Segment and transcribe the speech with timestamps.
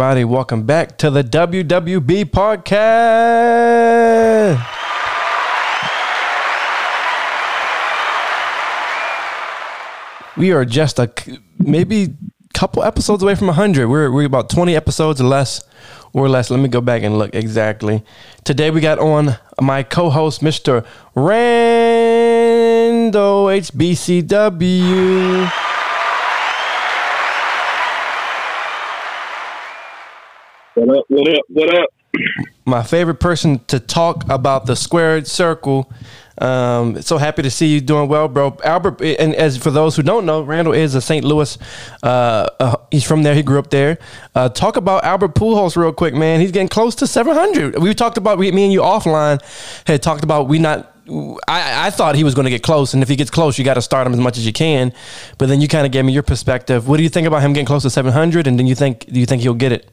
[0.00, 2.64] everybody, welcome back to the WWB podcast.
[10.36, 11.10] We are just a
[11.58, 12.14] maybe
[12.54, 13.88] couple episodes away from 100.
[13.88, 15.64] We're, we're about 20 episodes or less
[16.12, 16.48] or less.
[16.48, 18.04] Let me go back and look exactly.
[18.44, 20.86] Today we got on my co host, Mr.
[21.16, 22.38] Rando
[24.62, 25.67] HBCW.
[30.78, 31.04] What up?
[31.08, 31.44] What up?
[31.48, 31.88] What up?
[32.64, 35.92] my favorite person to talk about the squared circle.
[36.40, 38.56] Um, so happy to see you doing well, bro.
[38.62, 41.24] Albert, and as for those who don't know, Randall is a St.
[41.24, 41.58] Louis.
[42.00, 43.34] Uh, uh, he's from there.
[43.34, 43.98] He grew up there.
[44.36, 46.40] Uh, talk about Albert Pujols real quick, man.
[46.40, 47.80] He's getting close to 700.
[47.80, 49.42] We talked about we, me and you offline
[49.84, 50.94] had talked about we not.
[51.48, 53.64] I, I thought he was going to get close, and if he gets close, you
[53.64, 54.92] got to start him as much as you can.
[55.38, 56.86] But then you kind of gave me your perspective.
[56.86, 58.46] What do you think about him getting close to 700?
[58.46, 59.90] And then you think do you think he'll get it?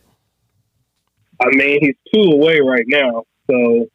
[1.39, 3.87] I mean, he's two away right now, so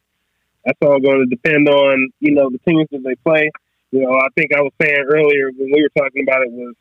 [0.65, 3.49] that's all going to depend on you know the teams that they play.
[3.91, 6.75] You know, I think I was saying earlier when we were talking about it was,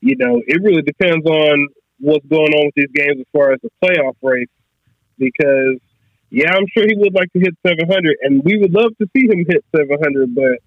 [0.00, 1.68] you know, it really depends on
[2.00, 4.48] what's going on with these games as far as the playoff race,
[5.18, 5.80] because
[6.30, 9.26] yeah, I'm sure he would like to hit 700, and we would love to see
[9.26, 10.58] him hit 700, but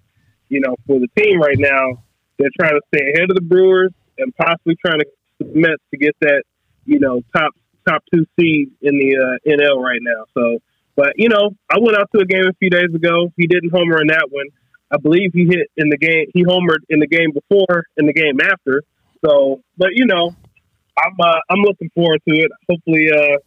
[0.50, 2.02] you know, for the team right now,
[2.40, 5.06] they're trying to stay ahead of the Brewers and possibly trying to
[5.54, 6.44] Mets to get that
[6.86, 7.54] you know top
[7.88, 10.26] top two seed in the uh, NL right now.
[10.34, 10.60] So,
[10.96, 13.32] but you know, I went out to a game a few days ago.
[13.38, 14.48] He didn't homer in that one.
[14.92, 16.28] I believe he hit in the game.
[16.34, 18.84] He homered in the game before, in the game after.
[19.26, 20.36] So, but you know,
[20.98, 22.52] I'm uh, I'm looking forward to it.
[22.70, 23.38] Hopefully, uh,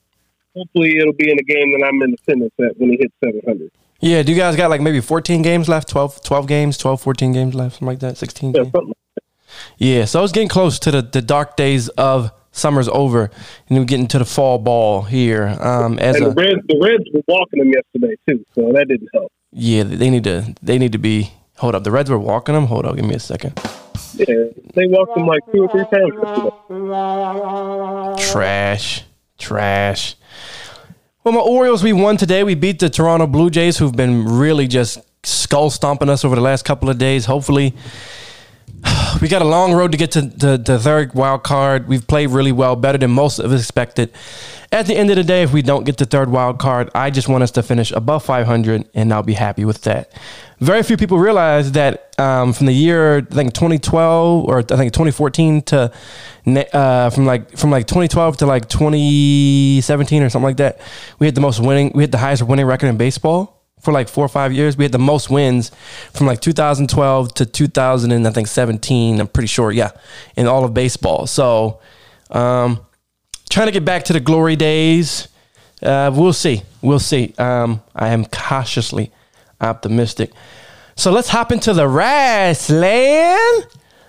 [0.56, 3.71] hopefully it'll be in a game that I'm in attendance at when he hits 700.
[4.00, 7.33] Yeah, do you guys got like maybe 14 games left, 12, 12 games, 12, 14
[7.33, 8.73] games left, something like that, 16 Yeah, games?
[8.73, 9.25] something like
[9.77, 13.31] Yeah, so it's getting close to the, the dark days of summer's over,
[13.69, 15.47] and we're getting to the fall ball here.
[15.61, 18.87] Um, as and a the Reds, the Reds were walking them yesterday too, so that
[18.88, 19.31] didn't help.
[19.53, 21.33] yeah, they need to they need to be.
[21.59, 22.66] Hold up, the Reds were walking them.
[22.66, 23.53] Hold up, give me a second.
[24.15, 24.27] Yeah,
[24.75, 26.50] they walked them like two or three times yesterday.
[28.33, 29.05] Trash,
[29.38, 30.17] trash.
[31.22, 32.43] Well, my Orioles, we won today.
[32.44, 36.41] We beat the Toronto Blue Jays, who've been really just skull stomping us over the
[36.41, 37.27] last couple of days.
[37.27, 37.75] Hopefully,
[39.21, 41.89] we got a long road to get to the, third wild card.
[41.89, 44.13] We've played really well, better than most of us expected.
[44.73, 47.11] At the end of the day, if we don't get the third wild card, I
[47.11, 50.13] just want us to finish above 500, and I'll be happy with that.
[50.61, 54.93] Very few people realize that um, from the year I think 2012 or I think
[54.93, 55.93] 2014 to
[56.73, 60.81] uh, from like from like 2012 to like 2017 or something like that,
[61.19, 64.09] we had the most winning, we had the highest winning record in baseball for like
[64.09, 64.77] four or five years.
[64.77, 65.71] We had the most wins
[66.13, 69.21] from like 2012 to 2000 and I think 17.
[69.21, 69.91] I'm pretty sure, yeah,
[70.37, 71.27] in all of baseball.
[71.27, 71.81] So,
[72.31, 72.81] um,
[73.49, 75.29] trying to get back to the glory days.
[75.83, 76.63] Uh, we'll see.
[76.83, 77.35] We'll see.
[77.39, 79.11] Um, I am cautiously
[79.61, 80.31] optimistic.
[80.97, 83.65] So let's hop into the wrestling.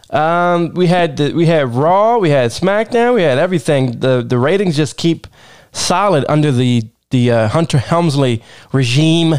[0.10, 4.00] Um, we had the, we had Raw, we had SmackDown, we had everything.
[4.00, 5.26] The the ratings just keep
[5.72, 8.44] solid under the the uh, Hunter Helmsley
[8.74, 9.36] regime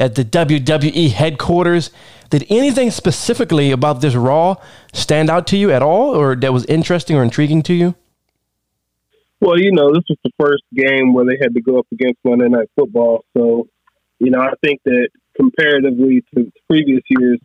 [0.00, 1.90] at the WWE headquarters.
[2.30, 4.56] Did anything specifically about this Raw
[4.92, 7.94] stand out to you at all, or that was interesting or intriguing to you?
[9.40, 12.18] Well, you know, this was the first game where they had to go up against
[12.24, 13.24] Monday Night Football.
[13.36, 13.68] So,
[14.18, 17.38] you know, I think that comparatively to previous years,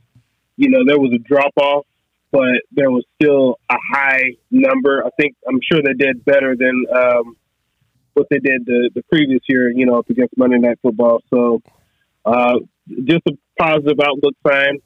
[0.57, 1.85] you know, there was a drop off,
[2.31, 5.03] but there was still a high number.
[5.05, 7.37] I think I'm sure they did better than um,
[8.13, 11.21] what they did the, the previous year, you know, up against Monday Night Football.
[11.33, 11.61] So,
[12.25, 12.59] uh,
[13.03, 14.79] just a positive outlook sign.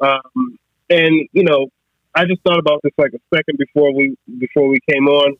[0.00, 0.58] Um,
[0.90, 1.66] and, you know,
[2.14, 5.36] I just thought about this like a second before we before we came on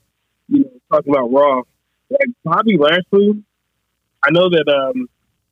[0.48, 1.62] you know, talking about Raw,
[2.10, 3.42] like Bobby Lashley,
[4.22, 5.08] I know that um,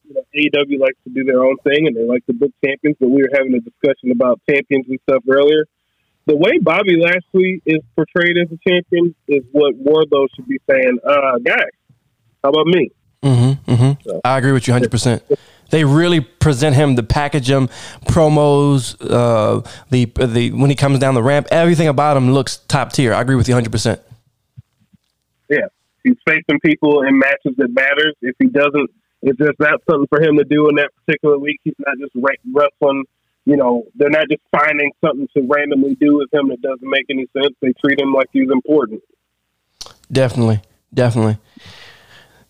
[0.08, 2.96] you know, AEW likes to do their own thing and they like to book champions,
[2.98, 5.66] but we were having a discussion about champions and stuff earlier.
[6.26, 10.98] The way Bobby Lashley is portrayed as a champion is what Wardlow should be saying,
[11.06, 11.70] uh, guys,
[12.42, 12.90] how about me?
[13.22, 14.18] Mm-hmm, mm-hmm.
[14.24, 15.38] I agree with you 100%.
[15.70, 17.68] They really present him, the package him,
[18.06, 22.92] promos, uh, the the when he comes down the ramp, everything about him looks top
[22.92, 23.12] tier.
[23.12, 24.00] I agree with you 100%.
[25.48, 25.66] Yeah.
[26.04, 28.14] He's facing people in matches that matters.
[28.22, 28.90] If he doesn't,
[29.22, 32.12] if there's not something for him to do in that particular week, he's not just
[32.14, 33.04] wrestling.
[33.44, 37.06] You know, they're not just finding something to randomly do with him that doesn't make
[37.10, 37.54] any sense.
[37.60, 39.02] They treat him like he's important.
[40.10, 40.62] Definitely,
[40.94, 41.38] definitely.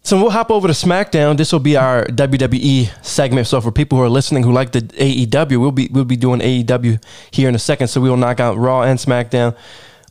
[0.07, 1.37] So we'll hop over to SmackDown.
[1.37, 3.49] This will be our WWE segment.
[3.49, 6.39] So for people who are listening who like the AEW, we'll be we'll be doing
[6.39, 7.89] AEW here in a second.
[7.89, 9.57] So we will knock out Raw and SmackDown.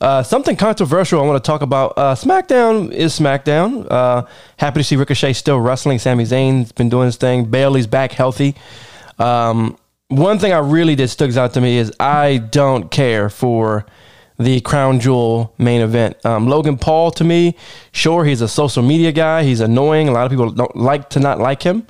[0.02, 1.94] Uh, something controversial I want to talk about.
[1.96, 3.90] Uh, SmackDown is SmackDown.
[3.90, 4.26] Uh,
[4.58, 5.98] happy to see Ricochet still wrestling.
[5.98, 7.46] Sami Zayn's been doing his thing.
[7.46, 8.54] Bayley's back healthy.
[9.18, 9.78] Um,
[10.10, 13.86] one thing I really did sticks out to me is I don't care for
[14.38, 16.24] the crown jewel main event.
[16.26, 17.56] Um, Logan Paul, to me,
[17.92, 19.44] sure, he's a social media guy.
[19.44, 20.08] He's annoying.
[20.08, 21.88] A lot of people don't like to not like him.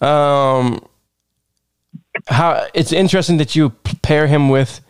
[0.00, 0.84] Um,
[2.26, 3.70] how it's interesting that you
[4.02, 4.80] pair him with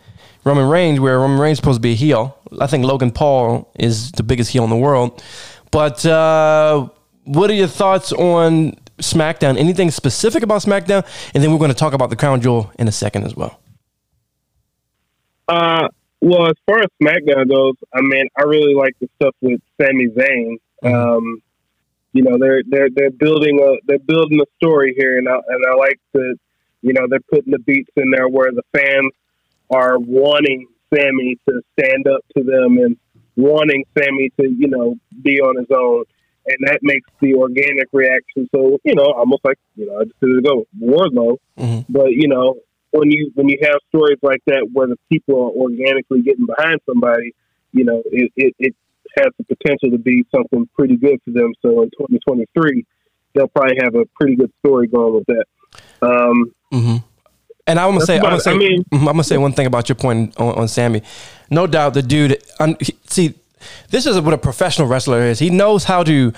[0.43, 2.37] Roman Reigns, where Roman Reigns is supposed to be a heel.
[2.59, 5.23] I think Logan Paul is the biggest heel in the world.
[5.71, 6.89] But uh,
[7.25, 9.57] what are your thoughts on SmackDown?
[9.57, 11.05] Anything specific about SmackDown?
[11.33, 13.59] And then we're going to talk about the crown jewel in a second as well.
[15.47, 15.87] Uh,
[16.21, 20.07] well, as far as SmackDown goes, I mean, I really like the stuff with Sami
[20.07, 20.57] Zayn.
[20.83, 20.93] Mm-hmm.
[20.93, 21.41] Um,
[22.13, 25.65] you know, they're they're they're building a they're building a story here, and I, and
[25.69, 26.35] I like that.
[26.81, 29.11] You know, they're putting the beats in there where the fans
[29.69, 32.97] are wanting Sami to stand up to them and
[33.35, 36.03] wanting Sami to you know be on his own,
[36.47, 38.49] and that makes the organic reaction.
[38.55, 41.85] So you know, almost like you know, I just did it go Wardlow, Mhm.
[41.89, 42.55] but you know,
[42.91, 46.79] when you when you have stories like that where the people are organically getting behind
[46.85, 47.33] somebody,
[47.71, 48.75] you know, it, it, it
[49.17, 51.53] has the potential to be something pretty good for them.
[51.61, 52.85] So in 2023,
[53.33, 55.45] they'll probably have a pretty good story going with that.
[56.01, 56.97] Um, Mm-hmm.
[57.65, 59.65] And I'm gonna say, I'm gonna say, I mean- mhm, I'm gonna say one thing
[59.67, 61.01] about your point on, on Sami.
[61.51, 62.41] No doubt, the dude.
[62.59, 63.33] un- he- see,
[63.89, 65.37] this is what a professional wrestler is.
[65.39, 66.31] He knows how to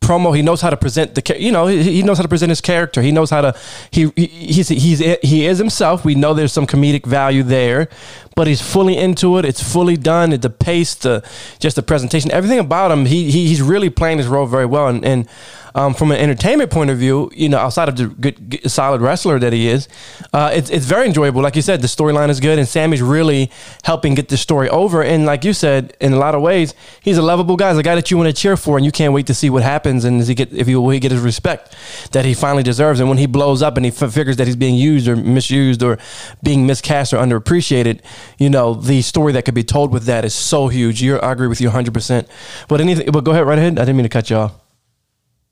[0.00, 0.34] promo.
[0.34, 1.36] He knows how to present the.
[1.38, 3.02] You know, he, he knows how to present his character.
[3.02, 3.54] He knows how to.
[3.90, 6.04] He, he he's he's he is himself.
[6.04, 7.88] We know there's some comedic value there,
[8.34, 9.44] but he's fully into it.
[9.44, 10.30] It's fully done.
[10.30, 11.24] The pace, the
[11.58, 13.06] just the presentation, everything about him.
[13.06, 14.88] He, he he's really playing his role very well.
[14.88, 15.28] And, and
[15.76, 19.02] um, from an entertainment point of view, you know, outside of the good, good solid
[19.02, 19.88] wrestler that he is,
[20.32, 21.42] uh, it's it's very enjoyable.
[21.42, 23.50] Like you said, the storyline is good, and Sami's really
[23.84, 25.02] helping get this story over.
[25.02, 27.70] And like you said, in a lot of ways, he's a lovable guy.
[27.70, 29.50] He's a guy that you want to cheer for, and you can't wait to see
[29.50, 31.76] what happens and he get if he will he get his respect
[32.12, 32.98] that he finally deserves.
[32.98, 35.82] And when he blows up and he f- figures that he's being used or misused
[35.82, 35.98] or
[36.42, 38.00] being miscast or underappreciated,
[38.38, 41.02] you know, the story that could be told with that is so huge.
[41.02, 41.92] You're, I agree with you 100.
[41.92, 42.28] percent
[42.66, 43.78] But anything, but go ahead, right ahead.
[43.78, 44.65] I didn't mean to cut you off.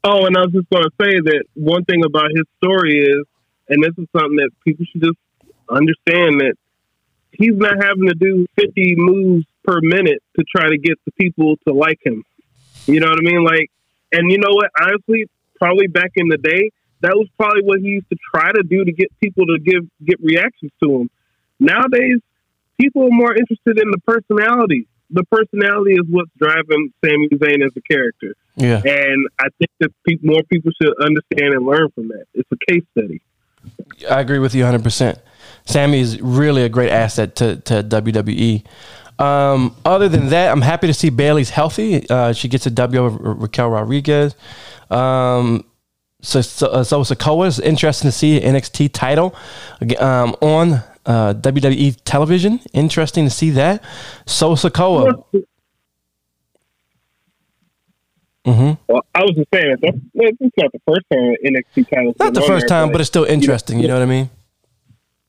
[0.06, 3.24] Oh, and I was just going to say that one thing about his story is,
[3.70, 5.16] and this is something that people should just
[5.70, 6.54] understand that
[7.32, 11.56] he's not having to do 50 moves per minute to try to get the people
[11.66, 12.22] to like him.
[12.84, 13.44] You know what I mean?
[13.44, 13.70] Like,
[14.12, 14.70] and you know what?
[14.78, 15.24] Honestly,
[15.56, 18.84] probably back in the day, that was probably what he used to try to do
[18.84, 21.10] to get people to give get reactions to him.
[21.58, 22.20] Nowadays,
[22.78, 24.86] people are more interested in the personality.
[25.14, 28.34] The personality is what's driving Sami Zayn as a character.
[28.56, 28.82] Yeah.
[28.84, 32.24] And I think that pe- more people should understand and learn from that.
[32.34, 33.22] It's a case study.
[34.10, 35.18] I agree with you 100%.
[35.66, 38.64] Sami is really a great asset to, to WWE.
[39.18, 42.08] Um, other than that, I'm happy to see Bayley's healthy.
[42.10, 44.34] Uh, she gets a W over Raquel Rodriguez.
[44.90, 45.64] Um,
[46.20, 49.34] so, so, uh, so Sikoa is interesting to see NXT title
[49.98, 52.60] um, on uh, WWE television.
[52.72, 53.82] Interesting to see that.
[54.26, 55.22] So Sikoa.
[58.44, 59.96] hmm Well, I was just saying that that's,
[60.40, 62.14] it's not the first time NXT title.
[62.18, 63.78] Not the first time, but it's still interesting.
[63.80, 64.30] You know what I mean?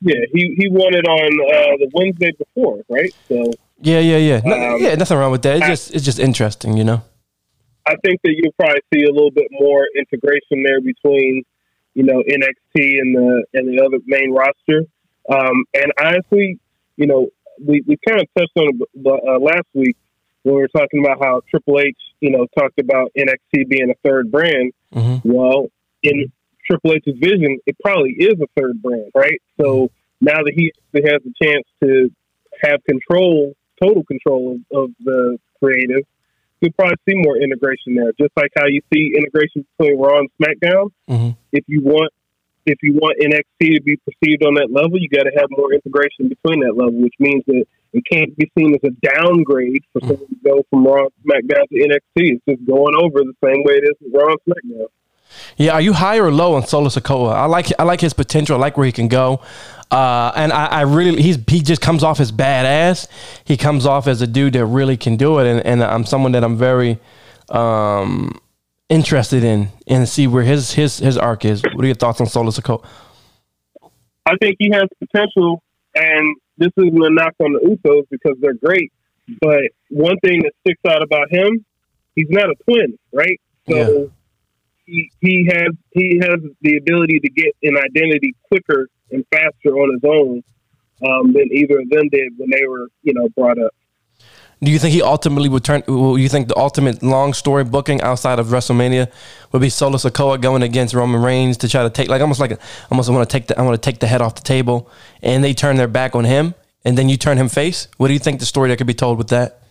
[0.01, 3.11] yeah, he he won it on uh, the Wednesday before, right?
[3.29, 3.51] So
[3.81, 4.41] Yeah, yeah, yeah.
[4.43, 5.57] No- Um, yeah, nothing wrong with that.
[5.57, 7.01] It's just it's just interesting, you know.
[7.87, 11.43] I think that you'll probably see a little bit more integration there between,
[11.93, 14.83] you know, NXT and the and the other main roster.
[15.29, 16.59] Um, and honestly,
[16.97, 17.29] you know,
[17.65, 19.95] we, we kind of touched on it uh, last week
[20.43, 24.07] when we were talking about how Triple H, you know, talked about NXT being a
[24.07, 24.73] third brand.
[24.93, 25.67] hmm Well,
[26.03, 26.31] in
[26.69, 29.41] Triple H's vision, it probably is a third brand, right?
[29.59, 29.89] So
[30.21, 32.09] now that he has the chance to
[32.63, 36.03] have control, total control of, of the creative,
[36.61, 38.11] you'll probably see more integration there.
[38.19, 40.89] Just like how you see integration between Raw and SmackDown.
[41.07, 42.11] hmm If you want,
[42.65, 45.73] if you want NXT to be perceived on that level, you got to have more
[45.73, 50.01] integration between that level, which means that it can't be seen as a downgrade for
[50.01, 52.35] someone to go from Raw, SmackDown to NXT.
[52.35, 54.87] It's just going over the same way it is with Raw SmackDown.
[55.57, 57.33] Yeah, are you high or low on Solo Sikoa?
[57.33, 58.55] I like I like his potential.
[58.55, 59.41] I like where he can go.
[59.91, 63.07] Uh, and I, I really he's he just comes off as badass.
[63.43, 66.31] He comes off as a dude that really can do it, and, and I'm someone
[66.33, 66.99] that I'm very
[67.49, 68.39] um,
[68.89, 71.63] interested in and see where his his his arc is.
[71.63, 72.85] What are your thoughts on Solo Sikoa?
[74.25, 75.61] I think he has potential,
[75.95, 78.91] and this isn't a knock on the Usos because they're great.
[79.41, 81.65] But one thing that sticks out about him,
[82.15, 83.39] he's not a twin, right?
[83.67, 84.11] So
[84.85, 89.93] he, he has he has the ability to get an identity quicker and faster on
[89.93, 90.43] his own
[91.07, 93.73] um, than either of them did when they were you know brought up.
[94.63, 95.83] Do you think he ultimately would turn?
[95.87, 99.11] Will you think the ultimate long story booking outside of WrestleMania
[99.51, 102.57] would be Solo Sikoa going against Roman Reigns to try to take, like almost like,
[102.89, 104.89] almost want to take the, I want to take the head off the table,
[105.21, 107.87] and they turn their back on him, and then you turn him face.
[107.97, 109.61] What do you think the story that could be told with that?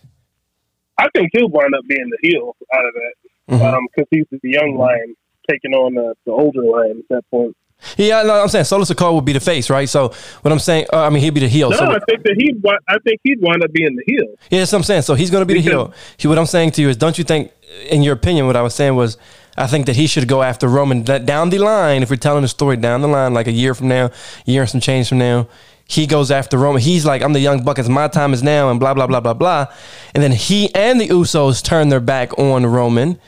[0.97, 3.13] I think he'll wind up being the heel out of that
[3.47, 4.01] because Mm-hmm.
[4.01, 5.15] um, he's the young lion
[5.49, 7.55] taking on the, the older lion at that point.
[7.97, 9.87] Yeah, no, I'm saying Solo Sikoa would be the face, right?
[9.87, 11.69] So what I'm saying, uh, I mean, he'd be the heel.
[11.69, 12.53] No, so I think that he.
[12.87, 14.25] I think he'd wind up being the heel.
[14.49, 15.03] Yeah, that's what I'm saying.
[15.03, 15.93] So he's going to be the heel.
[16.17, 17.51] He, what I'm saying to you is, don't you think,
[17.89, 19.17] in your opinion, what I was saying was,
[19.57, 22.03] I think that he should go after Roman that down the line.
[22.03, 24.61] If we're telling the story down the line, like a year from now, a year
[24.61, 25.47] and some change from now,
[25.87, 26.81] he goes after Roman.
[26.81, 27.77] He's like, I'm the young buck.
[27.77, 29.67] It's my time is now, and blah blah blah blah blah.
[30.13, 33.19] And then he and the Usos turn their back on Roman,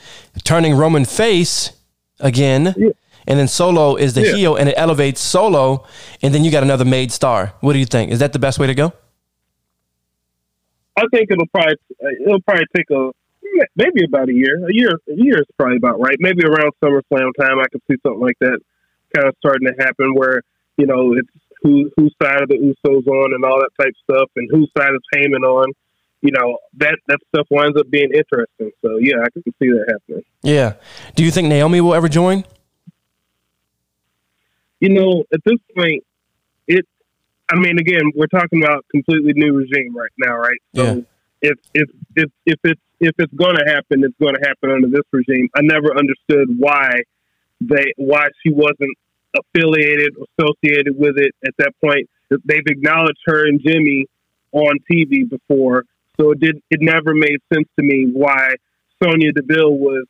[0.44, 1.72] turning Roman face
[2.20, 2.75] again.
[3.27, 4.36] And then Solo is the Yeah.
[4.36, 5.84] heel, and it elevates Solo,
[6.24, 7.53] and then you got another made star.
[7.60, 8.12] What do you think?
[8.12, 8.93] Is that the best way to go?
[10.96, 11.75] I think it'll probably
[12.25, 13.12] it'll probably take a
[13.75, 14.65] maybe about a year.
[14.67, 16.15] A year a year is probably about right.
[16.19, 18.60] Maybe around SummerSlam time, I could see something like that
[19.15, 20.41] kind of starting to happen, where
[20.77, 21.29] you know it's
[21.62, 24.69] who whose side of the Usos on and all that type of stuff, and whose
[24.77, 25.72] side is Heyman on.
[26.22, 28.72] You know that that stuff winds up being interesting.
[28.81, 30.24] So yeah, I can see that happening.
[30.41, 30.74] Yeah.
[31.15, 32.43] Do you think Naomi will ever join?
[34.79, 36.03] You know, at this point,
[36.67, 36.86] it.
[37.50, 40.60] I mean, again, we're talking about completely new regime right now, right?
[40.75, 41.01] So Yeah.
[41.41, 44.88] if if if if it's if it's going to happen, it's going to happen under
[44.88, 45.50] this regime.
[45.55, 47.01] I never understood why
[47.62, 48.98] they why she wasn't
[49.38, 52.10] affiliated associated with it at that point.
[52.29, 54.07] They've acknowledged her and Jimmy
[54.51, 55.86] on TV before,
[56.19, 56.62] so it did.
[56.69, 58.55] It never made sense to me why
[59.01, 60.05] Sonya Deville was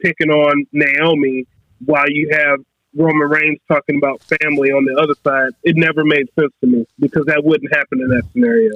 [0.00, 1.46] picking on Naomi
[1.84, 2.60] while you have
[2.94, 5.52] Roman Reigns talking about family on the other side.
[5.62, 8.72] It never made sense to me because that wouldn't happen in that scenario.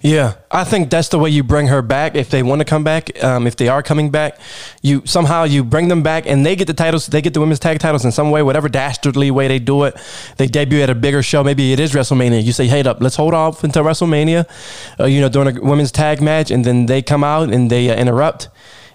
[0.00, 2.84] Yeah, I think that's the way you bring her back if they want to come
[2.84, 3.22] back.
[3.22, 4.38] Um, if they are coming back,
[4.82, 7.06] you somehow you bring them back and they get the titles.
[7.06, 9.96] They get the women's tag titles in some way, whatever dastardly way they do it.
[10.36, 11.42] They debut at a bigger show.
[11.42, 12.42] Maybe it is WrestleMania.
[12.42, 14.46] You say, "Hey, up, let's hold off until WrestleMania."
[15.00, 17.90] Uh, you know, during a women's tag match, and then they come out and they
[17.90, 18.48] uh, interrupt.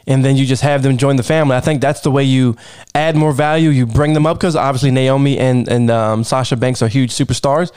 [0.06, 1.56] And then you just have them join the family.
[1.56, 2.56] I think that's the way you
[2.94, 3.70] add more value.
[3.70, 7.72] You bring them up because obviously Naomi and and um, Sasha Banks are huge superstars,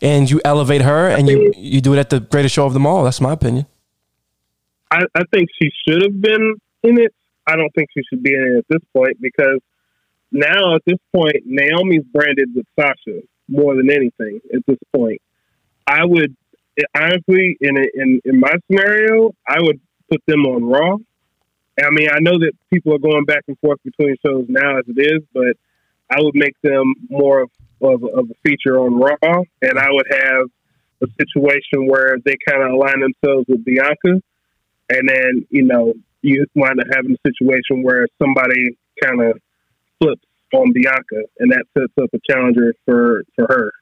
[0.00, 2.86] and you elevate her and you you do it at the greatest show of them
[2.86, 3.04] all.
[3.04, 3.66] That's my opinion.
[4.90, 7.14] I, I think she should have been in it.
[7.46, 9.60] I don't think she should be in it at this point because
[10.30, 15.20] now at this point Naomi's branded with Sasha more than anything at this point.
[15.86, 16.36] I would
[16.94, 20.98] honestly in in in my scenario, I would put them on Raw.
[21.80, 24.84] I mean, I know that people are going back and forth between shows now as
[24.88, 25.56] it is, but
[26.10, 27.50] I would make them more of,
[27.80, 30.46] of, of a feature on Raw, and I would have
[31.02, 34.22] a situation where they kind of align themselves with Bianca,
[34.90, 39.40] and then you know you wind up having a situation where somebody kind of
[39.98, 40.22] flips
[40.54, 43.72] on Bianca, and that sets up a challenger for for her.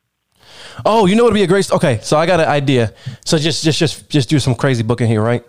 [0.85, 1.71] Oh, you know what would be a great?
[1.71, 2.95] Okay, so I got an idea.
[3.25, 5.45] So just just just just do some crazy booking here, right?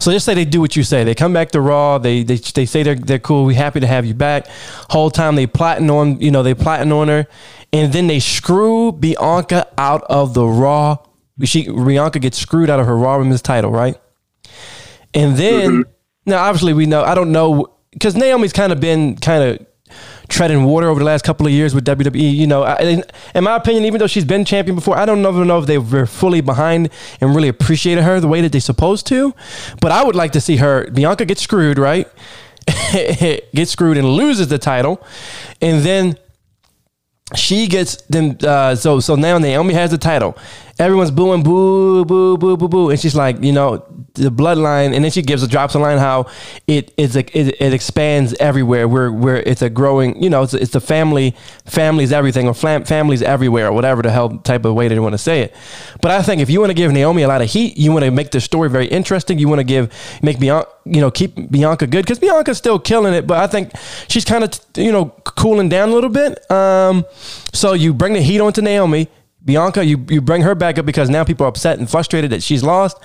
[0.00, 1.04] So just say they do what you say.
[1.04, 1.98] They come back to Raw.
[1.98, 3.44] They they, they say they're they're cool.
[3.44, 4.46] We happy to have you back.
[4.88, 7.26] Whole time they plotting on you know they plotting on her,
[7.72, 10.98] and then they screw Bianca out of the Raw.
[11.44, 13.96] She Bianca gets screwed out of her Raw Women's title, right?
[15.12, 15.90] And then mm-hmm.
[16.26, 19.66] now obviously we know I don't know because Naomi's kind of been kind of
[20.30, 22.34] treading water over the last couple of years with WWE.
[22.34, 23.02] You know, I,
[23.34, 25.78] in, my opinion, even though she's been champion before, I don't know, know if they
[25.78, 26.88] were fully behind
[27.20, 29.34] and really appreciated her the way that they supposed to.
[29.80, 32.08] But I would like to see her Bianca get screwed, right?
[32.92, 35.04] get screwed and loses the title,
[35.60, 36.16] and then
[37.34, 38.36] she gets them.
[38.42, 40.36] Uh, so so now Naomi has the title.
[40.78, 43.84] Everyone's booing, boo, boo, boo, boo, boo, and she's like, you know,
[44.20, 46.26] the bloodline, and then she gives a drops a line how
[46.66, 48.86] it is it, it expands everywhere.
[48.86, 51.34] Where where it's a growing, you know, it's it's a family,
[51.64, 55.14] families everything, or fam, families everywhere, or whatever the hell type of way they want
[55.14, 55.54] to say it.
[56.00, 58.04] But I think if you want to give Naomi a lot of heat, you want
[58.04, 59.38] to make the story very interesting.
[59.38, 63.14] You want to give make Bianca, you know, keep Bianca good because Bianca's still killing
[63.14, 63.72] it, but I think
[64.08, 66.50] she's kind of you know cooling down a little bit.
[66.50, 67.04] Um,
[67.52, 69.08] so you bring the heat onto Naomi.
[69.44, 72.42] Bianca, you, you bring her back up because now people are upset and frustrated that
[72.42, 72.98] she's lost,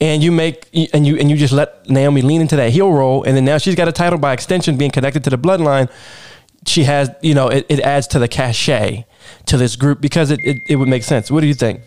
[0.00, 3.24] and you make and you and you just let Naomi lean into that heel role,
[3.24, 5.90] and then now she's got a title by extension, being connected to the bloodline.
[6.66, 9.06] She has, you know, it, it adds to the cachet
[9.46, 11.30] to this group because it, it, it would make sense.
[11.30, 11.80] What do you think?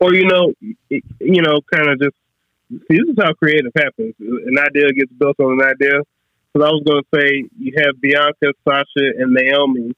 [0.00, 0.52] Or you know,
[0.88, 2.16] you know, kind of just
[2.70, 2.96] see.
[2.96, 4.14] This is how creative happens.
[4.18, 6.00] An idea gets built on an idea.
[6.52, 9.92] because I was going to say you have Bianca, Sasha, and Naomi.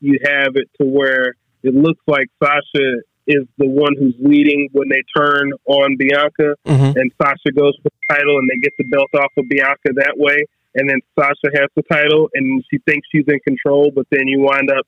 [0.00, 1.34] You have it to where
[1.64, 6.94] it looks like Sasha is the one who's leading when they turn on Bianca, Mhm.
[6.96, 10.14] and Sasha goes for the title, and they get the belt off of Bianca that
[10.18, 10.36] way.
[10.76, 14.40] And then Sasha has the title, and she thinks she's in control, but then you
[14.40, 14.86] wind up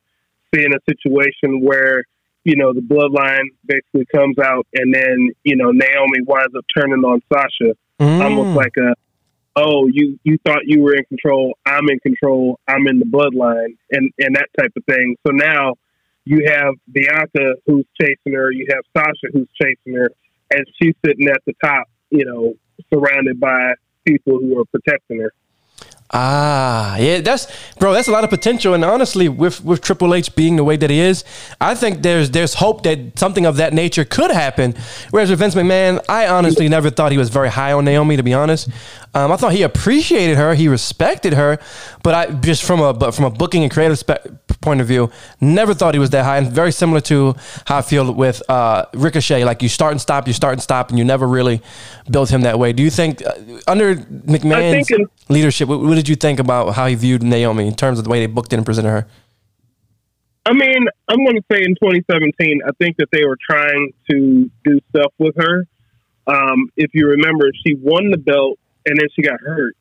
[0.54, 2.04] seeing a situation where
[2.45, 7.04] you know the bloodline basically comes out, and then you know Naomi winds up turning
[7.04, 8.21] on Sasha, Mm.
[8.21, 8.95] almost like a
[9.59, 13.75] oh you you thought you were in control i'm in control i'm in the bloodline
[13.90, 15.73] and and that type of thing so now
[16.26, 20.11] you have bianca who's chasing her you have sasha who's chasing her
[20.50, 22.52] and she's sitting at the top you know
[22.92, 23.73] surrounded by
[24.06, 25.33] people who are protecting her
[26.12, 27.48] Ah, yeah, that's
[27.80, 27.92] bro.
[27.92, 30.88] That's a lot of potential, and honestly, with with Triple H being the way that
[30.88, 31.25] he is,
[31.60, 34.75] I think there's there's hope that something of that nature could happen.
[35.10, 38.16] Whereas with Vince McMahon, I honestly never thought he was very high on Naomi.
[38.16, 38.68] To be honest,
[39.14, 41.58] um, I thought he appreciated her, he respected her,
[42.04, 44.28] but I just from a but from a booking and creative spe-
[44.60, 45.10] point of view,
[45.40, 46.38] never thought he was that high.
[46.38, 47.34] And very similar to
[47.66, 50.90] how I feel with uh, Ricochet, like you start and stop, you start and stop,
[50.90, 51.62] and you never really
[52.08, 52.72] built him that way.
[52.72, 53.32] Do you think uh,
[53.66, 55.68] under McMahon's in- leadership.
[55.68, 58.20] What, what did you think about how he viewed Naomi in terms of the way
[58.20, 59.06] they booked it and presented her?
[60.44, 64.48] i mean i'm going to say in 2017 i think that they were trying to
[64.62, 65.66] do stuff with her.
[66.28, 69.74] Um, if you remember she won the belt and then she got hurt.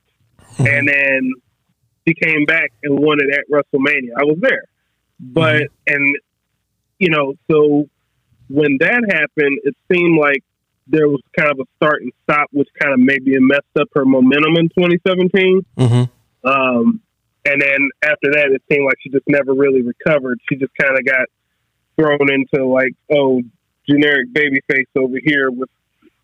[0.57, 1.34] And then
[2.07, 4.12] she came back and won it at WrestleMania.
[4.17, 4.63] I was there,
[5.19, 6.17] but and
[6.98, 7.90] you know, so
[8.48, 10.44] when that happened, it seemed like
[10.87, 14.05] there was kind of a start and stop, which kind of maybe messed up her
[14.05, 15.65] momentum in 2017.
[15.77, 16.48] Mm-hmm.
[16.48, 17.01] Um,
[17.45, 20.39] and then after that, it seemed like she just never really recovered.
[20.50, 21.27] She just kind of got
[21.95, 23.41] thrown into like, oh,
[23.87, 25.69] generic babyface over here with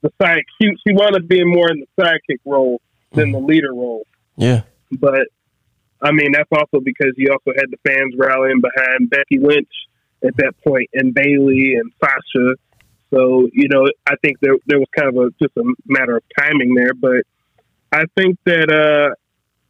[0.01, 0.41] the side.
[0.59, 4.05] She she wound up being more in the sidekick role than the leader role.
[4.35, 4.63] Yeah.
[4.91, 5.27] But
[6.01, 9.69] I mean, that's also because you also had the fans rallying behind Becky Lynch
[10.23, 12.55] at that point, and Bayley and Sasha.
[13.13, 16.23] So you know, I think there there was kind of a just a matter of
[16.37, 16.93] timing there.
[16.93, 17.23] But
[17.91, 19.13] I think that uh,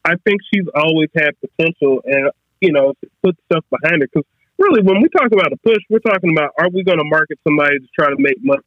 [0.06, 4.28] I think she's always had potential, and you know, put stuff behind it Because
[4.58, 7.40] really, when we talk about a push, we're talking about are we going to market
[7.44, 8.62] somebody to try to make money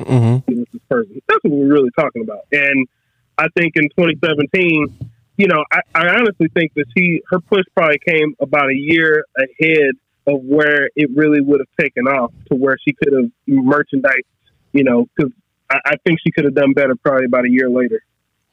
[0.00, 0.60] Mm-hmm.
[0.60, 1.20] with this person?
[1.28, 2.46] That's what we're really talking about.
[2.52, 2.88] And
[3.36, 7.98] I think in 2017, you know, I, I honestly think that she her push probably
[8.06, 9.92] came about a year ahead
[10.30, 14.26] of where it really would have taken off to where she could have merchandised,
[14.72, 15.32] you know, because
[15.70, 18.02] I, I think she could have done better probably about a year later.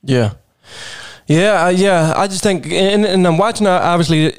[0.03, 0.33] Yeah.
[1.27, 1.69] Yeah.
[1.69, 2.13] Yeah.
[2.15, 4.35] I just think, and, and I'm watching her, obviously,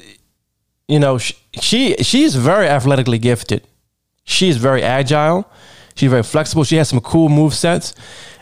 [0.87, 3.61] you know, she, she she's very athletically gifted.
[4.23, 5.49] She's very agile.
[5.95, 6.63] She's very flexible.
[6.63, 7.93] She has some cool move sets.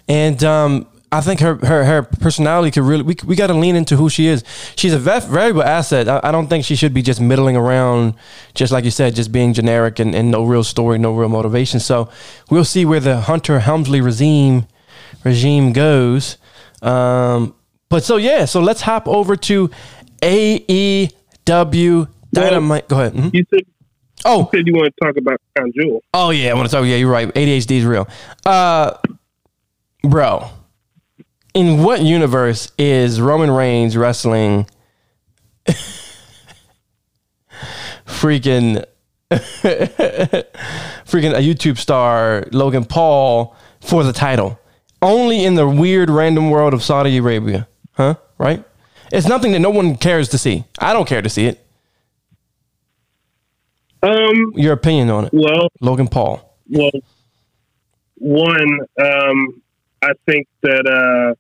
[0.08, 3.76] And, um, I think her, her her personality could really we, we got to lean
[3.78, 4.44] into who she is.
[4.76, 6.10] She's a very valuable asset.
[6.10, 8.14] I, I don't think she should be just middling around,
[8.56, 11.80] just like you said, just being generic and, and no real story, no real motivation.
[11.80, 12.10] So
[12.50, 14.68] we'll see where the Hunter Helmsley regime
[15.24, 16.38] regime goes.
[16.82, 17.56] Um,
[17.90, 19.70] but so yeah, so let's hop over to
[20.22, 22.88] AEW Dynamite.
[22.88, 23.14] Go ahead.
[23.14, 23.34] Mhm.
[23.34, 23.62] You said
[24.26, 26.04] Oh, you said you want to talk about Crown Jewel.
[26.14, 26.86] Oh yeah, I want to talk.
[26.86, 27.32] Yeah, you're right.
[27.34, 28.08] ADHD is real.
[28.46, 28.94] Uh,
[30.04, 30.50] bro,
[31.58, 34.70] in what universe is Roman Reigns wrestling?
[38.06, 38.86] freaking,
[39.32, 40.44] freaking
[41.34, 44.60] a YouTube star Logan Paul for the title?
[45.02, 48.16] Only in the weird random world of Saudi Arabia, huh?
[48.38, 48.64] Right?
[49.12, 50.64] It's nothing that no one cares to see.
[50.78, 51.66] I don't care to see it.
[54.04, 54.52] Um.
[54.56, 56.56] Your opinion on it, Well, Logan Paul?
[56.70, 56.92] Well,
[58.16, 59.62] one, um,
[60.04, 61.34] I think that uh,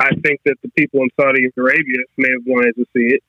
[0.00, 3.22] I think that the people in Saudi Arabia may have wanted to see it,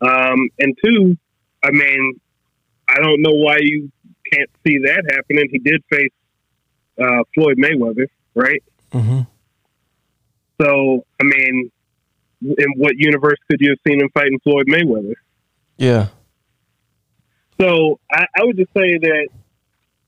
[0.00, 1.16] um, and two,
[1.62, 2.20] I mean,
[2.88, 3.92] I don't know why you
[4.32, 5.48] can't see that happening.
[5.50, 6.12] He did face
[6.98, 8.62] uh, Floyd Mayweather, right?
[8.92, 9.20] Mm-hmm.
[10.60, 11.70] So, I mean,
[12.42, 15.14] in what universe could you have seen him fighting Floyd Mayweather?
[15.76, 16.08] Yeah.
[17.60, 19.28] So I, I would just say that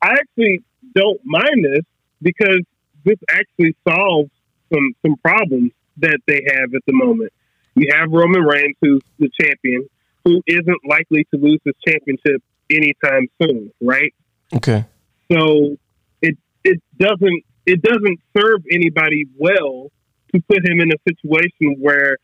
[0.02, 0.62] I actually
[0.94, 1.84] don't mind this
[2.22, 2.60] because
[3.04, 4.30] this actually solves
[4.72, 7.32] some some problems that they have at the moment.
[7.74, 9.88] You have Roman Reigns, who's the champion,
[10.24, 14.12] who isn't likely to lose his championship anytime soon, right?
[14.54, 14.84] Okay.
[15.32, 15.76] So
[16.20, 19.90] it it doesn't it doesn't serve anybody well
[20.34, 22.16] to put him in a situation where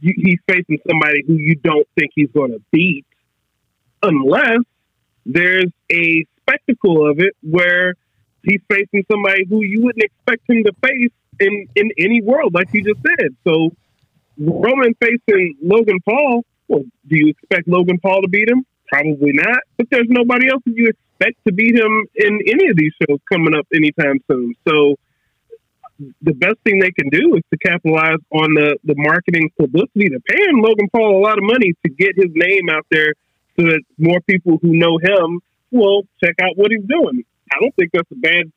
[0.00, 3.06] you, he's facing somebody who you don't think he's going to beat,
[4.02, 4.60] unless
[5.26, 7.94] there's a spectacle of it where
[8.42, 12.68] he's facing somebody who you wouldn't expect him to face, in in any world, like
[12.72, 13.30] you just said.
[13.46, 13.70] So
[14.38, 16.44] Roman facing Logan Paul.
[16.68, 18.64] Well, do you expect Logan Paul to beat him?
[18.88, 19.58] Probably not.
[19.76, 23.18] But there's nobody else that you expect to beat him in any of these shows
[23.30, 24.54] coming up anytime soon.
[24.66, 24.96] So
[26.22, 30.08] the best thing they can do is to capitalize on the, the marketing publicity.
[30.08, 33.14] They're paying Logan Paul a lot of money to get his name out there
[33.58, 37.22] so that more people who know him will check out what he's doing.
[37.52, 38.50] I don't think that's a bad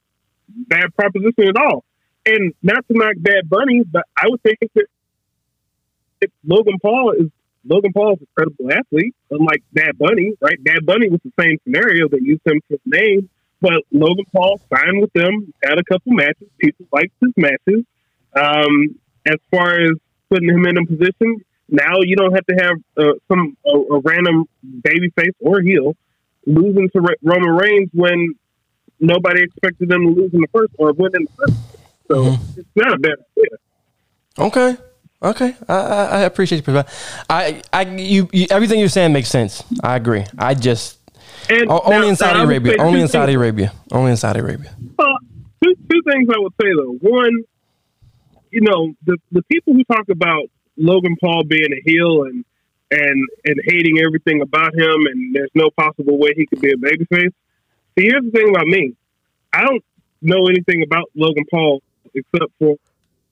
[0.68, 1.84] bad proposition at all.
[2.26, 4.86] And not to knock Bad Bunny, but I would think that
[6.46, 7.30] Logan Paul is
[7.66, 10.62] Logan Paul is a credible athlete, unlike Bad Bunny, right?
[10.64, 12.10] Bad Bunny was the same scenario.
[12.10, 13.30] that used him for his name,
[13.62, 16.50] but Logan Paul signed with them, had a couple matches.
[16.60, 17.86] People liked his matches.
[18.36, 19.92] Um, as far as
[20.30, 21.38] putting him in a position,
[21.70, 24.46] now you don't have to have uh, some a, a random
[24.82, 25.96] babyface or heel
[26.46, 28.34] losing to Roman Reigns when
[29.00, 31.83] nobody expected them to lose in the first or win in the first.
[32.14, 32.60] So mm-hmm.
[32.60, 33.58] it's not a bad idea.
[34.38, 34.78] Okay.
[35.24, 37.26] Okay, I, I, I appreciate your perspective.
[37.30, 39.64] I, I, you, you, everything you're saying makes sense.
[39.82, 40.26] I agree.
[40.38, 41.00] I just
[41.50, 42.76] and only now, in Saudi Arabia.
[42.78, 43.38] Only in Saudi things.
[43.38, 43.74] Arabia.
[43.90, 44.76] Only in Saudi Arabia.
[45.00, 45.06] Uh,
[45.64, 46.98] two, two things I would say though.
[47.00, 47.32] One,
[48.52, 50.44] you know, the the people who talk about
[50.76, 52.44] Logan Paul being a heel and
[52.92, 56.76] and and hating everything about him, and there's no possible way he could be a
[56.76, 57.32] babyface.
[57.98, 58.94] See, here's the thing about me.
[59.54, 59.86] I don't
[60.22, 61.82] know anything about Logan Paul
[62.16, 62.76] except for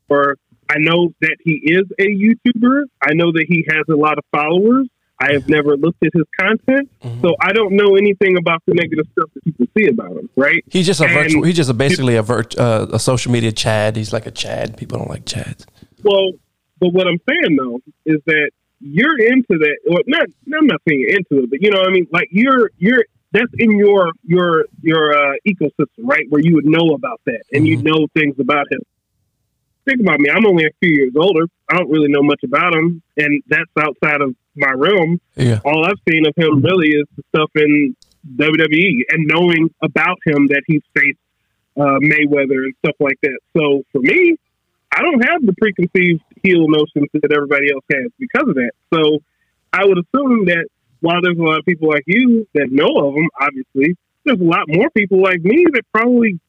[0.07, 0.37] for
[0.69, 2.83] I know that he is a YouTuber.
[3.01, 4.87] I know that he has a lot of followers.
[5.19, 7.21] I have never looked at his content, mm-hmm.
[7.21, 10.29] so I don't know anything about the negative stuff that people see about him.
[10.35, 10.63] Right?
[10.67, 11.43] He's just a and virtual.
[11.43, 13.95] He's just a basically a virt, uh, a social media Chad.
[13.95, 14.77] He's like a Chad.
[14.77, 15.65] People don't like Chads.
[16.03, 16.31] Well,
[16.79, 20.25] but what I'm saying though is that you're into that, or not.
[20.57, 23.05] I'm not saying you're into it, but you know, what I mean, like you're you're
[23.31, 26.25] that's in your your your uh, ecosystem, right?
[26.29, 27.65] Where you would know about that and mm-hmm.
[27.65, 28.81] you know things about him
[29.85, 30.29] think about me.
[30.29, 31.45] I'm only a few years older.
[31.69, 35.19] I don't really know much about him, and that's outside of my realm.
[35.35, 35.59] Yeah.
[35.65, 37.95] All I've seen of him really is the stuff in
[38.35, 41.17] WWE and knowing about him that he's faced
[41.77, 43.39] uh, Mayweather and stuff like that.
[43.57, 44.35] So for me,
[44.93, 48.71] I don't have the preconceived heel notions that everybody else has because of that.
[48.93, 49.19] So
[49.71, 50.67] I would assume that
[51.01, 54.43] while there's a lot of people like you that know of him, obviously, there's a
[54.43, 56.39] lot more people like me that probably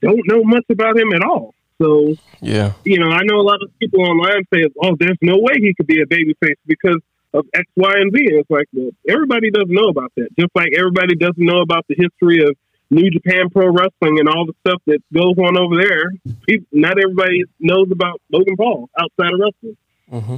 [0.00, 1.54] don't know much about him at all.
[1.80, 5.36] So yeah, you know, I know a lot of people online say, "Oh, there's no
[5.36, 7.00] way he could be a babyface because
[7.34, 10.28] of X, Y, and Z." And it's like, well, everybody doesn't know about that.
[10.38, 12.56] Just like everybody doesn't know about the history of
[12.90, 16.12] New Japan Pro Wrestling and all the stuff that goes on over there.
[16.48, 19.76] People, not everybody knows about Logan Paul outside of wrestling.
[20.10, 20.36] Mm-hmm.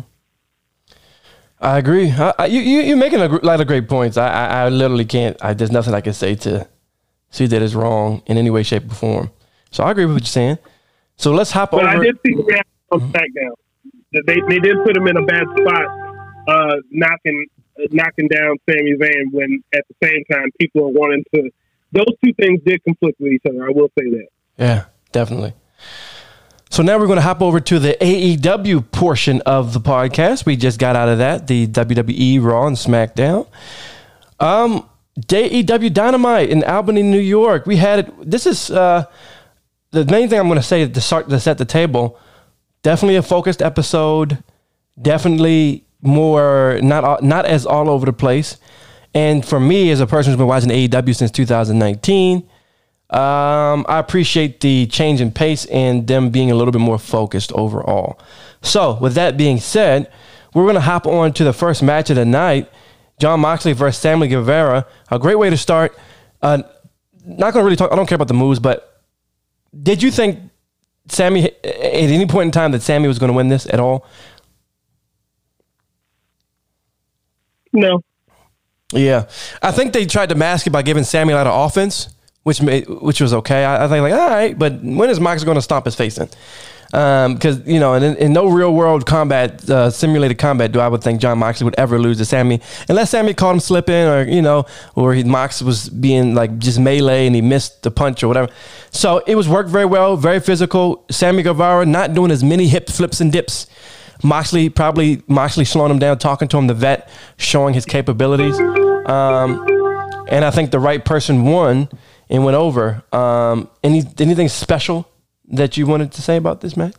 [1.61, 2.11] I agree.
[2.11, 4.17] I, I, you, you, are making a lot of great points.
[4.17, 5.37] I, I, I literally can't.
[5.43, 6.69] I, there's nothing I can say to
[7.31, 9.31] see that is wrong in any way, shape, or form.
[9.71, 10.59] So I agree with what you're saying.
[11.17, 11.89] So let's hop but over.
[11.89, 12.35] I did see
[12.91, 13.55] on SmackDown.
[14.13, 15.85] They they did put him in a bad spot,
[16.49, 17.47] uh, knocking
[17.91, 21.51] knocking down Sami Zayn when at the same time people are wanting to.
[21.93, 23.67] Those two things did conflict with each other.
[23.67, 24.27] I will say that.
[24.59, 25.55] Yeah, definitely.
[26.79, 30.47] So now we're going to hop over to the AEW portion of the podcast.
[30.47, 33.49] We just got out of that, the WWE Raw and SmackDown.
[34.39, 34.89] Um,
[35.19, 37.67] AEW Dynamite in Albany, New York.
[37.67, 38.31] We had it.
[38.31, 39.07] This is uh,
[39.91, 42.17] the main thing I'm going to say to start to set the table,
[42.83, 44.41] definitely a focused episode,
[45.03, 48.57] definitely more not not as all over the place.
[49.13, 52.49] And for me, as a person who's been watching AEW since 2019,
[53.11, 57.53] um, I appreciate the change in pace and them being a little bit more focused
[57.53, 58.21] overall.
[58.61, 60.11] So, with that being said,
[60.55, 62.71] we're going to hop on to the first match of the night
[63.19, 64.87] Jon Moxley versus Sammy Guevara.
[65.11, 65.97] A great way to start.
[66.41, 66.63] Uh,
[67.25, 69.05] not going to really talk, I don't care about the moves, but
[69.83, 70.39] did you think
[71.09, 74.07] Sammy at any point in time that Sammy was going to win this at all?
[77.73, 78.03] No.
[78.93, 79.27] Yeah,
[79.61, 82.09] I think they tried to mask it by giving Sammy a lot of offense,
[82.49, 83.63] which made, which was okay.
[83.63, 86.17] I, I think like all right, but when is Mox going to stomp his face
[86.17, 86.29] in?
[86.91, 90.89] because um, you know, in, in, no real world combat, uh, simulated combat, do I
[90.89, 94.23] would think Jon Moxley would ever lose to Sammy, unless Sammy caught him slipping, or
[94.23, 98.23] you know, or he Mox was being like just melee and he missed the punch
[98.23, 98.51] or whatever.
[98.91, 101.05] So it was worked very well, very physical.
[101.11, 103.67] Sammy Guevara not doing as many hip flips and dips.
[104.23, 108.59] Moxley probably Moxley slowing him down, talking to him, the vet, showing his capabilities.
[108.59, 109.63] Um,
[110.31, 111.89] and I think the right person won
[112.31, 113.03] and went over.
[113.13, 115.09] Um, any anything special
[115.49, 116.95] that you wanted to say about this match?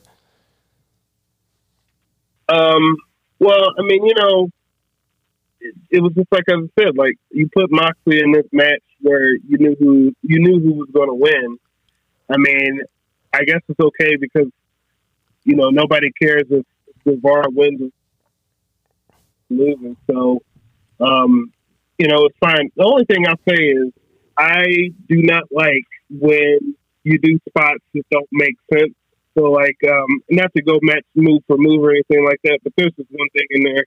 [2.48, 2.98] Um,
[3.38, 4.50] well, I mean, you know,
[5.62, 9.34] it, it, was just like I said, like you put Moxley in this match where
[9.34, 11.58] you knew who you knew who was going to win.
[12.30, 12.82] I mean,
[13.34, 14.48] I guess it's okay because
[15.44, 16.66] you know, nobody cares if
[17.06, 17.90] Guevara wins or
[19.50, 19.98] loses.
[20.06, 20.42] So,
[21.00, 21.52] um,
[21.98, 22.70] you know, it's fine.
[22.76, 23.92] The only thing I'll say is
[24.40, 28.94] I do not like when you do spots that don't make sense.
[29.38, 32.74] So, like, um, not to go match move for move or anything like that, but
[32.78, 33.86] there's just one thing in there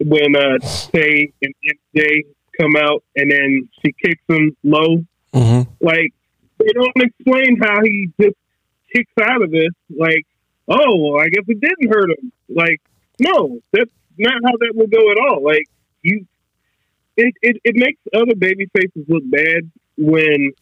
[0.00, 0.58] when uh,
[0.92, 1.54] Tay and
[1.94, 2.24] MJ
[2.60, 5.04] come out and then she kicks him low.
[5.32, 5.70] Mm-hmm.
[5.80, 6.12] Like,
[6.58, 8.36] they don't explain how he just
[8.92, 9.70] kicks out of this.
[9.96, 10.26] Like,
[10.68, 12.32] oh, well, I guess it didn't hurt him.
[12.48, 12.80] Like,
[13.20, 15.44] no, that's not how that would go at all.
[15.44, 15.64] Like,
[16.02, 16.26] you,
[17.18, 20.52] it, it, it makes other baby faces look bad when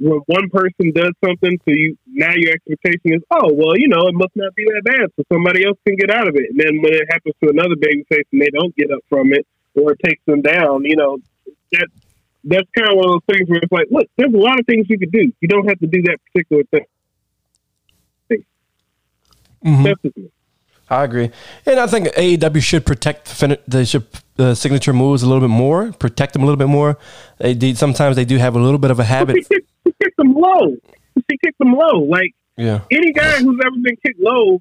[0.00, 4.06] when one person does something, so you now your expectation is, oh well, you know,
[4.08, 6.50] it must not be that bad, so somebody else can get out of it.
[6.50, 9.32] And then when it happens to another baby face and they don't get up from
[9.32, 11.18] it, or it takes them down, you know,
[11.72, 11.88] that
[12.44, 14.66] that's kind of one of those things where it's like, look, there's a lot of
[14.66, 15.32] things you could do.
[15.40, 16.86] You don't have to do that particular thing.
[19.64, 20.14] Mhm.
[20.16, 20.30] Me.
[20.88, 21.30] I agree,
[21.66, 24.06] and I think AEW should protect the fin- the should,
[24.38, 26.98] uh, signature moves a little bit more, protect them a little bit more.
[27.38, 29.36] They, they sometimes they do have a little bit of a She habit.
[29.48, 30.76] she kicked them low.
[31.30, 32.00] She kicked them low.
[32.04, 34.60] Like Yeah, any guy who's ever been kicked low,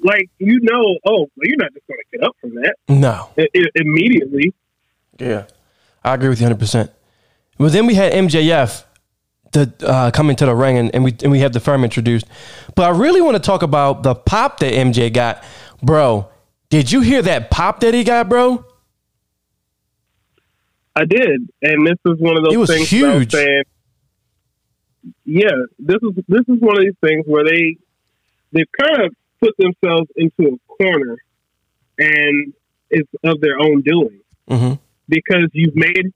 [0.00, 3.30] like you know, oh, well, you're not just going to get up from that no,
[3.38, 4.54] I- I- immediately.
[5.18, 5.44] yeah,
[6.04, 6.90] I agree with you hundred percent.
[7.58, 8.84] But then we had MJF
[9.52, 12.26] to uh, coming to the ring, and, and we and we have the firm introduced.
[12.76, 15.42] But I really want to talk about the pop that MJ got,
[15.82, 16.28] bro.
[16.70, 18.64] Did you hear that pop that he got, bro?
[21.00, 22.90] I did, and this is one of those It was things.
[22.90, 23.32] that I was huge.
[23.32, 23.62] saying,
[25.24, 27.76] yeah, this is this is one of these things where they
[28.52, 31.16] they've kind of put themselves into a corner,
[31.98, 32.52] and
[32.90, 34.74] it's of their own doing Mm-hmm.
[35.08, 36.06] because you've made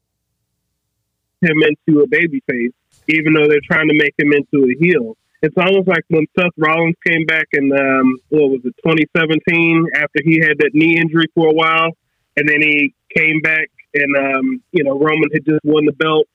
[1.41, 2.71] him into a baby face,
[3.07, 5.15] even though they're trying to make him into a heel.
[5.43, 10.19] It's almost like when Seth Rollins came back in um, what was it, 2017, after
[10.23, 11.89] he had that knee injury for a while,
[12.37, 16.27] and then he came back and um, you know Roman had just won the belt,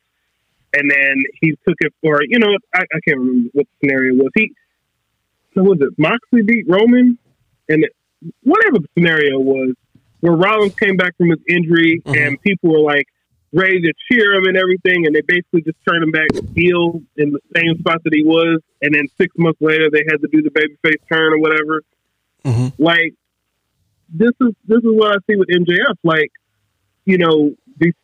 [0.75, 4.15] and then he took it for you know I, I can't remember what the scenario
[4.15, 4.31] was.
[4.37, 4.53] He
[5.55, 7.19] so was it Moxley beat Roman,
[7.69, 7.93] and it,
[8.43, 9.75] whatever the scenario was,
[10.21, 12.27] where Rollins came back from his injury Mhm.
[12.29, 13.07] and people were like
[13.53, 17.31] ready to cheer him and everything, and they basically just turned him back heel in
[17.33, 20.43] the same spot that he was, and then six months later they had to do
[20.43, 21.83] the babyface turn or whatever.
[22.45, 22.83] Mm-hmm.
[22.83, 23.15] Like
[24.11, 25.97] this is this is what I see with MJF.
[26.05, 26.31] Like
[27.09, 27.55] you know,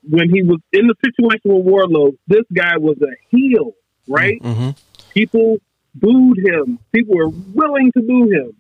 [0.09, 3.73] when he was in the situation with Wardlow, this guy was a heel,
[4.09, 4.41] right?
[4.41, 4.71] Mm-hmm.
[5.13, 5.59] People
[5.95, 6.79] booed him.
[6.91, 8.57] People were willing to boo him.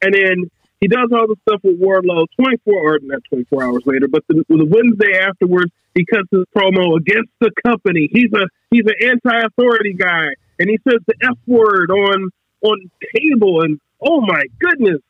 [0.00, 0.50] And then
[0.80, 4.42] he does all the stuff with Wardlow 24 or not 24 hours later, but the,
[4.48, 8.08] the Wednesday afterwards, he cuts his promo against the company.
[8.10, 10.28] He's a he's an anti-authority guy,
[10.58, 12.30] and he says the F word on
[12.62, 15.02] on cable, and oh my goodness!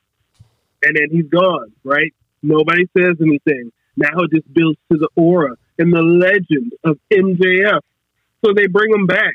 [0.83, 1.71] And then he's gone.
[1.85, 2.13] Right?
[2.43, 3.71] Nobody says anything.
[3.97, 7.81] Now it just builds to the aura and the legend of MJF.
[8.45, 9.35] So they bring him back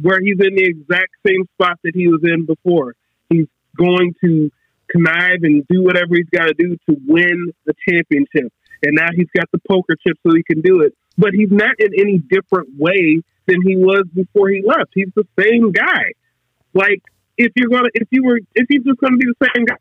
[0.00, 2.94] where he's in the exact same spot that he was in before.
[3.28, 4.50] He's going to
[4.90, 8.52] connive and do whatever he's got to do to win the championship.
[8.82, 10.94] And now he's got the poker chip so he can do it.
[11.16, 14.90] But he's not in any different way than he was before he left.
[14.94, 16.12] He's the same guy.
[16.74, 17.02] Like
[17.36, 19.76] if you're gonna, if you were, if he's just gonna be the same guy,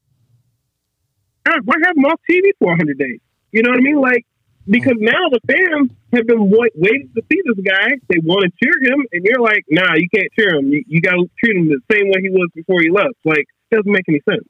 [1.63, 3.19] why have him off TV for 100 days?
[3.51, 4.01] You know what I mean?
[4.01, 4.25] Like
[4.67, 7.89] because now the fans have been wait, waiting to see this guy.
[8.09, 10.71] They want to cheer him, and you're like, nah, you can't cheer him.
[10.71, 13.15] You, you got to treat him the same way he was before he left.
[13.25, 14.47] Like, doesn't make any sense.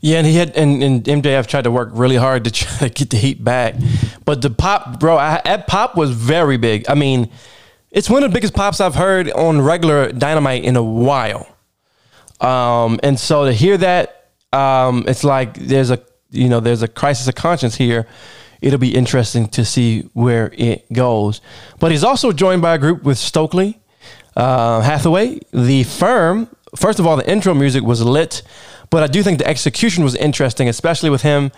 [0.00, 2.88] Yeah, and he had and, and MJF tried to work really hard to try to
[2.88, 3.74] get the heat back,
[4.24, 6.84] but the pop, bro, I, that pop was very big.
[6.88, 7.30] I mean,
[7.90, 11.46] it's one of the biggest pops I've heard on regular Dynamite in a while.
[12.40, 16.88] Um, and so to hear that, um, it's like there's a you know there's a
[16.88, 18.06] crisis of conscience here.
[18.60, 21.40] It'll be interesting to see where it goes.
[21.80, 23.80] But he's also joined by a group with Stokely,
[24.36, 26.48] uh, Hathaway, the firm.
[26.76, 28.42] First of all, the intro music was lit,
[28.88, 31.50] but I do think the execution was interesting, especially with him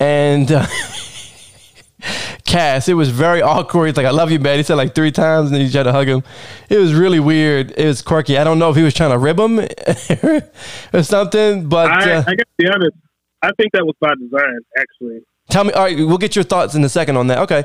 [0.00, 0.66] and uh,
[2.44, 2.88] Cass.
[2.88, 3.86] It was very awkward.
[3.86, 5.84] He's like, "I love you, man." He said like three times, and then he tried
[5.84, 6.22] to hug him.
[6.68, 7.72] It was really weird.
[7.76, 8.38] It was quirky.
[8.38, 9.58] I don't know if he was trying to rib him
[10.92, 12.96] or something, but I, uh, I got to be honest.
[13.42, 15.20] I think that was by design, actually.
[15.48, 15.72] Tell me.
[15.72, 17.38] All right, we'll get your thoughts in a second on that.
[17.38, 17.64] Okay.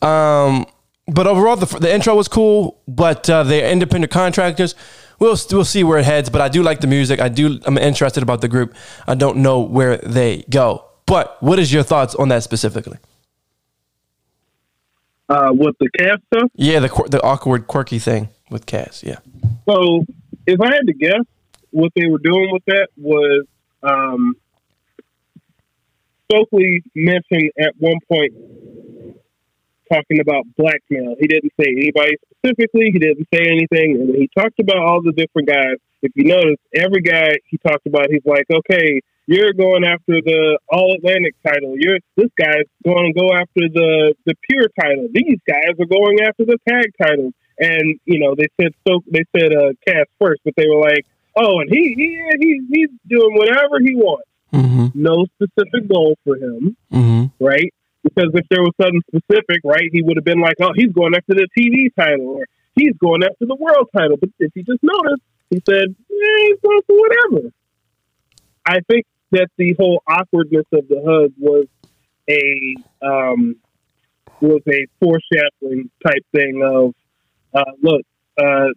[0.00, 0.66] Um,
[1.06, 2.80] but overall, the, the intro was cool.
[2.86, 4.74] But uh, they're independent contractors.
[5.18, 6.30] We'll we'll see where it heads.
[6.30, 7.20] But I do like the music.
[7.20, 7.58] I do.
[7.66, 8.74] I'm interested about the group.
[9.06, 10.84] I don't know where they go.
[11.06, 12.98] But what is your thoughts on that specifically?
[15.28, 19.02] Uh, with the cast stuff, Yeah, the the awkward, quirky thing with Cass.
[19.02, 19.18] Yeah.
[19.68, 20.06] So,
[20.46, 21.20] if I had to guess,
[21.70, 23.44] what they were doing with that was
[23.82, 24.36] Um,
[26.30, 28.32] Stokely mentioned at one point
[29.90, 31.16] talking about blackmail.
[31.18, 32.90] He didn't say anybody specifically.
[32.92, 35.76] He didn't say anything, and he talked about all the different guys.
[36.02, 40.58] If you notice, every guy he talked about, he's like, okay, you're going after the
[40.68, 41.74] All Atlantic title.
[41.76, 45.08] You're this guy's going to go after the the Pure title.
[45.12, 47.32] These guys are going after the tag title.
[47.58, 49.00] And you know, they said so.
[49.10, 51.04] They said uh, Cass first, but they were like,
[51.36, 54.27] oh, and he he he he's doing whatever he wants.
[54.52, 54.86] Mm-hmm.
[55.02, 57.44] No specific goal for him, Mm-hmm.
[57.44, 57.72] right?
[58.02, 61.14] Because if there was something specific, right, he would have been like, oh, he's going
[61.14, 64.16] after the TV title or he's going after the world title.
[64.16, 67.50] But if you just noticed, he said, eh, he's going for whatever.
[68.64, 71.66] I think that the whole awkwardness of the hug was
[72.30, 73.56] a um,
[74.40, 76.94] was a foreshadowing type thing of
[77.52, 78.02] uh, look,
[78.40, 78.68] uh,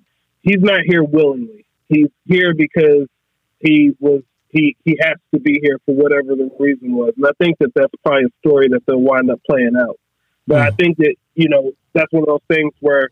[0.41, 1.65] he's not here willingly.
[1.89, 3.07] He's here because
[3.59, 7.31] he was he he has to be here for whatever the reason was, and I
[7.43, 9.99] think that that's probably a story that they'll wind up playing out.
[10.47, 13.09] But I think that you know that's one of those things where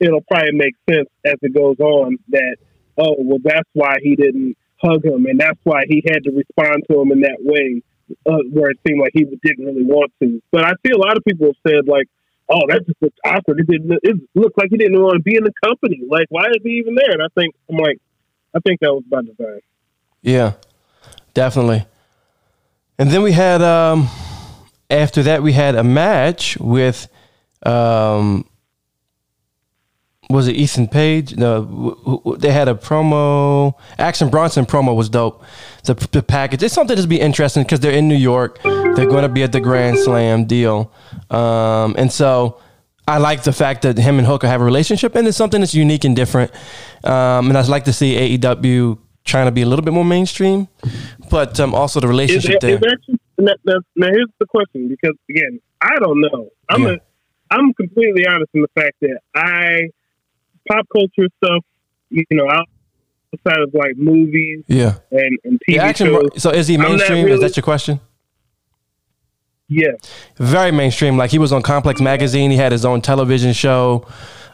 [0.00, 2.56] it'll probably make sense as it goes on that
[2.98, 6.84] oh well that's why he didn't hug him and that's why he had to respond
[6.90, 7.82] to him in that way
[8.26, 10.40] uh, where it seemed like he didn't really want to.
[10.52, 12.08] But I see a lot of people have said like
[12.48, 13.60] oh that just looks awkward.
[13.60, 16.02] It didn't it looked like he didn't want to be in the company.
[16.08, 17.12] Like why is he even there?
[17.12, 17.98] And I think I'm like
[18.54, 19.60] I think that was by design.
[20.22, 20.54] Yeah,
[21.36, 21.84] definitely.
[22.98, 24.08] And then we had um
[24.90, 27.08] after that we had a match with
[27.62, 28.48] um
[30.28, 31.36] was it Ethan Page?
[31.36, 33.74] No, they had a promo.
[33.96, 35.44] Action Bronson promo was dope.
[35.84, 36.64] The, the package.
[36.64, 38.60] It's something that's be interesting because they're in New York.
[38.64, 40.90] They're going to be at the Grand Slam deal,
[41.30, 42.60] um, and so
[43.06, 45.74] I like the fact that him and Hooker have a relationship, and it's something that's
[45.74, 46.50] unique and different.
[47.04, 50.68] Um, and I'd like to see AEW trying to be a little bit more mainstream,
[51.30, 52.74] but um, also the relationship is there.
[52.92, 56.48] actually, now, now, now here's the question because again I don't know.
[56.70, 56.88] I'm Yeah.
[56.94, 56.96] a
[57.50, 59.88] I'm completely honest in the fact that I
[60.68, 61.62] pop culture stuff,
[62.10, 64.94] you know, outside of like movies Yeah.
[65.12, 66.06] and, and TV action.
[66.08, 66.42] shows.
[66.42, 67.28] So is he mainstream?
[67.28, 68.00] Is that your question?
[69.68, 69.92] Yeah,
[70.36, 71.16] very mainstream.
[71.16, 72.52] Like he was on Complex Magazine.
[72.52, 74.06] He had his own television show,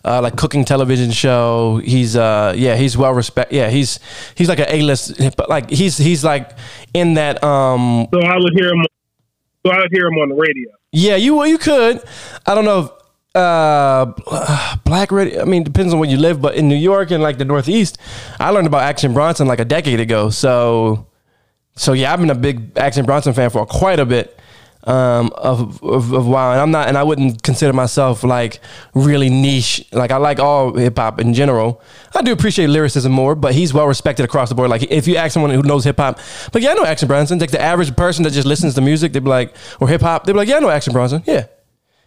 [0.05, 1.81] uh, like cooking television show.
[1.85, 3.57] He's uh yeah, he's well respected.
[3.57, 4.01] Yeah, he's
[4.35, 6.51] he's like an A list, but like he's he's like
[6.95, 8.85] in that um so I would hear him.
[9.65, 10.71] So I would hear him on the radio.
[10.91, 12.03] yeah you well you could
[12.47, 12.91] I don't know if,
[13.37, 17.23] uh black radio I mean depends on where you live but in New York and
[17.23, 17.97] like the Northeast
[18.41, 21.07] I learned about Action Bronson like a decade ago so
[21.77, 24.39] so yeah I've been a big Action Bronson fan for quite a bit
[24.85, 28.61] um of, of of while and I'm not and I wouldn't consider myself like
[28.95, 29.87] really niche.
[29.93, 31.81] Like I like all hip hop in general.
[32.15, 34.71] I do appreciate lyricism more but he's well respected across the board.
[34.71, 36.19] Like if you ask someone who knows hip hop
[36.53, 37.39] but yeah I know Action Bronson.
[37.39, 40.25] Like the average person that just listens to music they'd be like or hip hop
[40.25, 41.23] they'd be like yeah I know Action Bronson.
[41.27, 41.47] Yeah.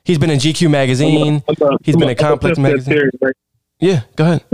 [0.03, 1.43] He's been in GQ magazine.
[1.47, 3.09] I'm I'm been in Complex magazine.
[3.21, 3.35] Right?
[3.79, 4.45] yeah go ahead.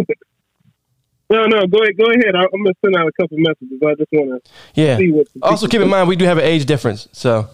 [1.31, 2.35] No, no, go ahead, go ahead.
[2.35, 3.79] I, I'm gonna send out a couple messages.
[3.81, 4.97] I just want to yeah.
[4.97, 5.27] see what.
[5.41, 7.47] also keep in mind we do have an age difference so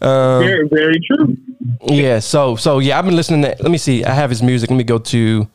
[0.00, 1.36] um, Very, very true.
[1.82, 4.04] Yeah, so so yeah, I've been listening to let me see.
[4.04, 4.70] I have his music.
[4.70, 5.48] Let me go to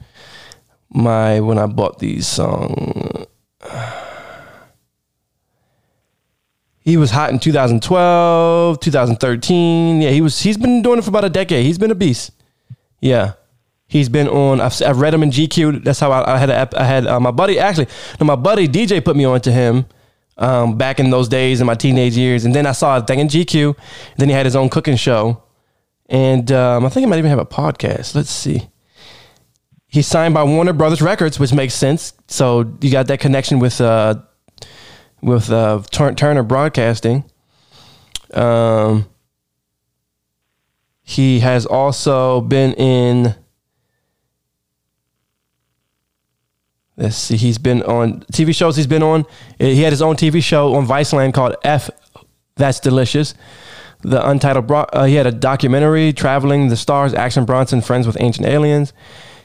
[0.90, 3.28] my when I bought these songs.
[6.80, 10.02] He was hot in 2012, 2013.
[10.02, 11.66] Yeah, he was he's been doing it for about a decade.
[11.66, 12.32] He's been a beast.
[13.02, 13.34] Yeah.
[13.88, 14.62] He's been on.
[14.62, 15.84] I've, I've read him in GQ.
[15.84, 16.50] That's how I, I had.
[16.50, 17.60] A, I had uh, my buddy.
[17.60, 17.88] Actually,
[18.20, 19.86] no, my buddy DJ put me on to him
[20.38, 22.46] um, back in those days in my teenage years.
[22.46, 23.76] And then I saw a thing in GQ.
[24.18, 25.44] Then he had his own cooking show,
[26.08, 28.16] and um, I think he might even have a podcast.
[28.16, 28.70] Let's see.
[29.88, 32.14] He's signed by Warner Brothers Records, which makes sense.
[32.28, 34.16] So you got that connection with uh,
[35.22, 37.24] with uh, Tur- Turner Broadcasting.
[38.34, 39.08] Um,
[41.02, 43.36] he has also been in.
[46.98, 47.36] Let's see.
[47.36, 48.78] He's been on TV shows.
[48.78, 49.26] He's been on.
[49.60, 51.90] He had his own TV show on Viceland called F.
[52.56, 53.34] That's delicious.
[54.02, 54.68] The untitled.
[54.68, 57.14] Bro- uh, he had a documentary traveling the stars.
[57.14, 58.94] Action Bronson, friends with ancient aliens.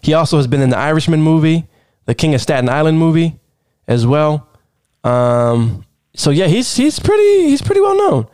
[0.03, 1.67] He also has been in the Irishman movie,
[2.07, 3.41] the King of Staten Island movie,
[3.89, 4.49] as well.
[5.03, 5.85] Um,
[6.15, 8.27] so yeah, he's he's pretty he's pretty well known.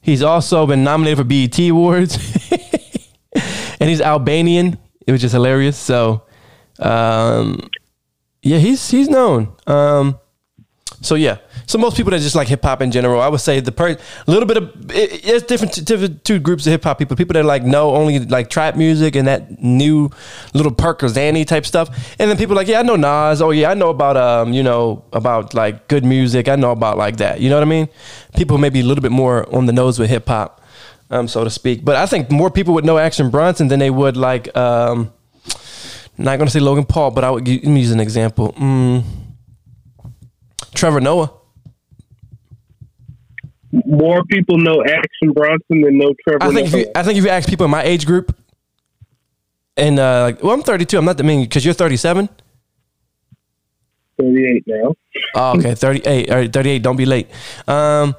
[0.00, 2.16] He's also been nominated for BET awards,
[3.80, 5.76] and he's Albanian, It was just hilarious.
[5.78, 6.24] So,
[6.80, 7.70] um,
[8.42, 9.54] yeah, he's he's known.
[9.66, 10.18] Um,
[11.02, 13.58] So yeah, so most people that just like hip hop in general, I would say
[13.58, 16.98] the per a little bit of it, it's different, different two groups of hip hop
[16.98, 17.16] people.
[17.16, 20.10] People that like know only like trap music and that new
[20.54, 21.88] little Percocet type stuff,
[22.20, 23.42] and then people like yeah, I know Nas.
[23.42, 26.46] Oh yeah, I know about um you know about like good music.
[26.48, 27.40] I know about like that.
[27.40, 27.88] You know what I mean?
[28.36, 30.60] People maybe a little bit more on the nose with hip hop,
[31.10, 31.84] um so to speak.
[31.84, 35.12] But I think more people would know Action Bronson than they would like um.
[36.22, 38.52] Not gonna say Logan Paul, but I would give, let me use an example.
[38.52, 39.04] Mm,
[40.72, 41.32] Trevor Noah.
[43.86, 46.44] More people know Action Bronson than know Trevor.
[46.44, 48.36] I think if you, I think if you ask people in my age group,
[49.76, 50.96] and uh, like, well, I'm 32.
[50.96, 52.28] I'm not the mean because you're 37.
[54.20, 54.94] 38 now.
[55.34, 56.82] Oh, okay, 38 or 38.
[56.82, 57.28] Don't be late.
[57.66, 58.14] Um,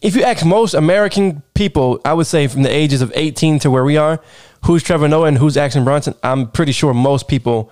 [0.00, 3.70] if you ask most American people, I would say from the ages of 18 to
[3.70, 4.20] where we are,
[4.64, 7.70] who's Trevor Noah and who's Action Bronson, I'm pretty sure most people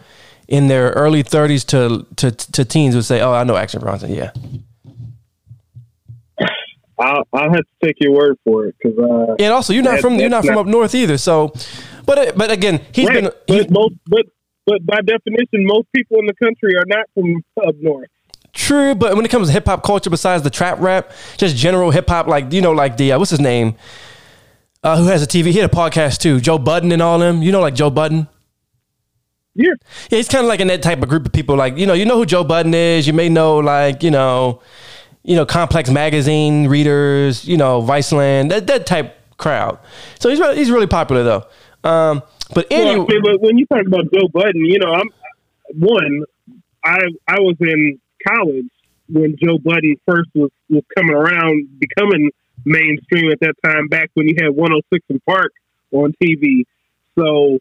[0.49, 4.13] in their early 30s to to, to teens would say, "Oh, I know Action Bronson."
[4.13, 4.31] Yeah.
[6.99, 10.01] I'll, I'll have to take your word for it because uh, And also, you're not
[10.01, 11.19] from you're not that's from up north either.
[11.19, 11.53] So,
[12.07, 14.23] but uh, but again, he's right, been he- but most but
[14.65, 17.37] but by definition, most people in the country are not from
[17.69, 18.09] up north.
[18.55, 21.91] True, but when it comes to hip hop culture, besides the trap rap, just general
[21.91, 23.75] hip hop, like you know, like the uh, what's his name,
[24.87, 27.43] uh, who has a TV, he had a podcast too, Joe Budden and all them.
[27.43, 28.29] You know, like Joe Budden.
[29.55, 29.73] Yeah,
[30.11, 31.57] Yeah, he's kind of like in that type of group of people.
[31.57, 33.07] Like you know, you know who Joe Budden is.
[33.07, 34.63] You may know like you know,
[35.25, 37.45] you know, Complex magazine readers.
[37.45, 38.51] You know, Viceland.
[38.51, 39.81] That that type crowd.
[40.21, 41.47] So he's really, he's really popular though.
[41.83, 42.23] Um,
[42.55, 45.09] but Well, anyway, mean, but when you talk about Joe Budden, you know, I'm
[45.75, 46.23] one.
[46.85, 48.71] I I was in college
[49.09, 52.31] when Joe Budden first was, was coming around, becoming
[52.67, 53.89] mainstream at that time.
[53.89, 55.53] Back when you had 106 and Park
[55.93, 56.65] on TV,
[57.19, 57.59] so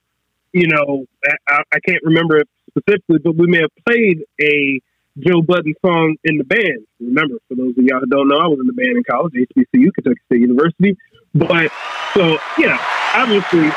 [0.51, 1.05] you know,
[1.49, 4.79] I, I can't remember it specifically, but we may have played a
[5.19, 6.87] Joe Budden song in the band.
[6.99, 9.33] Remember, for those of y'all who don't know, I was in the band in college,
[9.33, 10.97] HBCU, Kentucky State University.
[11.33, 11.71] But
[12.13, 12.79] so yeah,
[13.13, 13.69] obviously.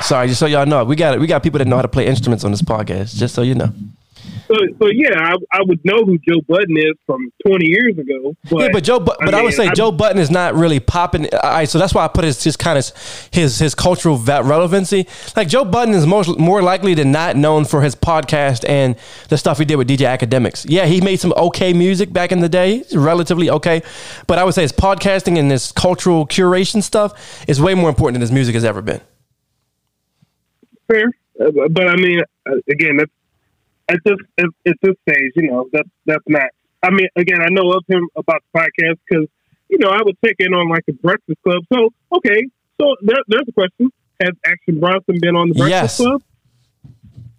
[0.00, 2.06] sorry, just so y'all know, we got we got people that know how to play
[2.06, 3.16] instruments on this podcast.
[3.16, 3.72] Just so you know.
[4.50, 8.34] So, so yeah, I, I would know who Joe Budden is from 20 years ago.
[8.50, 10.80] But, yeah, but Joe, but, but I, would say I- Joe Budden is not really
[10.80, 11.32] popping.
[11.32, 12.90] All right, so that's why I put his his kind of
[13.30, 15.06] his his cultural relevancy.
[15.36, 18.96] Like Joe Budden is most more likely than not known for his podcast and
[19.28, 20.66] the stuff he did with DJ Akademiks.
[20.68, 23.82] Yeah, he made some okay music back in the day, relatively okay,
[24.26, 28.14] but I would say his podcasting and his cultural curation stuff is way more important
[28.14, 29.00] than his music has ever been.
[30.88, 31.04] fair.
[31.40, 33.10] Uh, but I mean, uh, again, that's
[33.90, 36.48] at this at, at this stage, you know, that's that's not.
[36.82, 39.26] I mean, again, I know of him about the podcast because
[39.68, 41.62] you know I would check in on like the Breakfast Club.
[41.72, 42.42] So okay,
[42.80, 43.90] so there, there's a question:
[44.22, 45.96] Has Action Bronson been on the Breakfast Yes.
[45.98, 46.22] Club?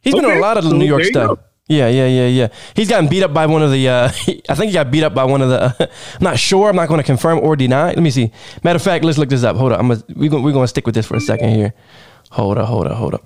[0.02, 1.40] He's been on a lot of the so New York stuff.
[1.68, 2.48] Yeah, yeah, yeah, yeah.
[2.76, 3.88] He's gotten beat up by one of the.
[3.88, 4.06] Uh,
[4.50, 5.76] I think he got beat up by one of the.
[6.20, 6.70] I'm not sure.
[6.70, 7.88] I'm not going to confirm or deny.
[7.90, 8.32] Let me see.
[8.64, 9.56] Matter of fact, let's look this up.
[9.56, 9.80] Hold on.
[9.80, 11.74] I'm gonna, we're going we're going to stick with this for a second here.
[12.32, 13.26] Hold up, hold up, hold up.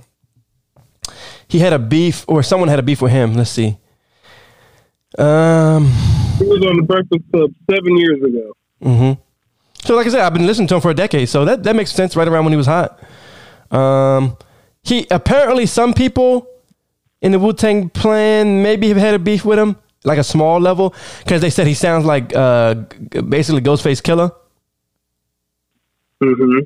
[1.47, 3.33] He had a beef, or someone had a beef with him.
[3.33, 3.77] Let's see.
[5.17, 5.91] Um.
[6.37, 8.53] He was on the Breakfast Club seven years ago.
[9.85, 11.75] So, like I said, I've been listening to him for a decade, so that, that
[11.75, 12.15] makes sense.
[12.15, 12.99] Right around when he was hot.
[13.71, 14.37] Um,
[14.83, 16.47] he apparently some people
[17.21, 20.59] in the Wu Tang Clan maybe have had a beef with him, like a small
[20.59, 22.73] level, because they said he sounds like uh,
[23.29, 24.31] basically Ghostface Killah,
[26.21, 26.59] hmm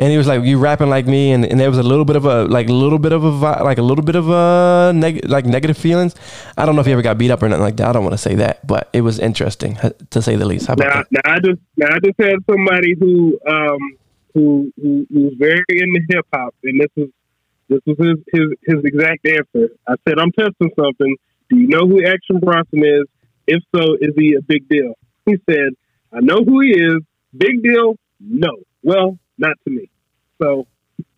[0.00, 2.16] and he was like, "You rapping like me," and, and there was a little bit
[2.16, 3.28] of a like a little bit of a
[3.62, 6.14] like a little bit of a neg- like negative feelings.
[6.56, 7.88] I don't know if he ever got beat up or nothing like that.
[7.88, 9.78] I don't want to say that, but it was interesting
[10.10, 10.66] to say the least.
[10.66, 11.06] How about Now, that?
[11.12, 13.78] now I just now I just had somebody who um
[14.34, 17.08] who who who's very into hip hop, and this was
[17.68, 19.68] this was his, his his exact answer.
[19.86, 21.16] I said, "I'm testing something.
[21.50, 23.04] Do you know who Action Bronson is?
[23.46, 24.94] If so, is he a big deal?"
[25.26, 25.74] He said,
[26.12, 27.00] "I know who he is.
[27.36, 27.96] Big deal?
[28.18, 28.50] No.
[28.82, 29.89] Well, not to me."
[30.40, 30.66] So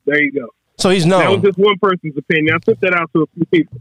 [0.05, 0.49] there you go.
[0.79, 1.21] So he's known.
[1.21, 2.55] That was just one person's opinion.
[2.55, 3.81] I put that out to a few people.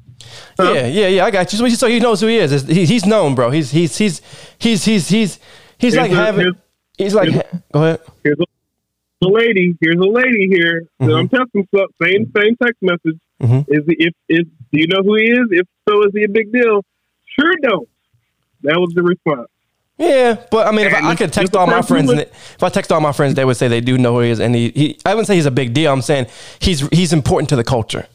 [0.60, 0.72] Huh?
[0.74, 1.26] Yeah, yeah, yeah.
[1.26, 1.70] I got you.
[1.76, 2.62] So, he knows who he is.
[2.68, 3.50] He, he's known, bro.
[3.50, 4.22] He's he's he's
[4.60, 5.40] he's he's he's
[5.80, 6.52] he's like a- having.
[6.98, 7.32] He's like.
[7.74, 8.02] Go ahead.
[8.24, 9.76] here's a, lady.
[9.82, 10.84] Here's a lady here.
[11.00, 11.18] that Mhm.
[11.20, 11.68] I'm testing.
[12.04, 13.20] Same same text message.
[13.42, 13.66] Mhm.
[13.68, 15.48] Is he, if is do you know who he is?
[15.52, 16.84] If so, is he a big deal?
[17.40, 17.88] Sure don't.
[18.64, 19.48] That was the response.
[20.02, 22.70] Yeah, but I mean, if I, I could text all my friends, it- if I
[22.70, 24.70] text all my friends, they would say they do know who he is, and he,
[24.70, 25.92] he I wouldn't say he's a big deal.
[25.94, 26.26] I'm saying
[26.60, 28.08] he's he's important to the culture.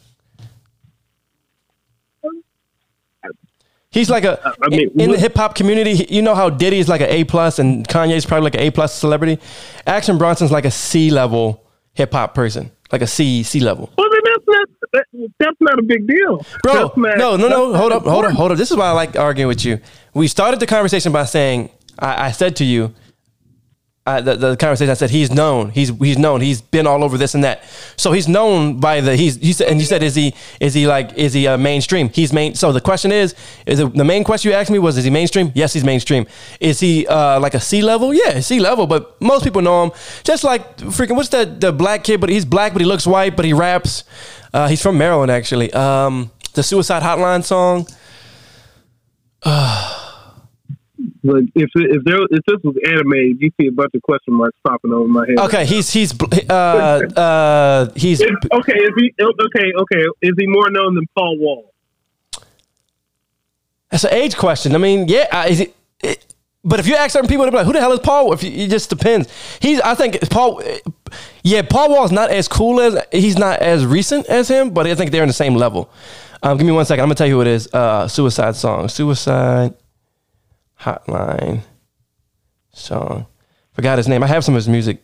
[3.89, 6.05] He's like a I mean, in the hip hop community.
[6.09, 8.71] You know how Diddy is like an A plus, and Kanye's probably like an A
[8.71, 9.39] plus celebrity.
[9.87, 11.63] Action Bronson's like a C level
[11.93, 13.89] hip hop person, like a C C level.
[13.97, 15.05] Well, that's not That,
[15.39, 16.73] that's not a big deal, bro.
[16.73, 17.73] Not- no, no, no.
[17.73, 18.57] Hold up, hold up, hold up.
[18.57, 19.79] This is why I like arguing with you.
[20.13, 21.69] We started the conversation by saying,
[21.99, 22.93] I, I said to you,
[24.07, 24.89] uh, the, the conversation.
[24.89, 25.69] I said he's known.
[25.69, 26.39] He's he's known.
[26.39, 27.65] He's been all over this and that.
[27.97, 29.37] So he's known by the he's.
[29.37, 32.07] You said and you said is he is he like is he uh, mainstream?
[32.07, 32.55] He's main.
[32.55, 33.35] So the question is
[33.65, 35.51] is it, the main question you asked me was is he mainstream?
[35.53, 36.25] Yes, he's mainstream.
[36.61, 38.13] Is he uh, like a C level?
[38.13, 38.87] Yeah, C level.
[38.87, 39.91] But most people know him.
[40.23, 42.21] Just like freaking what's that the black kid?
[42.21, 44.05] But he's black, but he looks white, but he raps.
[44.53, 45.73] Uh, he's from Maryland actually.
[45.73, 47.87] Um, the Suicide Hotline song.
[51.55, 54.93] If if there if this was animated, you see a bunch of question marks popping
[54.93, 55.37] over my head.
[55.39, 56.13] Okay, he's he's
[56.49, 59.71] uh uh he's Is- okay, is he okay?
[59.79, 61.73] Okay, is he more known than Paul Wall?
[63.89, 64.75] That's an age question.
[64.75, 66.23] I mean, yeah, uh, is it, it-
[66.63, 68.43] but if you ask certain people, they'll be like, "Who the hell is Paul?" If
[68.43, 69.27] you, it just depends.
[69.61, 70.61] He's, I think Paul,
[71.43, 74.93] yeah, Paul Wall's not as cool as he's not as recent as him, but I
[74.95, 75.89] think they're in the same level.
[76.43, 77.03] Um, give me one second.
[77.03, 77.67] I'm gonna tell you who it is.
[77.73, 79.73] Uh, Suicide song, Suicide
[80.81, 81.61] Hotline
[82.73, 83.25] song.
[83.73, 84.23] Forgot his name.
[84.23, 85.03] I have some of his music.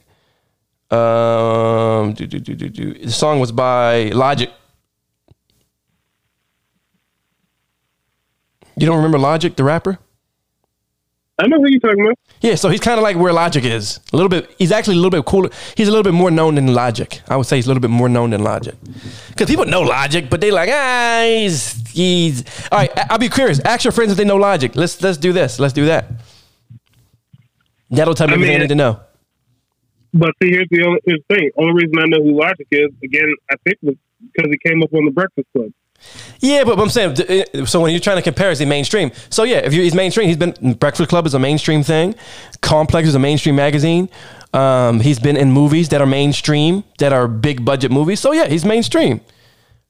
[0.92, 2.94] Um, do, do, do, do, do.
[2.94, 4.52] The song was by Logic.
[8.76, 10.00] You don't remember Logic, the rapper?
[11.40, 12.18] I know who you're talking about.
[12.42, 14.00] Yeah, so he's kind of like where Logic is.
[14.12, 14.54] A little bit.
[14.58, 15.50] He's actually a little bit cooler.
[15.76, 17.22] He's a little bit more known than Logic.
[17.28, 18.76] I would say he's a little bit more known than Logic.
[19.30, 22.44] Because people know Logic, but they like ah he's he's.
[22.72, 23.60] All right, I'll be curious.
[23.62, 24.76] Ask your friends if they know Logic.
[24.76, 25.60] Let's let's do this.
[25.60, 26.06] Let's do that.
[27.90, 29.00] That'll tell me I everything I need to know.
[30.14, 31.52] But see, here's the only here's the thing.
[31.58, 33.96] Only reason I know who Logic is, again, I think was
[34.34, 35.72] because he came up on the Breakfast Club.
[36.40, 39.12] Yeah, but I'm saying, uh, so when you're trying to compare, is he mainstream?
[39.30, 42.16] So yeah, if you, he's mainstream, he's been Breakfast Club is a mainstream thing.
[42.62, 44.10] Complex is a mainstream magazine.
[44.54, 48.20] Um, he's been in movies that are mainstream, that are big budget movies.
[48.20, 49.22] So yeah, he's mainstream.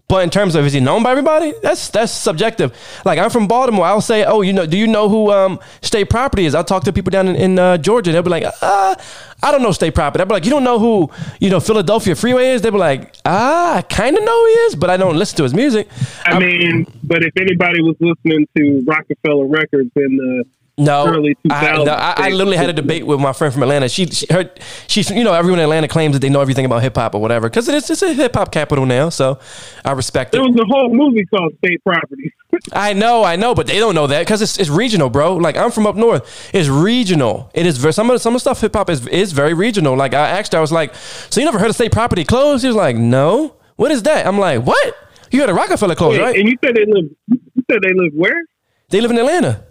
[0.10, 1.54] But in terms of is he known by everybody?
[1.64, 2.78] That's that's subjective.
[3.06, 6.10] Like I'm from Baltimore, I'll say, oh, you know, do you know who um, State
[6.10, 6.54] Property is?
[6.54, 8.12] I'll talk to people down in, in uh, Georgia.
[8.12, 8.96] They'll be like, uh,
[9.42, 10.22] I don't know State Property.
[10.22, 12.62] I'll be like, you don't know who you know Philadelphia Freeway is?
[12.62, 15.38] They'll be like, ah, I kind of know who he is, but I don't listen
[15.38, 15.88] to his music.
[16.26, 20.46] I mean, but if anybody was listening to Roc-A-Fella Records in the
[20.76, 21.06] No,
[21.52, 23.88] I, no, I, I literally had a debate with my friend from Atlanta.
[23.88, 24.50] She, she her,
[24.88, 27.22] she's, you know, everyone in Atlanta claims that they know everything about hip hop or
[27.22, 29.10] whatever because it's, it's a hip hop capital now.
[29.10, 29.38] So
[29.86, 30.38] I respect it.
[30.38, 30.52] there it.
[30.52, 32.34] was a whole movie called State Property.
[32.74, 35.36] I know, I know, but they don't know that because it's, it's regional, bro.
[35.36, 37.52] Like I'm from up north, it's regional.
[37.54, 39.54] It is very some of the, some of the stuff hip hop is is very
[39.54, 39.96] regional.
[39.96, 42.64] Like I asked her, I was like, "So you never heard of State Property closed?"
[42.64, 44.96] She was like, "No, what is that?" I'm like, "What?
[45.30, 47.12] You heard of Roc-A-Fella closed, Wait, right?" And you said they live.
[47.28, 48.44] You said they live where?
[48.90, 49.66] They live in Atlanta.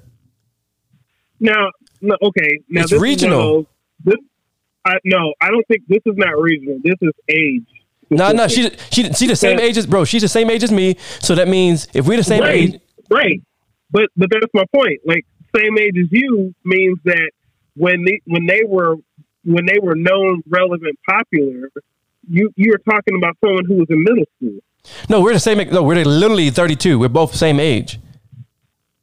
[1.43, 1.66] Now,
[2.01, 2.59] no, okay.
[2.68, 3.38] Now It's regional.
[3.40, 3.66] those-
[4.05, 4.14] This,
[4.84, 6.78] I, no, I don't think this is not regional.
[6.82, 7.66] This is age.
[8.11, 10.05] No, no, she she she the same age as bro.
[10.05, 10.97] She's the same age as me.
[11.20, 12.80] So that means if we're the same right, age,
[13.11, 13.40] right.
[13.90, 15.01] But but that's my point.
[15.07, 15.24] Like
[15.57, 17.30] same age as you means that
[17.74, 18.97] when they when they were
[19.45, 21.70] when they were known, relevant, popular,
[22.28, 24.59] you you were talking about someone who was in middle school.
[25.09, 25.59] no, we're the same.
[25.70, 26.99] No, we're literally 32.
[26.99, 27.99] We're both same age.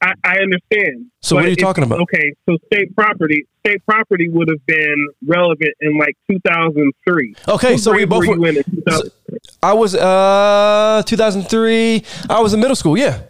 [0.01, 1.07] I, I understand.
[1.21, 1.99] So what are you talking about?
[2.01, 7.35] Okay, so state property, state property would have been relevant in like 2003.
[7.49, 9.39] Okay, What so we both were were- in 2003?
[9.61, 12.03] I was uh 2003.
[12.29, 12.97] I was in middle school.
[12.97, 13.21] Yeah.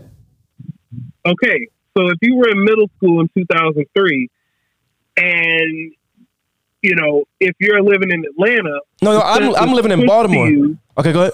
[1.26, 1.68] Okay,
[1.98, 4.30] so if you were in middle school in 2003,
[5.18, 5.92] and
[6.82, 10.50] you know if you're living in Atlanta, No, no, I'm I'm living in Baltimore.
[10.50, 11.34] you- Okay, go ahead.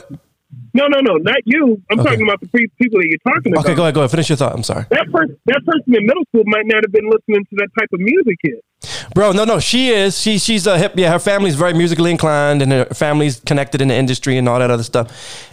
[0.73, 1.81] No, no, no, not you.
[1.89, 2.09] I'm Okay.
[2.09, 3.65] talking about the pre- people that you're talking about.
[3.65, 3.93] Okay, go ahead.
[3.95, 4.11] Go ahead.
[4.11, 4.53] Finish your thought.
[4.53, 7.55] I'm sorry, That person, that person in middle school might not have been listening to
[7.57, 9.09] that type of music yet.
[9.13, 9.31] bro.
[9.31, 10.19] No, no, she is.
[10.19, 10.93] She she's a hip.
[10.95, 14.59] Yeah, her family's very musically inclined, and her family's connected in the industry and all
[14.59, 15.07] that other stuff.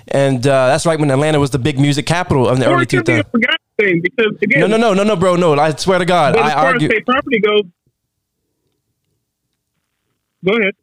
[0.09, 2.83] And uh, that's right when Atlanta was the big music capital of the Or early
[2.83, 3.31] it be 2000s.
[3.31, 5.37] forgotten because again, No, no, no, no, no, bro.
[5.37, 6.89] No, I swear to God, But I as far argue.
[6.89, 7.63] as property goes,
[10.45, 10.75] go ahead.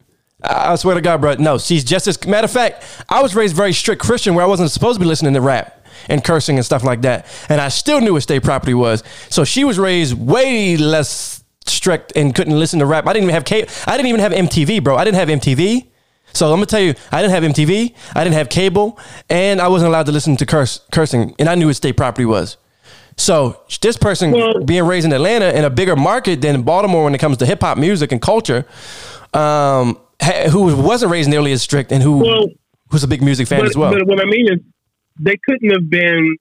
[0.42, 1.34] I swear to God, bro.
[1.36, 2.84] No, she's just as matter of fact.
[3.10, 5.86] I was raised very strict Christian, where I wasn't supposed to be listening to rap
[6.08, 9.04] and cursing and stuff like that, and I still knew what state property was.
[9.30, 13.06] So she was raised way less strict and couldn't listen to rap.
[13.06, 13.70] I didn't even have cable.
[13.86, 14.96] I didn't even have MTV, bro.
[14.96, 15.88] I didn't have MTV.
[16.34, 17.94] So I'm gonna tell you, I didn't have MTV.
[18.16, 18.98] I didn't have cable,
[19.30, 22.26] and I wasn't allowed to listen to curse cursing, and I knew what state property
[22.26, 22.56] was.
[23.18, 27.14] So this person Well- being raised in Atlanta in a bigger market than Baltimore when
[27.14, 28.66] it comes to hip hop music and culture,
[29.34, 29.98] um,
[30.52, 32.48] who wasn't raised nearly as strict and who Well,
[32.90, 33.92] who's a big music fan but, as well.
[33.92, 34.60] but what I mean is,
[35.20, 36.38] they couldn't have been.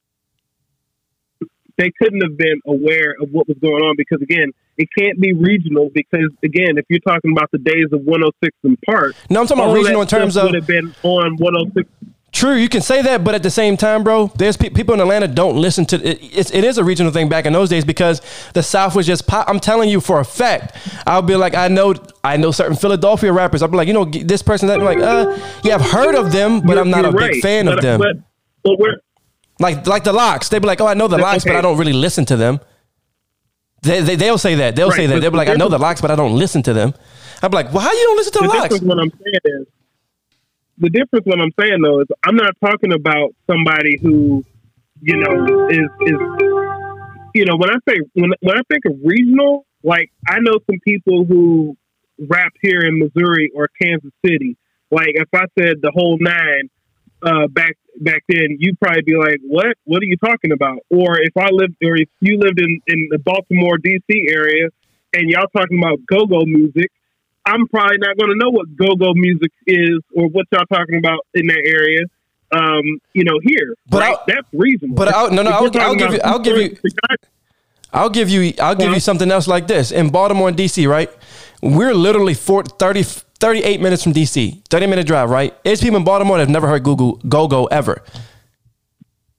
[1.77, 5.31] They couldn't have been aware of what was going on because again, it can't be
[5.31, 9.47] regional because again, if you're talking about the days of 106 in Park, No, I'm
[9.47, 11.89] talking about regional in terms of would have been on 106.
[12.31, 14.99] True, you can say that, but at the same time, bro, there's pe- people in
[15.01, 16.19] Atlanta don't listen to it.
[16.21, 18.21] It's, it is a regional thing back in those days because
[18.53, 19.49] the South was just pop.
[19.49, 20.77] I'm telling you for a fact.
[21.07, 23.63] I'll be like, I know, I know certain Philadelphia rappers.
[23.63, 24.67] I'll be like, you know, this person.
[24.67, 27.17] That I'm like, uh, yeah, I've heard of them, but You're- I'm not a you're
[27.19, 27.41] big right.
[27.41, 27.99] fan of them.
[27.99, 28.17] But,
[28.63, 28.97] but we're,
[29.59, 30.49] like, like the LOX.
[30.49, 31.55] They'd be like, oh, I know the LOX, but.
[31.55, 32.59] I don't really listen to them.
[33.81, 34.75] They, they they'll say that.
[34.75, 35.15] They'll Right, say that.
[35.15, 36.93] but They'll be like, I know the LOX, but I don't listen to them.
[37.41, 38.81] I'm like, well, how you don't listen to the, the LOX?
[38.81, 39.67] what I'm saying is
[40.79, 44.43] the difference what I'm saying though is I'm not talking about somebody who,
[45.01, 46.19] you know, is is
[47.33, 50.79] you know, when I say when when I think of regional, like I know some
[50.85, 51.77] people who
[52.27, 54.57] rap here in Missouri or Kansas City.
[54.91, 56.69] Like if I said the whole nine
[57.21, 59.77] uh, back back then, you'd probably be like, "What?
[59.83, 63.07] What are you talking about?" Or if I lived, or if you lived in in
[63.11, 64.27] the Baltimore D.C.
[64.33, 64.69] area,
[65.13, 66.91] and y'all talking about go-go music,
[67.53, 71.19] I'm probably not going to know what go-go music is or what y'all talking about
[71.33, 72.03] in that area.
[72.51, 72.83] Um,
[73.13, 74.17] you know, here, But right?
[74.27, 74.95] That's reasonable.
[74.95, 76.75] but I'll- no, no, I'll- I'll give you- I'll give you-
[77.93, 79.91] I'll give you I'll give you something else like this.
[79.91, 81.09] In Baltimore and DC, right?
[81.61, 83.03] We're literally 40, 30,
[83.39, 84.61] 38 minutes from DC.
[84.69, 85.53] 30 minute drive, right?
[85.63, 88.01] There's people in Baltimore that have never heard Google Go Go ever.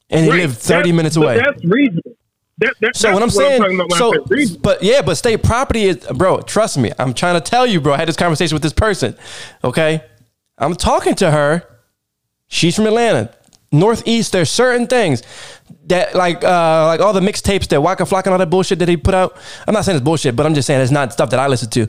[0.08, 0.40] And they Right.
[0.42, 1.36] live 30 That's- minutes away.
[1.36, 2.16] That's reasonable.
[2.61, 4.12] That, that, So that's what I'm saying, when so
[4.61, 6.40] but yeah, but state property is, bro.
[6.42, 7.94] Trust me, I'm trying to tell you, bro.
[7.94, 9.16] I had this conversation with this person.
[9.64, 10.04] Okay,
[10.58, 11.66] I'm talking to her.
[12.48, 13.34] She's from Atlanta,
[13.72, 14.32] Northeast.
[14.32, 15.22] There's certain things
[15.86, 18.88] that like uh like all the mixtapes that Waka Flocka and all that bullshit that
[18.88, 19.38] he put out.
[19.66, 21.70] I'm not saying it's bullshit, but I'm just saying it's not stuff that I listen
[21.70, 21.88] to.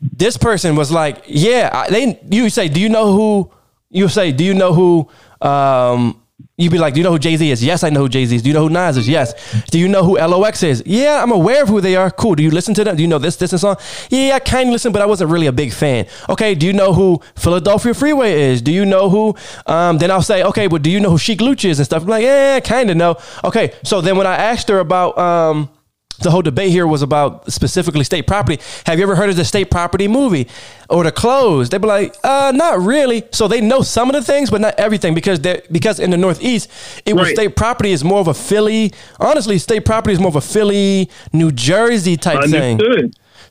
[0.00, 2.20] This person was like, yeah, I, they.
[2.30, 3.52] You say, do you know who?
[3.90, 5.46] You say, do you know who?
[5.46, 6.22] Um,
[6.60, 7.64] You'd be like, do you know who Jay Z is?
[7.64, 8.42] Yes, I know who Jay Z is.
[8.42, 9.08] Do you know who Nas is?
[9.08, 9.32] Yes.
[9.70, 10.82] Do you know who LOX is?
[10.84, 12.10] Yeah, I'm aware of who they are.
[12.10, 12.34] Cool.
[12.34, 12.96] Do you listen to them?
[12.96, 13.76] Do you know this, this, and song?
[14.10, 16.06] Yeah, I kind of listen, but I wasn't really a big fan.
[16.28, 16.54] Okay.
[16.54, 18.60] Do you know who Philadelphia Freeway is?
[18.60, 19.34] Do you know who?
[19.66, 22.02] Um, then I'll say, okay, but do you know who Chic Luch is and stuff?
[22.02, 23.16] I'm like, yeah, kind of know.
[23.44, 23.72] Okay.
[23.82, 25.70] So then when I asked her about, um,
[26.22, 28.60] the whole debate here was about specifically state property.
[28.86, 30.48] Have you ever heard of the state property movie
[30.88, 31.70] or the clothes?
[31.70, 33.24] They'd be like, uh, not really.
[33.32, 36.16] So they know some of the things, but not everything because they because in the
[36.16, 36.70] Northeast,
[37.06, 37.36] it was Right.
[37.36, 38.92] state property is more of a Philly.
[39.18, 42.80] Honestly, state property is more of a Philly, New Jersey type thing.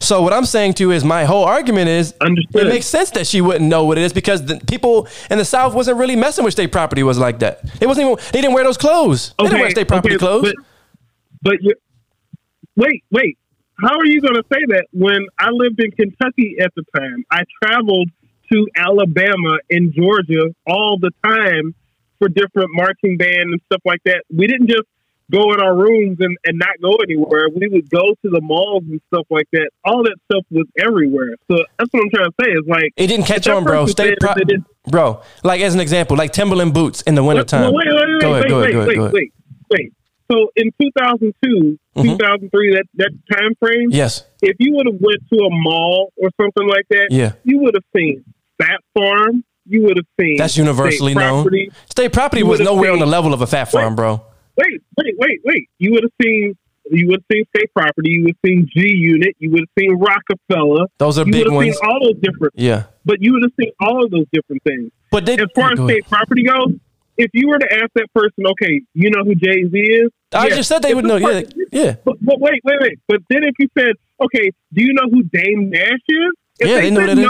[0.02, 2.68] So what I'm saying to you is my whole argument is Understood.
[2.68, 5.44] it makes sense that she wouldn't know what it is because the people in the
[5.44, 7.60] South wasn't really messing with state property was like that.
[7.82, 9.34] It wasn't even they didn't wear those clothes.
[9.38, 10.54] They didn't wear state property okay, clothes.
[11.42, 11.74] But, but
[12.80, 13.38] wait, wait.
[13.82, 17.24] How are you going to say that when I lived in Kentucky at the time?
[17.32, 18.10] I traveled
[18.52, 21.76] to Alabama and Georgia all the time
[22.18, 24.24] for different marching band and stuff like that.
[24.36, 24.84] We didn't just
[25.32, 27.48] go in our rooms and, and not go anywhere.
[27.56, 29.70] We would go to the malls and stuff like that.
[29.86, 31.36] All that stuff was everywhere.
[31.50, 32.52] So that's what I'm trying to say.
[32.52, 33.86] Is like It didn't catch on, bro.
[33.86, 34.34] Stay pro-
[34.88, 35.22] bro.
[35.44, 37.62] Like as an example, like Timberland boots in the wintertime.
[37.62, 39.14] well, wait, wait, wait, go wait, ahead, wait, go ahead, wait, go ahead.
[39.14, 39.34] wait,
[39.70, 39.94] wait.
[40.32, 42.04] So in 2002, Mhm.
[42.04, 44.26] 2003, that that time frame, Yes.
[44.42, 47.32] if you would have went to a mall or something like that, Yeah.
[47.44, 48.24] you would have seen
[48.62, 49.44] Phat Farm.
[49.68, 51.44] You would have seen That's universally State known.
[51.44, 51.72] Property.
[51.90, 54.22] State property You was nowhere on the level of a Phat Farm, bro.
[54.58, 55.70] Wait, wait, wait, wait.
[55.80, 56.56] You would have seen.
[56.92, 58.10] You would have seen State Property.
[58.12, 59.36] You would have seen G Unit.
[59.38, 60.88] You would have seen Roc-A-Fella.
[60.98, 61.76] Those are you big ones.
[61.78, 62.54] seen all those different.
[62.58, 62.84] Yeah.
[63.06, 64.92] But you would have seen all of those different things.
[65.12, 65.90] But they, As far as ahead.
[65.92, 66.74] state property goes,
[67.20, 70.10] if you were to ask that person, okay, you know who Jay Z is?
[70.34, 70.56] I Yeah.
[70.56, 71.18] just said they If would know.
[71.18, 71.96] Yeah, person- yeah.
[72.06, 72.98] But, but wait, wait, wait.
[73.08, 73.94] But then if you said,
[74.26, 76.32] okay, do you know who Dame Dash is?
[76.60, 77.28] If Yeah, they know said that is.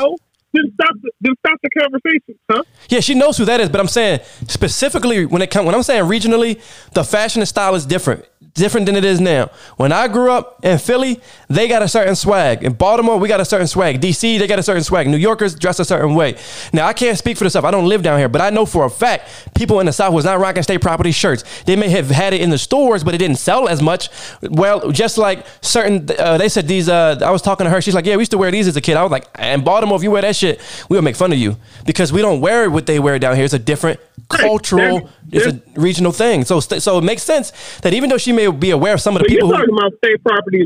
[0.53, 0.95] Then stop.
[1.01, 2.63] The, then stop the conversation, huh?
[2.89, 5.83] Yeah, she knows who that is, but I'm saying specifically when it comes when I'm
[5.83, 6.61] saying regionally,
[6.93, 8.25] the fashion and style is different.
[8.55, 9.51] Different than it is now.
[9.77, 12.63] When I grew up in Philly, they got a certain swag.
[12.63, 14.01] In Baltimore, we got a certain swag.
[14.01, 15.07] DC, they got a certain swag.
[15.07, 16.35] New Yorkers dress a certain way.
[16.73, 17.63] Now, I can't speak for the South.
[17.63, 20.13] I don't live down here, but I know for a fact people in the South
[20.13, 21.43] was not rocking state property shirts.
[21.63, 24.09] They may have had it in the stores, but it didn't sell as much.
[24.41, 26.89] Well, just like certain, uh, they said these.
[26.89, 27.81] Uh, I was talking to her.
[27.81, 29.63] She's like, "Yeah, we used to wear these as a kid." I was like, "In
[29.63, 30.59] Baltimore, if you wear that shit,
[30.89, 33.45] we'll make fun of you because we don't wear what they wear down here.
[33.45, 36.45] It's a different cultural, There- it's a regional thing.
[36.45, 39.21] So, so it makes sense that even though she may be aware of some of
[39.21, 40.65] the people you're who talking about state property.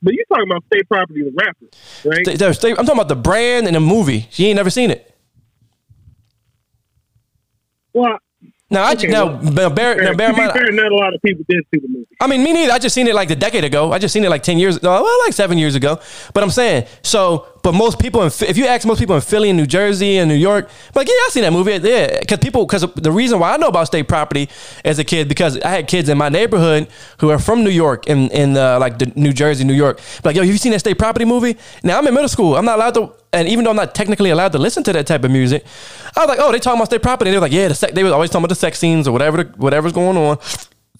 [0.00, 1.70] But you're talking about state property the rappers,
[2.04, 2.24] right?
[2.24, 4.28] They- they're- they- I'm talking about the brand and the movie.
[4.30, 5.04] She ain't never seen it.
[7.92, 8.18] well,
[8.70, 10.52] Now, I Okay, now, well, now bear, now bear in mind.
[10.52, 12.06] fair, not a lot of people did see the movie.
[12.20, 12.72] I mean, me neither.
[12.72, 13.92] I just seen it like a decade ago.
[13.92, 14.76] I just seen it like ten years.
[14.76, 14.90] ago.
[15.02, 15.98] Well, like seven years ago.
[16.34, 17.46] But I'm saying so.
[17.62, 20.28] But most people, in, if you ask most people in Philly and New Jersey and
[20.28, 21.72] New York, like yeah, I seen that movie.
[21.72, 24.50] Yeah, because people, because the reason why I know about state property
[24.84, 26.88] as a kid because I had kids in my neighborhood
[27.20, 29.98] who are from New York and in uh, like the New Jersey, New York.
[30.24, 31.56] Like yo, have you seen that state property movie?
[31.82, 32.54] Now I'm in middle school.
[32.56, 33.12] I'm not allowed to.
[33.32, 35.64] And even though I'm not technically allowed to listen to that type of music,
[36.16, 37.30] I was like, oh, they talking about state property.
[37.30, 39.44] They were like, yeah, the they were always talking about the sex scenes or whatever,
[39.44, 40.38] the, whatever's going on.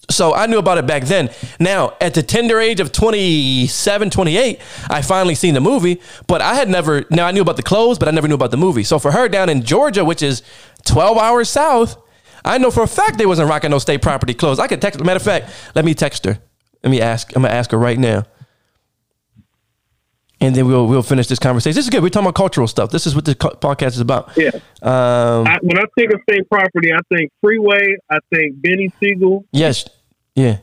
[0.09, 1.29] So I knew about it back then.
[1.59, 4.59] Now, at the tender age of 27, 28,
[4.89, 7.99] I finally seen the movie, but I had never, now I knew about the clothes,
[7.99, 8.83] but I never knew about the movie.
[8.83, 10.41] So for her down in Georgia, which is
[10.85, 11.97] 12 hours south,
[12.43, 14.57] I know for a fact they wasn't rocking no state property clothes.
[14.59, 16.39] I could text, matter of fact, let me text her.
[16.83, 18.25] Let me ask, I'm gonna ask her right now.
[20.41, 21.75] And then we'll we'll finish this conversation.
[21.75, 22.01] This is good.
[22.01, 22.91] We're talking about cultural stuff.
[22.91, 24.31] This is what this co- podcast is about.
[24.37, 24.51] Yeah.
[24.81, 27.97] Um, I, when I think of state property, I think Freeway.
[28.09, 29.45] I think Beanie Sigel.
[29.51, 29.89] Yes.
[30.35, 30.59] Yeah.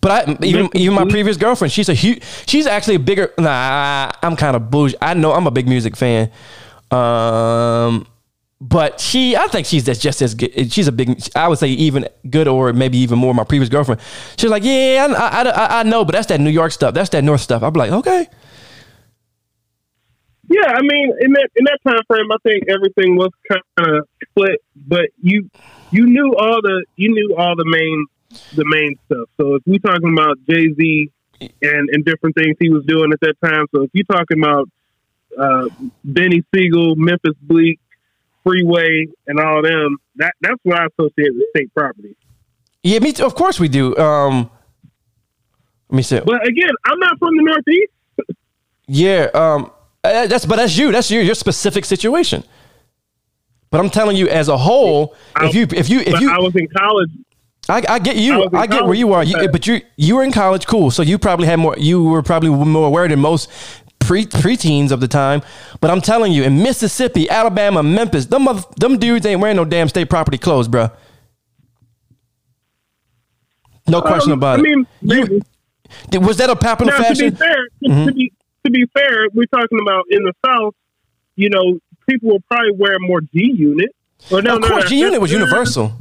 [0.00, 2.22] But I even even my previous girlfriend, she's a huge.
[2.46, 3.32] She's actually a bigger.
[3.38, 4.96] Nah, I'm kind of bougie.
[5.00, 6.30] I know I'm a big music fan.
[6.90, 8.06] Um,
[8.62, 10.72] but she, I think she's just, as good.
[10.72, 11.20] She's a big.
[11.34, 13.34] I would say even good, or maybe even more.
[13.34, 14.00] My previous girlfriend,
[14.36, 16.94] she's like, yeah, I, I, I, I know, but that's that New York stuff.
[16.94, 17.64] That's that North stuff.
[17.64, 18.28] I'm like, okay.
[20.48, 24.06] Yeah, I mean, in that in that time frame, I think everything was kind of
[24.28, 25.50] split, but you
[25.90, 28.06] you knew all the you knew all the main
[28.54, 29.28] the main stuff.
[29.40, 31.10] So if we're talking about Jay Z
[31.40, 34.68] and and different things he was doing at that time, so if you're talking about
[35.36, 35.68] uh,
[36.06, 37.80] Beanie Sigel, Memphis Bleek,
[38.44, 42.16] Freeway, and all them, that that's what I associate with state property.
[42.82, 43.24] Yeah, me too.
[43.24, 43.96] Of course we do.
[43.96, 44.50] Um,
[45.88, 46.20] let me see.
[46.20, 47.92] But again, I'm not from the Northeast.
[48.86, 49.70] Yeah, um,
[50.02, 50.90] uh, that's but that's you.
[50.90, 52.44] That's your your specific situation.
[53.70, 56.54] But I'm telling you, as a whole, if you if you if you, I was
[56.56, 57.10] in college.
[57.68, 59.22] I, I get you, in I, get where you are.
[59.22, 60.90] You, but you you were in college, cool.
[60.90, 61.76] So you probably had more.
[61.78, 63.50] You were probably more aware than most
[64.06, 65.42] pre preteens of the time.
[65.80, 69.64] But I'm telling you, in Mississippi, Alabama, Memphis, them mother, them dudes ain't wearing no
[69.64, 70.90] damn state property clothes, bro.
[73.88, 74.86] No question Um, about I mean.
[75.02, 75.40] You-
[76.20, 77.30] was that a popular Now, to fashion?
[77.30, 78.06] be fair, to, Mm-hmm.
[78.06, 78.32] to be
[78.64, 80.74] to be fair, we're talking about in the South.
[81.34, 83.90] You know, people will probably wear more G Unit.
[84.30, 85.92] No, of no, course, no, G Unit was universal.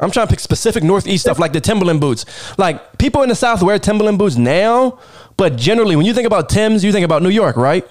[0.00, 2.24] I'm trying to pick specific Northeast stuff like the Timberland boots.
[2.58, 4.98] Like people in the South wear Timberland boots now,
[5.36, 7.86] but generally, when you think about Tims, you think about New York, right?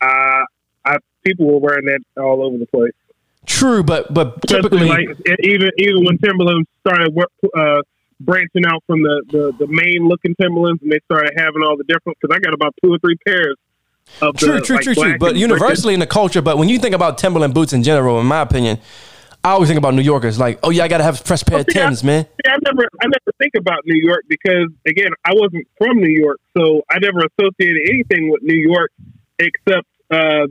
[0.00, 0.44] Uh,
[0.84, 2.92] I, people were wearing that all over the place.
[3.46, 7.80] True, but but Especially typically, like even even when Timberland started wor- uh,
[8.20, 11.84] branching out from the, the, the main looking Timberlands, and they started having all the
[11.84, 12.18] different.
[12.20, 13.56] Because I got about two or three pairs.
[14.22, 15.18] Of true, the, true, like, true, true.
[15.18, 18.26] But universally in the culture, but when you think about Timberland boots in general, in
[18.26, 18.78] my opinion,
[19.46, 20.38] I always think about New Yorkers.
[20.38, 22.24] Like, oh yeah, I gotta have fresh pair of see, I- Tims, man.
[22.24, 26.14] See, I never, I never think about New York because again, I wasn't from New
[26.24, 28.90] York, so I never associated anything with New York
[29.38, 30.46] except uh,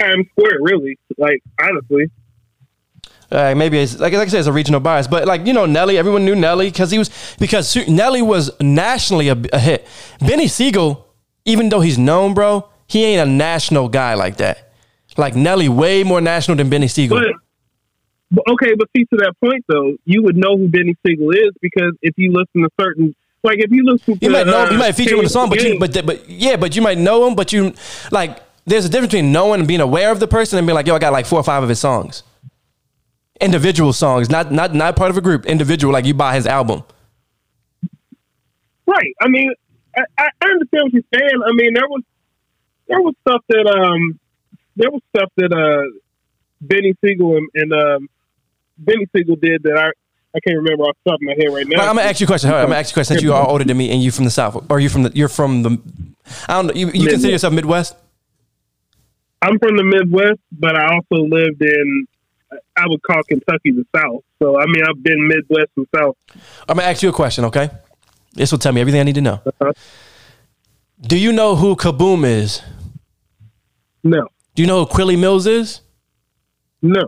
[0.00, 0.58] Times Square.
[0.60, 2.04] Really, like honestly,
[3.32, 5.66] Uh, maybe it's like, like I said, it's a regional bias, but like you know,
[5.66, 9.86] Nelly, everyone knew Nelly because he was because Nelly was nationally a, a hit.
[10.20, 11.06] Beanie Sigel,
[11.44, 14.72] even though he's known, bro, he ain't a national guy like that.
[15.16, 17.18] Like Nelly, way more national than Beanie Sigel.
[17.18, 17.28] but
[18.48, 21.92] okay, but see to that point though, you would know who Beanie Sigel is because
[22.02, 24.78] if you listen to certain, like if you listen, to You might know, uh, you
[24.78, 27.26] might feature him in the song, but you, but but yeah, but you might know
[27.26, 27.74] him, but you
[28.10, 28.42] like.
[28.66, 30.94] There's a difference between knowing and being aware of the person and being like, yo,
[30.94, 32.22] I got like four or five of his songs.
[33.40, 35.46] Individual songs, not not not part of a group.
[35.46, 36.84] Individual, like you buy his album.
[38.86, 39.14] Right.
[39.20, 39.52] I mean,
[39.96, 41.42] I, I I understand what you're saying.
[41.44, 42.02] I mean, there was
[42.86, 44.20] there was stuff that um
[44.76, 45.90] there was stuff that uh
[46.64, 48.08] Beanie Sigel and, and um
[48.82, 49.90] Beanie Sigel did that I
[50.34, 51.78] I can't remember off the top of my head right now.
[51.78, 52.50] But I'm gonna ask you a question.
[52.50, 53.14] I'm gonna ask you a question.
[53.16, 55.12] Since you are older than me and you from the south, or you from the
[55.14, 55.78] you're from the,
[56.48, 56.74] I don't know.
[56.74, 57.96] You, you consider yourself Midwest?
[59.42, 62.06] I'm from the Midwest, but I also lived in
[62.76, 64.22] I would call Kentucky the South.
[64.40, 66.16] So I mean, I've been Midwest and South.
[66.68, 67.44] I'm gonna ask you a question.
[67.46, 67.70] Okay,
[68.34, 69.40] this will tell me everything I need to know.
[69.44, 69.72] Uh-huh.
[71.00, 72.62] Do you know who Kaboom is?
[74.04, 75.80] No, Do you know who Quilly Mills is?
[76.82, 77.02] no,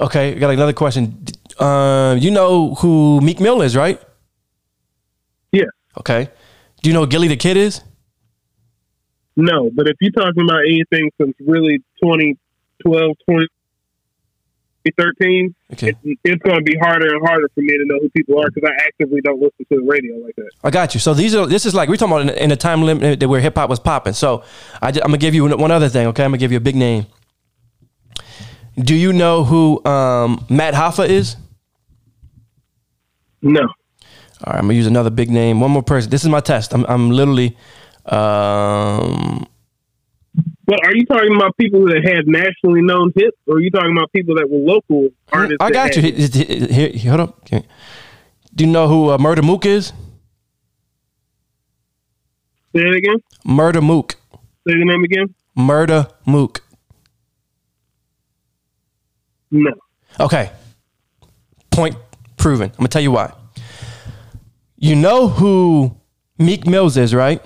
[0.00, 1.24] Okay, I got another question.
[1.58, 4.00] Uh, you know who Meek Mill is, right?
[5.52, 5.64] yeah,
[5.98, 6.28] Okay.
[6.82, 7.80] Do you know who Gilly the Kid is?
[9.36, 9.70] no.
[9.74, 13.16] But if you're talking about anything since really 2012,
[14.84, 15.88] 2013, Okay.
[15.88, 18.48] it, it's going to be harder and harder for me to know who people are
[18.52, 20.50] because I actively don't listen to the radio like that.
[20.62, 21.00] I got you.
[21.00, 23.28] So these are this is like we're talking about in, in a time limit that
[23.28, 24.12] where hip hop was popping.
[24.12, 24.44] So
[24.80, 26.06] I, am gonna give you one one other thing.
[26.08, 27.06] Okay, I'm gonna give you a big name.
[28.82, 31.36] Do you know who um, Math Hoffa is?
[33.42, 33.66] No, All
[34.46, 35.60] right, I'm gonna use another big name.
[35.60, 36.10] One more person.
[36.10, 36.72] This is my test.
[36.74, 37.56] I'm I'm literally.
[38.06, 39.46] Um,
[40.64, 43.96] but are you talking about people that had nationally known hits, or are you talking
[43.96, 45.56] about people that were local artists?
[45.60, 46.02] I got you.
[46.02, 46.28] Here,
[46.68, 47.44] here- here- hold up.
[47.48, 49.92] Do you know who uh, Murder Mook is?
[52.74, 53.16] Say it again.
[53.44, 54.16] Murder Mook.
[54.66, 55.34] Say the name again.
[55.54, 56.62] Murder Mook.
[59.50, 59.72] No.
[60.20, 60.50] Okay.
[61.70, 61.96] Point
[62.36, 62.70] proven.
[62.70, 63.32] I'm gonna tell you why.
[64.76, 65.96] You know who
[66.38, 67.42] Meek Mills is, right?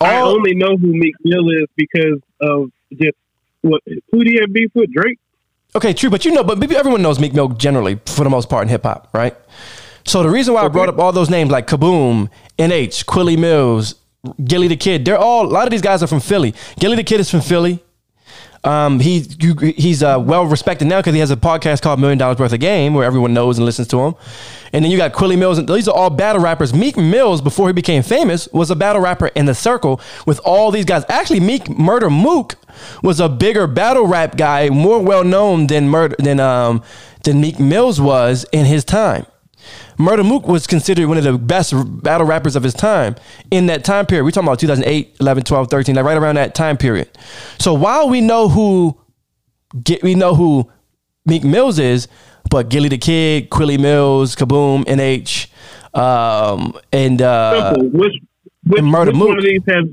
[0.00, 3.16] I only know who Meek Mill is because of just
[3.62, 4.90] what who do you have beef with?
[4.92, 5.18] Drake.
[5.74, 8.48] Okay, true, but you know, but maybe everyone knows Meek Mill generally for the most
[8.48, 9.36] part in hip hop, right?
[10.04, 13.94] So the reason why I brought up all those names like Kaboom, NH, Quilly Mills,
[14.42, 16.54] Gilly the Kid, they're all a lot of these guys are from Philly.
[16.78, 17.82] Gilly the Kid is from Philly.
[18.62, 22.18] Um, he you, he's uh, well respected now because he has a podcast called Million
[22.18, 24.14] Dollars Worth of Game where everyone knows and listens to him.
[24.72, 26.72] And then you got Quilly Mills, and these are all battle rappers.
[26.72, 30.70] Meek Mills, before he became famous, was a battle rapper in the circle with all
[30.70, 31.04] these guys.
[31.08, 32.56] Actually, Meek Murder Mook
[33.02, 36.82] was a bigger battle rap guy, more well known than Murder than um
[37.24, 39.26] than Meek Mills was in his time.
[40.00, 43.16] Murder Mook was considered one of the best battle rappers of his time
[43.50, 44.24] in that time period.
[44.24, 47.10] We're talking about 2008, 11, 12, 13, like right around that time period.
[47.58, 48.98] So while we know who
[49.84, 50.70] get, we know who
[51.26, 52.08] Meek Mills is,
[52.50, 55.48] but Gilly the Kid, Quilly Mills, Kaboom, NH,
[55.98, 57.90] um, and uh, Simple.
[57.90, 58.14] Which
[58.66, 59.28] which, and Murder which Mook.
[59.28, 59.84] one of these have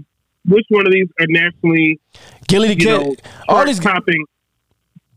[0.45, 1.99] which one of these are nationally
[2.47, 3.15] Gilly the Kid, know
[3.49, 4.25] all these, topping?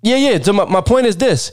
[0.02, 0.42] yeah, yeah.
[0.42, 1.52] So my, my point is this: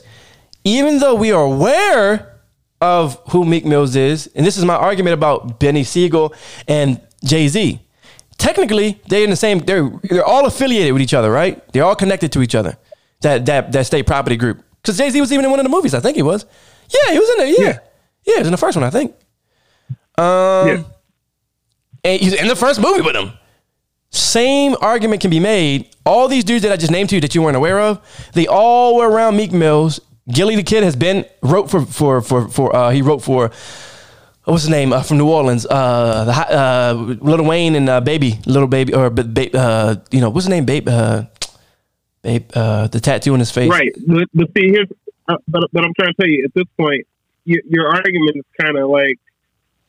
[0.64, 2.37] even though we are aware
[2.80, 6.32] of who Meek Mills is, and this is my argument about Beanie Sigel
[6.66, 7.80] and Jay Z.
[8.38, 9.58] Technically, they're in the same.
[9.58, 11.60] They're they're all affiliated with each other, right?
[11.72, 12.76] They're all connected to each other.
[13.22, 14.62] That that that state property group.
[14.80, 15.92] Because Jay Z was even in one of the movies.
[15.92, 16.44] I think he was.
[16.88, 17.46] Yeah, he was in there.
[17.48, 17.78] Yeah, yeah,
[18.26, 18.34] Yeah.
[18.34, 18.84] he was in the first one.
[18.84, 19.14] I think.
[20.16, 20.82] Um, Yeah.
[22.04, 23.32] and he's in the first movie with him.
[24.10, 25.90] Same argument can be made.
[26.06, 28.00] All these dudes that I just named to you that you weren't aware of,
[28.32, 30.00] they all were around Meek Mills.
[30.30, 33.50] Gilly the Kid has been wrote for for for for uh, he wrote for
[34.44, 38.40] what's his name uh, from New Orleans, uh, the uh, Little Wayne and uh, Baby,
[38.46, 41.24] Little Baby or ba- uh, you know what's his name, Babe, uh,
[42.22, 43.70] Babe, uh, the tattoo on his face.
[43.70, 43.92] Right.
[44.06, 44.88] But, but see, here's
[45.28, 47.06] uh, but but I'm trying to tell you at this point,
[47.44, 49.18] your, your argument is kind of like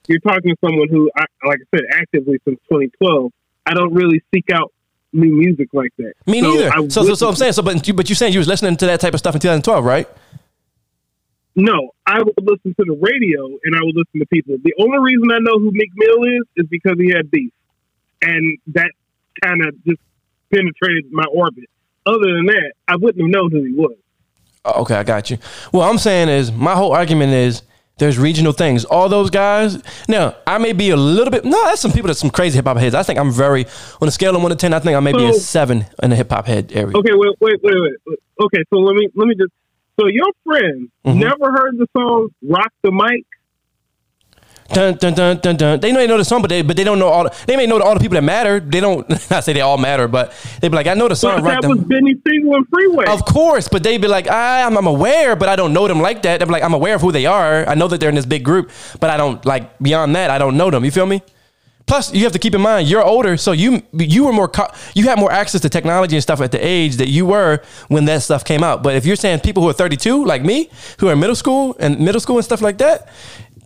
[0.08, 3.32] you're talking to someone who, I, like I said, actively since 2012.
[3.68, 4.74] I don't really seek out
[5.14, 6.14] new music like that.
[6.26, 6.90] Me So neither.
[6.90, 8.86] So, so, so I'm saying so, but you, but you're saying you was listening to
[8.88, 10.08] that type of stuff in 2012, right?
[11.60, 14.56] No, I would listen to the radio and I would listen to people.
[14.64, 17.52] The only reason I know who Meek Mill is is because he had beef,
[18.22, 18.92] and that
[19.44, 20.00] kind of just
[20.52, 21.66] penetrated my orbit.
[22.06, 23.96] Other than that, I wouldn't have known who he was.
[24.66, 25.38] Oh, Okay, I got you.
[25.74, 27.62] Well, I'm saying is, my whole argument is
[27.98, 28.86] there's regional things.
[28.86, 29.82] All those guys.
[30.08, 31.44] Now, I may be a little bit.
[31.44, 32.96] No, that's some people that's some crazy hip hop heads.
[32.96, 33.66] I think I'm very
[34.02, 34.74] on a scale of one to ten.
[34.74, 36.96] I think I may be a seven in the hip hop head area.
[36.96, 37.76] Okay, wait, wait, wait.
[38.08, 38.20] wait.
[38.42, 39.52] Okay, so let me let me just.
[40.00, 41.16] So your friend Mhm.
[41.16, 43.26] never heard the song "Rock the Mic"?
[44.72, 45.80] Dun, dun, dun, dun, dun.
[45.80, 47.24] They know they know the song, but they but they don't know all.
[47.24, 48.60] The, they may know all the people that matter.
[48.60, 49.10] They don't.
[49.32, 50.32] Not say they all matter, but
[50.62, 51.42] they be like, I know the song.
[51.44, 53.06] But that was Beanie Sigel and Freeway.
[53.08, 56.00] Of course, but they be like, I, I'm, I'm aware, but I don't know them
[56.02, 56.38] like that.
[56.40, 57.68] They're like, I'm aware of who they are.
[57.68, 58.70] I know that they're in this big group,
[59.00, 60.30] but I don't like beyond that.
[60.30, 60.86] I don't know them.
[60.86, 61.24] You feel me?
[61.90, 64.72] Plus, you have to keep in mind you're older, so you you were more co-
[64.94, 68.06] you had more access to technology and stuff at the age that you were when
[68.06, 68.84] that stuff came out.
[68.84, 70.70] But if you're saying people who are 32 like me,
[71.00, 73.10] who are in middle school and middle school and stuff like that,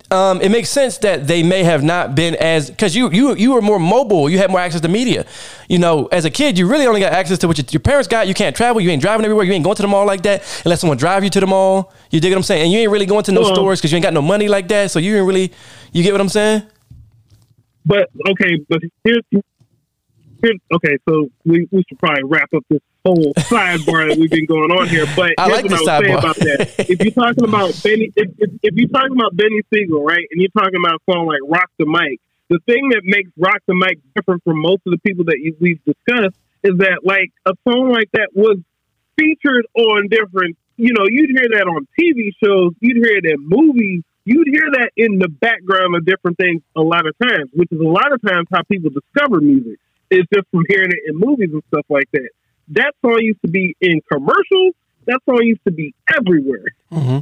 [0.09, 3.51] um, it makes sense that they may have not been as because you you you
[3.53, 4.29] were more mobile.
[4.29, 5.25] You had more access to media.
[5.67, 8.07] You know, as a kid, you really only got access to what your, your parents
[8.07, 8.25] got.
[8.27, 8.79] You can't travel.
[8.79, 9.43] You ain't driving everywhere.
[9.45, 11.91] You ain't going to the mall like that unless someone drive you to the mall.
[12.09, 12.63] You dig what I'm saying?
[12.63, 14.47] And you ain't really going to no Well- stores because you ain't got no money
[14.47, 14.91] like that.
[14.91, 15.51] So you ain't really.
[15.91, 16.63] You get what I'm saying?
[17.85, 19.23] But okay, but here's,
[20.41, 20.97] here's okay.
[21.07, 24.87] So we, we should probably wrap up this whole sidebar that we've been going on
[24.87, 25.05] here.
[25.15, 26.19] But I here's like what the I was saying sidebar.
[26.19, 26.89] about that.
[26.89, 30.41] If you're talking about Beanie, if, if, if you're talking about Beanie Sigel, right, and
[30.41, 32.19] you're talking about a song like "Rock the Mic,"
[32.49, 35.55] the thing that makes "Rock the Mic" different from most of the people that you,
[35.59, 38.57] we've discussed is that like a song like that was
[39.19, 40.57] featured on different.
[40.75, 44.69] You know, you'd hear that on TV shows, you'd hear it in movies, you'd hear
[44.73, 48.11] that in the background of different things a lot of times, which is a lot
[48.11, 49.79] of times how people discover music.
[50.09, 52.29] Is just from hearing it in movies and stuff like that.
[52.69, 54.75] That song used to be in commercials.
[55.07, 56.67] That song used to be everywhere.
[56.91, 57.19] Mm-hmm.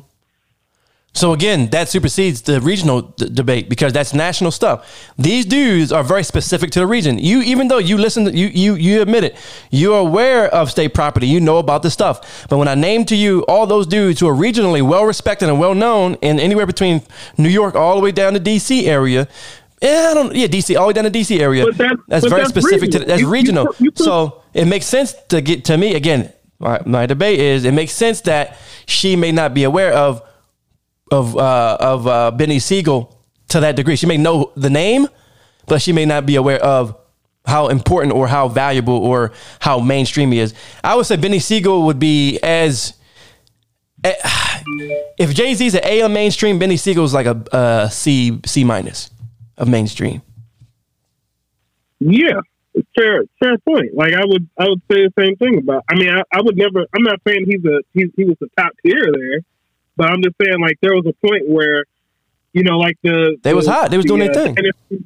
[1.14, 5.12] So again, that supersedes the regional d- debate because that's national stuff.
[5.18, 7.20] These dudes are very specific to the region.
[7.20, 9.36] You, even though you listen, to, you you you admit it,
[9.72, 11.28] you're aware of state property.
[11.28, 12.48] You know about the stuff.
[12.50, 15.60] But when I name to you all those dudes who are regionally well respected and
[15.60, 17.02] well known, in anywhere between
[17.38, 18.88] New York all the way down to D.C.
[18.88, 19.28] area.
[19.82, 20.34] Yeah, I don't.
[20.34, 21.66] Yeah, DC all the way down to DC area.
[21.66, 23.76] But that's- very that's specific to that's You- you regional.
[23.80, 26.32] you put- so it makes sense to get to me again.
[26.60, 28.56] My, my debate is it makes sense that
[28.86, 30.22] she may not be aware of
[31.12, 33.96] of uh, of uh, Beanie Sigel to that degree.
[33.96, 35.08] She may know the name,
[35.68, 36.98] but she may not be aware of
[37.46, 40.54] how important or how valuable or how mainstream he is.
[40.84, 42.94] I would say Beanie Sigel would be as
[44.04, 44.14] eh,
[45.18, 49.10] if Jay Z's an A on mainstream, Beanie Sigel's like a, a C C minus
[49.58, 50.22] of mainstream.
[52.00, 52.40] Yeah,
[52.96, 53.94] fair fair point.
[53.94, 55.84] Like I would I would say the same thing about.
[55.90, 56.86] I mean, I, I would never.
[56.96, 59.40] I'm not saying he's a he's, he was the top tier there,
[60.02, 61.86] but I'm just saying like there was a point where,
[62.54, 63.92] you know, like the They was hot.
[63.92, 64.56] They was the, doing their thing.
[64.56, 65.06] Dynasty-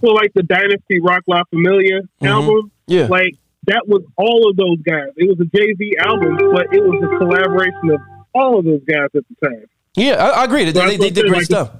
[0.00, 2.54] well, like the Dynasty Roc La Familia album.
[2.54, 2.66] Mm-hmm.
[2.86, 3.06] Yeah.
[3.08, 3.34] like
[3.66, 5.08] that was all of those guys.
[5.16, 8.00] It was a Jay Z album, but it was a collaboration of
[8.32, 9.64] all of those guys at the time.
[9.96, 10.64] Yeah, I, I agree.
[10.64, 11.72] They, they, they did great saying, stuff.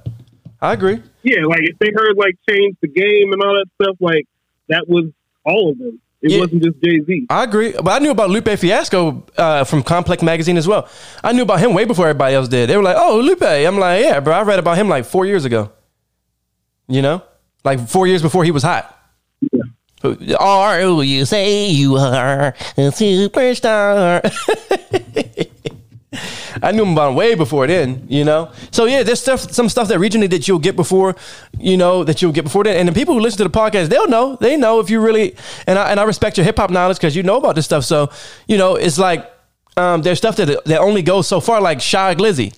[0.61, 1.01] I agree.
[1.23, 4.27] Yeah, like if they heard like change the game and all that stuff, like
[4.67, 5.05] that was
[5.45, 6.01] all of them.
[6.21, 6.39] It Yeah.
[6.41, 7.27] wasn't just Jay Z.
[7.29, 7.71] I agree.
[7.71, 10.87] But I knew about Lupe Fiasco uh, from Complex Magazine as well.
[11.23, 12.69] I knew about him way before everybody else did.
[12.69, 13.41] They were like, oh, Lupe.
[13.41, 14.33] I'm like, yeah, bro.
[14.33, 15.71] I read about him like four years ago.
[16.87, 17.23] You know?
[17.63, 18.95] Like four years before he was hot.
[20.39, 22.47] Are who you say you are
[22.77, 24.21] a superstar?
[26.61, 28.51] I knew him about him way before then, you know.
[28.71, 31.15] So yeah, there's stuff, some stuff that regionally that you'll get before,
[31.59, 32.77] you know, that you'll get before then.
[32.77, 34.37] And the people who listen to the podcast, they'll know.
[34.39, 35.35] They know if you really.
[35.67, 37.83] And I and I respect your hip hop knowledge because you know about this stuff.
[37.85, 38.09] So
[38.47, 39.29] you know, it's like
[39.77, 42.57] um, there's stuff that that only goes so far, like Shy Glizzy.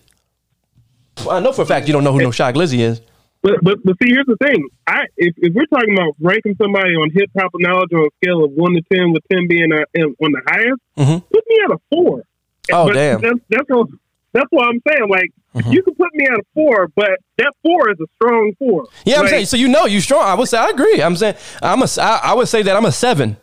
[1.26, 3.02] Well, I know for a fact you don't know who no Shy Glizzy is.
[3.44, 4.68] But but but see, here's the thing.
[4.86, 8.44] I if, if we're talking about ranking somebody on hip hop knowledge on a scale
[8.44, 11.24] of one to ten, with ten being uh, in- on the highest, Mhm.
[11.30, 12.24] put me at a four.
[12.72, 13.22] Oh, But damn.
[13.22, 13.88] That's that's what,
[14.34, 15.10] that's what I'm saying.
[15.10, 15.70] Like Mm-hmm.
[15.74, 18.86] you can put me at a four, but that four is a strong four.
[19.04, 19.48] Yeah, I'm saying.
[19.48, 20.24] So you know you strong.
[20.24, 21.04] I would say I agree.
[21.04, 21.88] I'm saying I'm a.
[22.00, 23.36] I, I would say that I'm a seven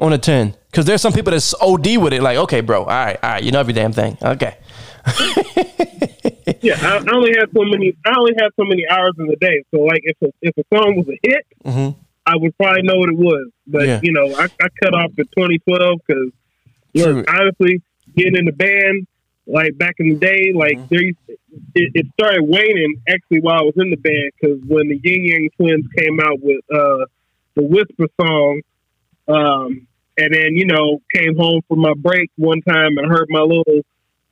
[0.00, 2.20] on a ten because there's some people that's OD with it.
[2.20, 4.18] Like, okay, bro, all right, all right, you know every damn thing.
[4.20, 4.56] Okay.
[6.62, 7.94] Yeah, I, I only had so many.
[8.04, 9.62] I only had so many hours in the day.
[9.72, 11.96] So like, if a, if a song was a hit, Mhm.
[12.24, 13.50] I would probably know what it was.
[13.66, 14.00] But Yeah.
[14.02, 16.32] you know, I, I cut off at 2012 because
[16.94, 17.82] look, honestly,
[18.16, 19.06] getting in the band
[19.46, 20.86] like back in the day, like Mm-hmm.
[20.90, 24.88] there, used it, it started waning actually while I was in the band because when
[24.88, 27.06] the Ying Yang Twins came out with uh,
[27.54, 28.60] the Whisper song,
[29.28, 29.86] um,
[30.18, 33.80] and then you know came home from my break one time and heard my little.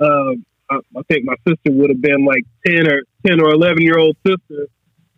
[0.00, 0.34] Uh,
[0.70, 3.98] I, I think my sister would have been like ten or ten or eleven year
[3.98, 4.66] old sister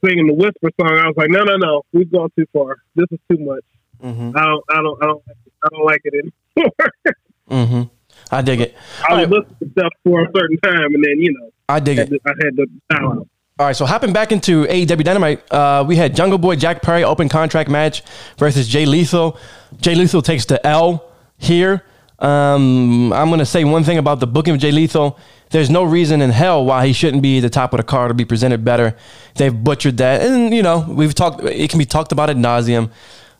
[0.05, 0.99] singing the Whisper song.
[0.99, 2.77] I was like, no, no, no, we've gone too far.
[2.95, 3.64] This is too much.
[4.03, 4.37] Mm-hmm.
[4.37, 5.23] I don't, I don't, I don't,
[5.64, 6.73] I don't like it anymore.
[7.49, 7.83] Mm-hmm.
[8.31, 8.74] I dig it.
[9.09, 9.29] I All right,
[9.72, 12.22] stuff for a certain time, and then you know, I dig had it.
[12.24, 12.57] to, I had
[12.91, 13.29] dial out.
[13.59, 17.05] All right, so hopping back into AEW Dynamite, uh, we had Jungle Boy Jack Perry
[17.05, 18.03] open contract match
[18.37, 19.39] versus Jay Lethal.
[19.81, 21.83] Jay Lethal takes the L here.
[22.18, 25.18] Um, I'm going to say one thing about the booking of Jay Lethal.
[25.51, 28.14] There's no reason in hell why he shouldn't be the top of the card or
[28.14, 28.97] be presented better.
[29.37, 31.43] They've butchered that, and you know we've talked.
[31.45, 32.91] It can be talked about ad nauseum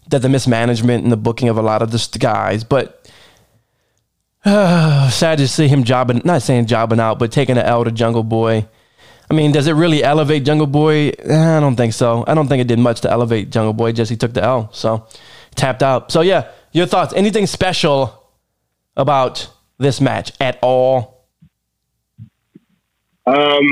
[0.09, 3.11] that the mismanagement and the booking of a lot of the guys, but
[5.11, 6.23] sad to see him jobbing.
[6.25, 8.69] Not saying jobbing out, but taking the L to Jungle Boy.
[9.29, 11.09] I mean, does it really elevate Jungle Boy?
[11.19, 12.23] Eh, I don't think so.
[12.29, 13.91] I don't think it did much to elevate Jungle Boy.
[13.91, 15.09] Just he took the L, so
[15.57, 16.13] tapped out.
[16.13, 17.13] So yeah, your thoughts?
[17.15, 18.23] Anything special
[18.97, 21.25] about this match at all?
[23.27, 23.67] Um,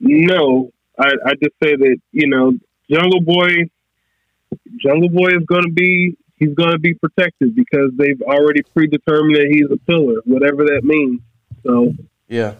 [0.00, 2.54] no, I, I just say that you know,
[2.90, 3.68] Jungle Boy,
[4.78, 9.36] Jungle Boy is going to be he's going to be protected because they've already predetermined
[9.36, 11.20] that he's a pillar, whatever that means.
[11.64, 11.92] So
[12.28, 12.54] Yeah.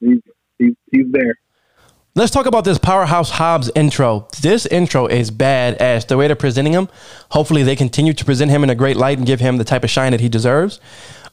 [0.00, 0.20] he's
[0.58, 1.34] he's, he's there.
[2.14, 4.28] Let's talk about this Powerhouse Hobbs intro.
[4.42, 6.06] This intro is bad badass.
[6.08, 6.88] The way they're presenting him,
[7.30, 9.82] hopefully they continue to present him in a great light and give him the type
[9.82, 10.78] of shine that he deserves.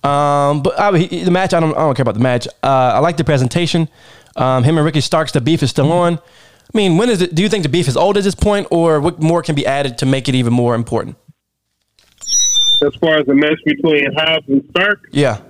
[0.06, 2.48] Um, but uh, he, the match, I don't, I don't care about the match.
[2.64, 3.90] Uh, I like the presentation.
[4.38, 6.14] Um, him and Ricky Starks, the beef is still on.
[6.18, 7.36] I mean, when is it?
[7.36, 9.66] Do you think the beef is old at this point, or what more can be
[9.66, 11.18] added to make it even more important?
[12.82, 15.42] As far as the match between Hobbs and Stark, Yeah,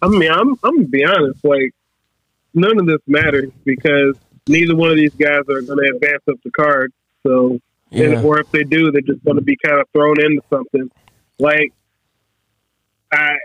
[0.00, 1.44] I mean, I'm I'm gonna be honest.
[1.44, 1.72] Like,
[2.54, 6.36] none of this matters because neither one of these guys are going to advance up
[6.44, 6.92] the card.
[7.26, 7.58] So,
[7.90, 8.04] Yeah.
[8.12, 10.90] and, or if they do, they're just going to be kind of thrown into something.
[11.38, 11.72] Like,
[13.12, 13.36] I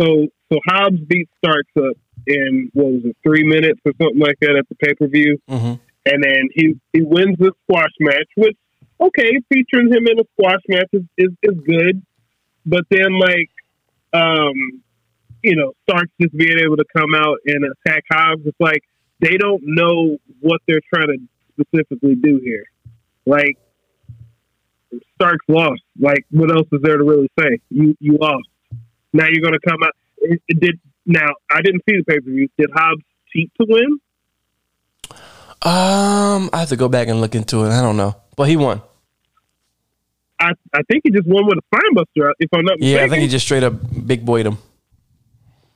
[0.00, 4.38] so so Hobbs beat Starks up in what was it, three minutes or something like
[4.40, 5.80] that at the pay per view, Mhm.
[6.06, 8.56] and then he he wins the squash match, which
[9.06, 12.02] okay, featuring him in a squash match is is, is good,
[12.64, 13.50] but then like
[14.12, 14.82] um
[15.42, 18.42] you know, Starks just being able to come out and attack Hobbs.
[18.44, 18.82] It's like
[19.20, 22.64] they don't know what they're trying to specifically do here.
[23.26, 23.58] Like
[25.14, 25.82] Starks lost.
[25.98, 27.58] Like what else is there to really say?
[27.70, 28.48] You you lost.
[29.12, 29.92] Now you're going to come out.
[30.18, 31.28] It, it did now.
[31.50, 32.48] I didn't see the pay per view.
[32.58, 33.98] Did Hobbs cheat to win?
[35.64, 37.70] Um, I have to go back and look into it.
[37.70, 38.82] I don't know, but he won.
[40.42, 42.98] I, I think he just won with a spinebuster, if I'm not mistaken.
[42.98, 43.74] Yeah, I think he just straight up
[44.06, 44.58] big boyed him.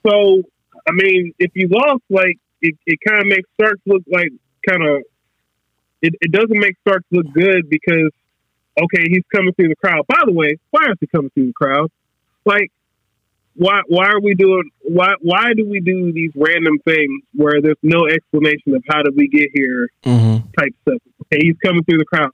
[0.06, 0.42] So,
[0.88, 4.30] I mean, if you lost, like, it, it kind of makes Starks look like
[4.68, 5.02] kind of,
[6.02, 8.10] it, it doesn't make Starks look good because,
[8.80, 10.04] okay, he's coming through the crowd.
[10.08, 11.90] By the way, why is he coming through the crowd?
[12.44, 12.70] Like,
[13.58, 17.78] why why are we doing why why do we do these random things where there's
[17.82, 20.50] no explanation of how did we get here Mm-hmm.
[20.58, 21.00] type stuff?
[21.22, 22.30] Okay, he's coming through the crowd.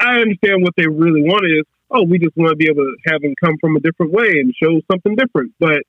[0.00, 2.96] I understand what they really want is, oh, we just want to be able to
[3.06, 5.52] have him come from a different way and show something different.
[5.58, 5.82] But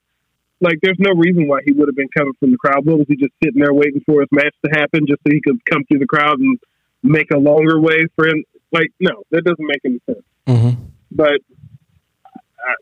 [0.60, 2.84] like, there's no reason why he would have been coming from the crowd.
[2.84, 5.40] What was he just sitting there waiting for his match to happen just so he
[5.40, 6.58] could come through the crowd and
[7.02, 8.44] make a longer way for him?
[8.72, 10.24] Like, no, that doesn't make any sense.
[10.46, 10.82] Mm-hmm.
[11.10, 11.40] But
[12.58, 12.74] I,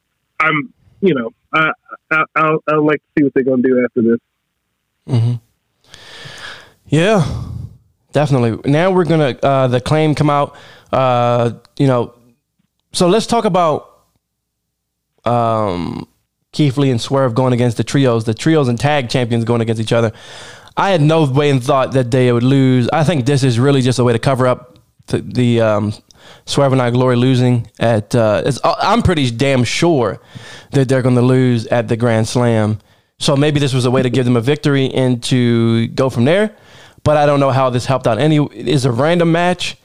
[0.47, 1.71] I'm, you know, I,
[2.11, 4.19] I, I'll, I'll like to see what they're going to do after this.
[5.09, 5.35] Mm-hmm.
[6.89, 7.25] Yeah,
[8.13, 8.71] definitely.
[8.71, 10.57] Now we're gonna uh, the claim come out.
[10.93, 12.15] Uh, you know,
[12.93, 14.05] so let's talk about
[15.25, 16.09] um,
[16.53, 19.81] Keith Lee and Swerve going against the trios, the trios and tag champions going against
[19.81, 20.13] each other.
[20.77, 22.89] I had no way in thought that they would lose.
[22.93, 24.79] I think this is really just a way to cover up
[25.09, 25.93] the, the um,
[26.47, 28.15] Swerve In Our Glory losing at.
[28.15, 30.21] Uh, it's, I'm pretty damn sure
[30.71, 32.79] that they're going to lose at the Grand Slam.
[33.19, 36.25] So maybe this was a way to give them a victory and to go from
[36.25, 36.57] there.
[37.05, 38.39] But I don't know how this helped out any.
[38.55, 39.77] Is a random match.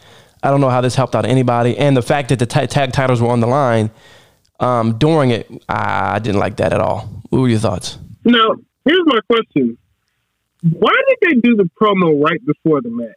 [0.41, 1.77] I don't know how this helped out anybody.
[1.77, 3.91] And the fact that the ta- tag titles were on the line
[4.59, 7.07] um, during it, I didn't like that at all.
[7.29, 7.97] What were your thoughts?
[8.25, 8.55] Now,
[8.85, 9.77] here's my question:
[10.61, 13.09] Why did they do the promo right before the match?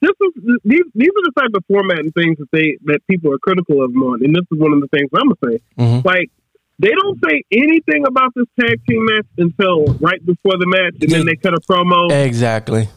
[0.00, 3.32] This is these these are the type of format and things that they that people
[3.32, 5.62] are critical of them on, and this is one of the things I'm gonna say.
[5.78, 6.04] Mhm.
[6.04, 6.30] Like
[6.78, 11.10] they don't say anything about this tag team match until right before the match, and
[11.10, 12.10] then they cut a promo.
[12.10, 12.88] Exactly.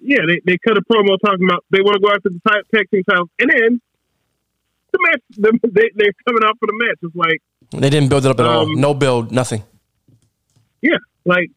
[0.00, 2.40] yeah, they, they cut a promo talking about they want to go after the
[2.74, 3.80] tag team titles, and then
[4.92, 6.98] the match the, they they're coming out for the match.
[7.02, 7.40] It's like
[7.80, 8.62] They didn't build it up at all.
[8.64, 9.62] Um, No build, nothing.
[10.82, 11.50] yeah, like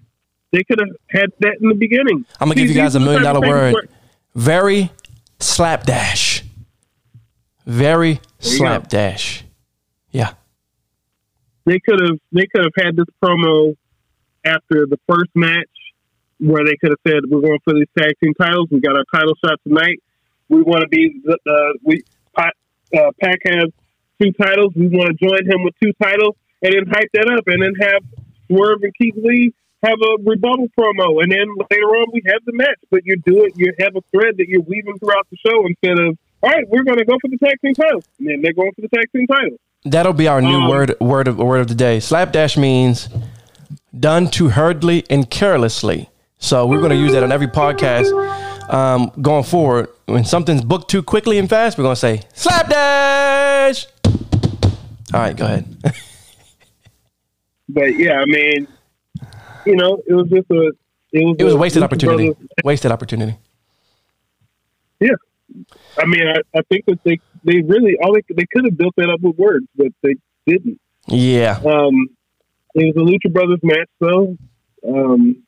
[0.52, 2.26] they could have had that in the beginning.
[2.40, 3.90] I'm gonna give you guys a these are the million dollar word.
[4.36, 4.92] Very
[5.40, 6.44] slapdash.
[7.66, 9.45] Very slapdash.
[11.66, 13.76] They could have they could have had this promo
[14.46, 15.70] after the first match
[16.40, 18.70] where they could have said we're going for these tag team titles.
[18.70, 20.02] We got our title shot tonight.
[20.50, 21.38] We want to be the
[21.84, 22.04] we
[22.38, 23.70] uh, has
[24.22, 24.74] two titles.
[24.76, 27.74] We want to join him with two titles, and then hype that up, and then
[27.82, 28.04] have
[28.48, 29.54] Swerve and Keith Lee
[29.84, 32.80] have a rebuttal promo, and then later on we have the match.
[32.92, 36.00] But you do it, you have a thread that you're weaving throughout the show instead
[36.00, 38.54] of all right, we're going to go for the tag team titles, and then they're
[38.54, 39.60] going for the tag team titles.
[39.86, 42.00] That'll be our new Um, word word of word of the day.
[42.00, 43.08] Slapdash means
[43.98, 46.10] done too hurriedly and carelessly.
[46.40, 48.12] So we're going to use that on every podcast
[48.72, 49.90] um, going forward.
[50.06, 53.88] When something's booked too quickly and fast, we're going to say slapdash.
[55.14, 55.66] All right, go ahead.
[57.68, 58.68] But yeah, I mean,
[59.66, 60.72] you know, it was just a
[61.12, 62.36] it was it was a a wasted opportunity.
[62.64, 63.38] Wasted opportunity.
[65.00, 65.10] yeah,
[65.98, 68.94] I mean, I, I think that they they really all they they could have built
[68.98, 70.16] that up with words, but they
[70.46, 70.80] didn't.
[71.08, 71.60] Yeah.
[71.66, 72.10] Um,
[72.74, 74.38] it was a Lucha Brothers match, so
[74.88, 75.44] um,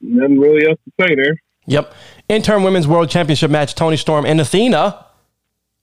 [0.00, 1.40] nothing really else to say there.
[1.66, 1.94] Yep.
[2.28, 5.06] Interim Women's World Championship match Toni Storm and Athena,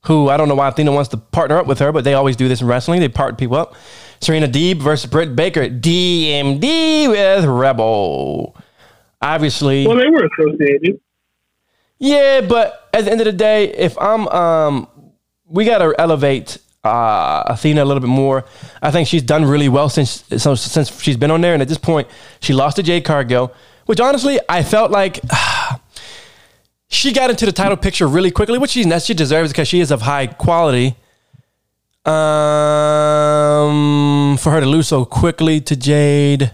[0.05, 2.35] who I don't know why Athena wants to partner up with her, but they always
[2.35, 2.99] do this in wrestling.
[2.99, 3.75] They partner people up.
[4.21, 5.67] Serena Deeb versus Britt Baker.
[5.67, 8.55] DMD with Rebel.
[9.21, 9.87] Obviously.
[9.87, 10.99] Well, they were associated.
[11.99, 14.87] Yeah, but at the end of the day, if I'm um
[15.53, 18.43] we gotta elevate uh Athena a little bit more.
[18.81, 21.69] I think she's done really well since so, since she's been on there, and at
[21.69, 22.09] this point,
[22.41, 23.53] she lost to Jade Cargill,
[23.85, 25.21] which honestly I felt like
[26.89, 29.91] she got into the title picture really quickly, which she she deserves because she is
[29.91, 30.97] of high quality.
[32.05, 32.11] Um,
[34.37, 36.51] for her to lose so quickly to Jade.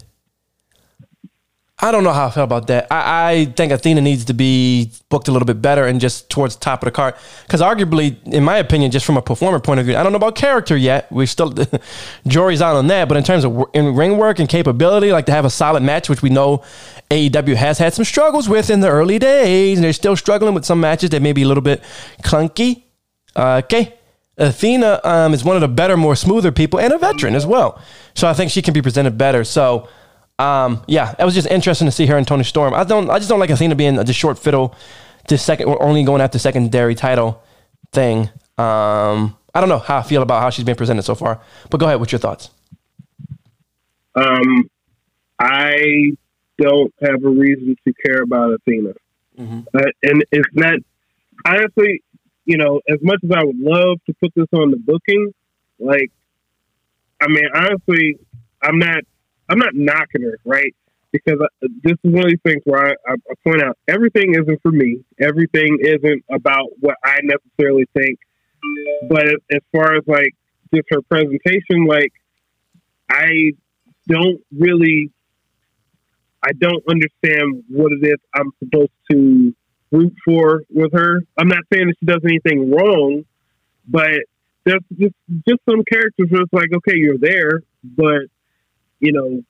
[1.81, 2.88] I don't know how I felt about that.
[2.91, 6.56] I, I think Athena needs to be booked a little bit better and just towards
[6.56, 7.15] the top of the card.
[7.43, 10.18] Because arguably, in my opinion, just from a performer point of view, I don't know
[10.18, 11.10] about character yet.
[11.10, 11.53] We still
[12.27, 13.07] jury's out on that.
[13.07, 16.10] But in terms of in ring work and capability, like to have a solid match,
[16.10, 16.64] which we know
[17.11, 20.65] AEW has had some struggles with in the early days, and they're still struggling with
[20.65, 21.81] some matches that may be a little bit
[22.23, 22.84] clunky.
[23.38, 23.93] Uh, okay.
[24.38, 27.81] Athena um, is one of the better, more smoother people, and a veteran as well.
[28.15, 29.43] So I think she can be presented better.
[29.43, 29.89] So
[30.40, 32.74] um, yeah, it was just interesting to see her and Toni Storm.
[32.74, 34.74] I don't, I just don't like Athena being the short fiddle,
[35.28, 37.44] to second, or only going after secondary title
[37.91, 38.30] thing.
[38.57, 41.40] Um, I don't know how I feel about how she's been presented so far.
[41.70, 42.49] But go ahead, what's your thoughts?
[44.16, 44.70] Um,
[45.40, 46.11] I
[46.57, 48.94] don't have a reason to care about Athena.
[49.40, 49.68] Mhm.
[49.74, 50.80] Uh, and it's not
[51.45, 52.02] honestly,
[52.45, 55.34] you know, as much as I would love to put this on the booking,
[55.80, 56.11] like,
[57.22, 58.18] I mean, honestly,
[58.61, 59.03] I'm not,
[59.49, 60.76] I'm not knocking her, right?
[61.11, 64.34] Because I, this is one of these things where I, I, I point out everything
[64.35, 64.99] isn't for me.
[65.19, 68.19] Everything isn't about what I necessarily think.
[69.09, 70.34] But as- as far as like
[70.73, 72.11] just her presentation, like,
[73.09, 73.53] I
[74.07, 75.11] don't really,
[76.43, 79.55] I don't understand what it is I'm supposed to
[79.91, 81.21] root for with her.
[81.38, 83.26] I'm not saying that she does anything wrong,
[83.88, 84.11] but
[84.65, 85.15] there's just
[85.47, 88.27] just some characters where it's like, okay, you're there, but
[88.99, 89.43] you know,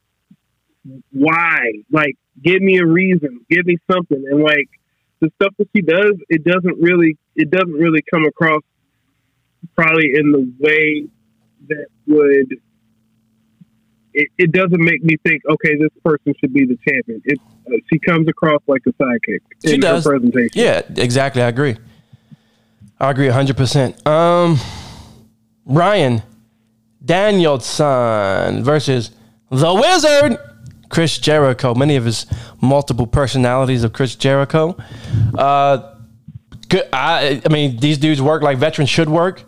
[1.12, 1.58] why?
[1.92, 4.70] Like, give me a reason, give me something, and like
[5.20, 8.62] the stuff that she does, it doesn't really, it doesn't really come across
[9.76, 11.08] probably in the way
[11.68, 12.60] that would.
[14.12, 17.22] It, it doesn't make me think, okay, this person should be the champion.
[17.26, 20.04] It, uh, she comes across like a sidekick She in does.
[20.04, 20.50] her presentation.
[20.56, 21.44] Yeah, exactly.
[21.44, 21.78] I agree.
[23.00, 24.08] I agree 100%.
[24.08, 24.58] Um,
[25.66, 26.24] Bryan
[27.06, 29.12] Danielson versus
[29.52, 30.38] The Wizard,
[30.90, 31.74] Chris Jericho.
[31.74, 32.26] Many of his
[32.62, 34.78] multiple personalities of Chris Jericho.
[35.38, 35.96] Uh,
[36.68, 36.88] good.
[36.94, 39.44] I, I mean, these dudes work like veterans should work.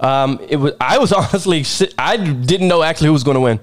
[0.00, 0.74] Um, it was.
[0.80, 1.64] I was honestly.
[1.98, 3.60] I didn't know actually who was going to win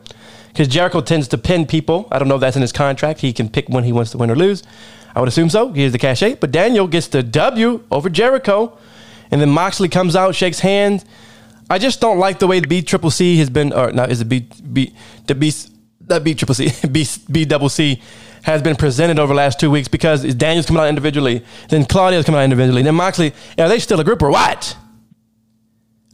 [0.47, 2.07] because Jericho tends to pin people.
[2.11, 3.19] I don't know if that's in his contract.
[3.21, 4.63] He can pick when he wants to win or lose.
[5.15, 5.71] I would assume so.
[5.73, 6.35] He has the cachet.
[6.35, 8.77] But Daniel gets the W over Jericho,
[9.29, 11.05] and then Moxley comes out, shakes hands.
[11.69, 14.21] I just don't like the way the B Triple C has been, or not is
[14.21, 14.93] it B B
[15.27, 15.51] the B
[16.07, 18.01] that B Triple C B B double C
[18.43, 22.25] has been presented over the last two weeks because Daniel's coming out individually, then Claudio's
[22.25, 23.33] coming out individually, then Moxley.
[23.57, 24.75] Are they still a group or what?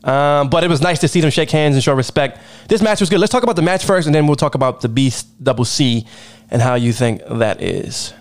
[0.03, 2.39] Um, but it was nice to see them shake hands and show respect.
[2.69, 3.19] This match was good.
[3.19, 5.11] Let's talk about the match first, and then we'll talk about the B
[5.41, 6.05] double C
[6.49, 8.13] and how you think that is.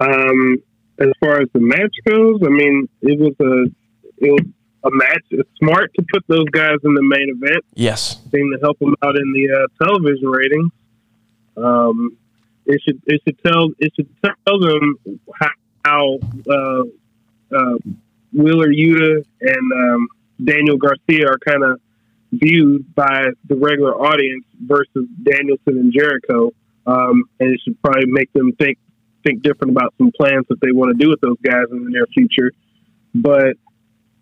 [0.00, 0.56] Um,
[0.98, 4.46] as far as the match goes, I mean, it was a it was
[4.84, 5.22] a match.
[5.30, 7.64] It's smart to put those guys in the main event.
[7.74, 8.18] Yes.
[8.30, 10.70] Seem to help them out in the uh, television ratings.
[11.56, 12.16] Um,
[12.64, 14.96] it should it should tell it should tell them
[15.34, 15.50] how,
[15.84, 16.18] how
[16.48, 16.82] uh,
[17.54, 17.78] uh,
[18.32, 20.08] Wheeler Yuta and um,
[20.42, 21.80] Daniel Garcia are kind of
[22.32, 26.52] viewed by the regular audience versus Danielson and Jericho.
[26.86, 28.78] Um, and it should probably make them think
[29.24, 31.90] think different about some plans that they want to do with those guys in the
[31.90, 32.52] near future.
[33.14, 33.56] But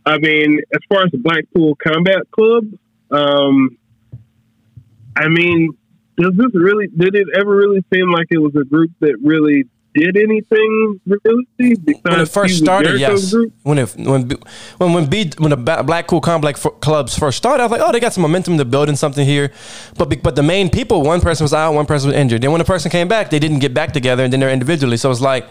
[0.07, 2.65] I mean, as far as the Blackpool Combat Club,
[3.11, 3.77] um,
[5.17, 5.71] I mean,
[6.17, 6.87] does this really?
[6.89, 9.65] Did it ever really seem like it was a group that really
[9.95, 11.75] did anything really?
[12.03, 13.33] When it first started, yes.
[13.33, 13.53] Group?
[13.62, 14.31] When it when
[14.79, 18.01] when when B when the Blackpool f- clubs first started, I was like, oh, they
[18.01, 18.57] got some momentum.
[18.57, 19.53] They're building something here.
[19.97, 22.43] But but the main people, one person was out, one person was injured.
[22.43, 24.97] Then when the person came back, they didn't get back together, and then they're individually.
[24.97, 25.49] So it's like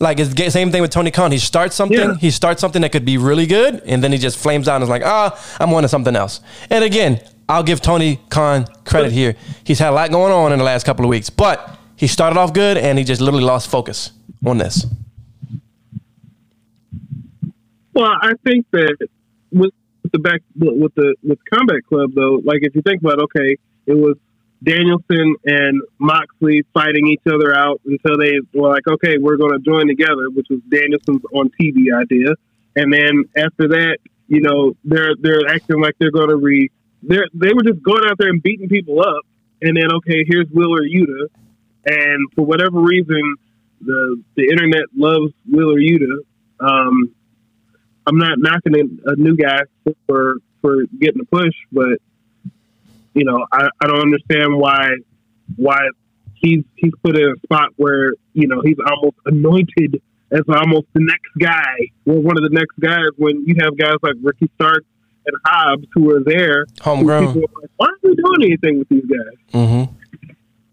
[0.00, 1.32] like it's the same thing with Tony Khan.
[1.32, 2.14] He starts something, Yeah.
[2.16, 4.82] he starts something that could be really good, and then he just flames out and
[4.84, 6.40] is like, ah, I'm on to something else.
[6.70, 9.36] And again, I'll give Tony Khan credit here.
[9.64, 12.38] He's had a lot going on in the last couple of weeks, but he started
[12.38, 14.12] off good, and he just literally lost focus
[14.44, 14.86] on this.
[17.94, 19.08] Well, I think that
[19.50, 19.72] with
[20.12, 23.56] the back with the with Combat Club though, like if you think about, okay,
[23.86, 24.16] it was
[24.62, 29.58] Danielson and Moxley fighting each other out until they were like, okay, we're going to
[29.58, 32.34] join together, which was Danielson's on TV idea,
[32.74, 33.98] and then after that,
[34.28, 36.70] you know, they're they're acting like they're going to re
[37.02, 39.24] they they were just going out there and beating people up,
[39.62, 41.28] and then okay, here's Wheeler Yuta,
[41.86, 43.36] and for whatever reason,
[43.80, 46.18] the the internet loves Wheeler Yuta.
[46.60, 47.14] Um,
[48.06, 49.60] I'm not knocking a, new guy
[50.06, 51.98] for for getting a push, but
[53.14, 54.90] you know, I, I don't understand why
[55.56, 55.88] why
[56.34, 60.02] he's he's put in a spot where you know he's almost anointed
[60.32, 63.96] as almost the next guy or one of the next guys when you have guys
[64.02, 64.84] like Ricky Stark
[65.24, 66.66] and Hobbs who are there.
[66.82, 67.26] who Homegrown.
[67.26, 69.38] people are like, Why aren't we doing anything with these guys?
[69.52, 69.92] Mm-hmm.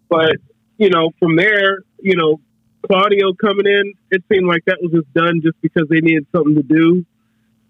[0.10, 0.38] But
[0.78, 2.40] you know, from there, you know,
[2.86, 6.56] Claudio coming in, it seemed like that was just done just because they needed something
[6.56, 7.06] to do.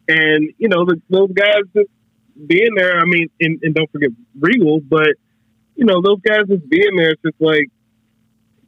[0.08, 1.90] And you know, the, those guys just
[2.48, 3.00] being there.
[3.00, 4.10] I mean, and, and don't forget
[4.40, 5.10] Regal, but
[5.76, 7.12] you know, those guys just being there.
[7.12, 7.70] It's just like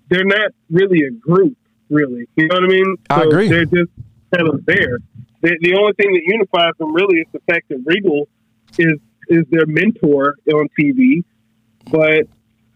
[0.09, 1.57] they're not really a group,
[1.89, 2.27] really.
[2.35, 2.95] You know what I mean?
[3.09, 3.47] I agree.
[3.49, 3.91] They're just
[4.35, 4.99] kind of there.
[5.41, 8.27] The, the only thing that unifies them really is the fact that Regal
[8.77, 11.23] is is their mentor on TV.
[11.91, 12.27] But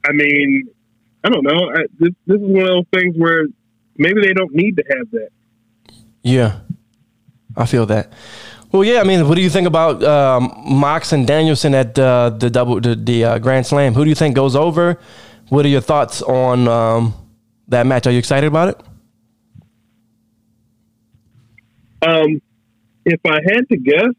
[0.06, 0.69] I mean,
[1.23, 1.69] I don't know.
[1.75, 3.47] I, this this is one of those things where
[3.97, 5.29] maybe they don't need to have that.
[6.23, 6.59] Yeah,
[7.55, 8.13] I feel that.
[8.71, 9.01] Well, yeah.
[9.01, 12.79] I mean, what do you think about um, Mox and Danielson at uh, the double
[12.79, 13.93] the, the uh, Grand Slam?
[13.93, 14.99] Who do you think goes over
[15.49, 17.13] What are your thoughts on um,
[17.67, 18.07] that match?
[18.07, 18.81] Are you excited about it?
[22.01, 22.41] Um,
[23.05, 24.13] if I had to guess,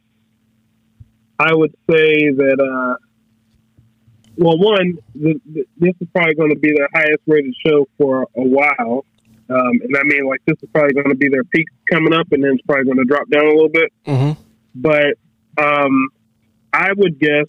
[1.38, 2.58] I would say that.
[2.60, 3.06] Uh,
[4.36, 8.22] well, one, the, the, this is probably going to be their highest rated show for
[8.22, 9.04] a while,
[9.50, 12.28] um, and I mean, like this is probably going to be their peak coming up,
[12.30, 13.92] and then it's probably going to drop down a little bit.
[14.06, 14.40] Mm-hmm.
[14.76, 15.18] But
[15.58, 16.08] um,
[16.72, 17.48] I would guess,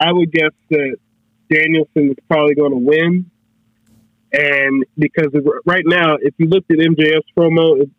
[0.00, 0.96] I would guess that
[1.50, 3.30] Danielson is probably going to win,
[4.32, 5.28] and because
[5.66, 7.90] right now, if you looked at MJF's promo, it,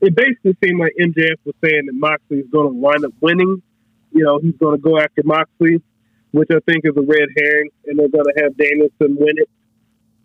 [0.00, 3.62] it basically seemed like MJF was saying that Moxley is going to wind up winning.
[4.12, 5.82] You know, he's going to go after Moxley,
[6.32, 9.48] which I think is a red herring, and they're going to have Danielson win it.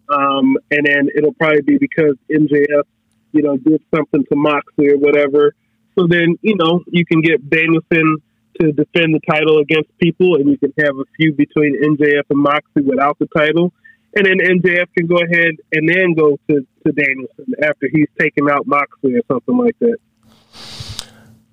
[0.10, 2.84] Um, and then it'll probably be because MJF,
[3.32, 5.56] you know, did something to Moxley or whatever.
[5.98, 8.18] So then, you know, you can get Danielson
[8.60, 12.40] to defend the title against people, and you can have a feud between MJF and
[12.40, 13.74] Moxley without the title.
[14.16, 18.50] And then MJF can go ahead and then go to, to Danielson after he's taken
[18.50, 19.98] out Moxley or something like that.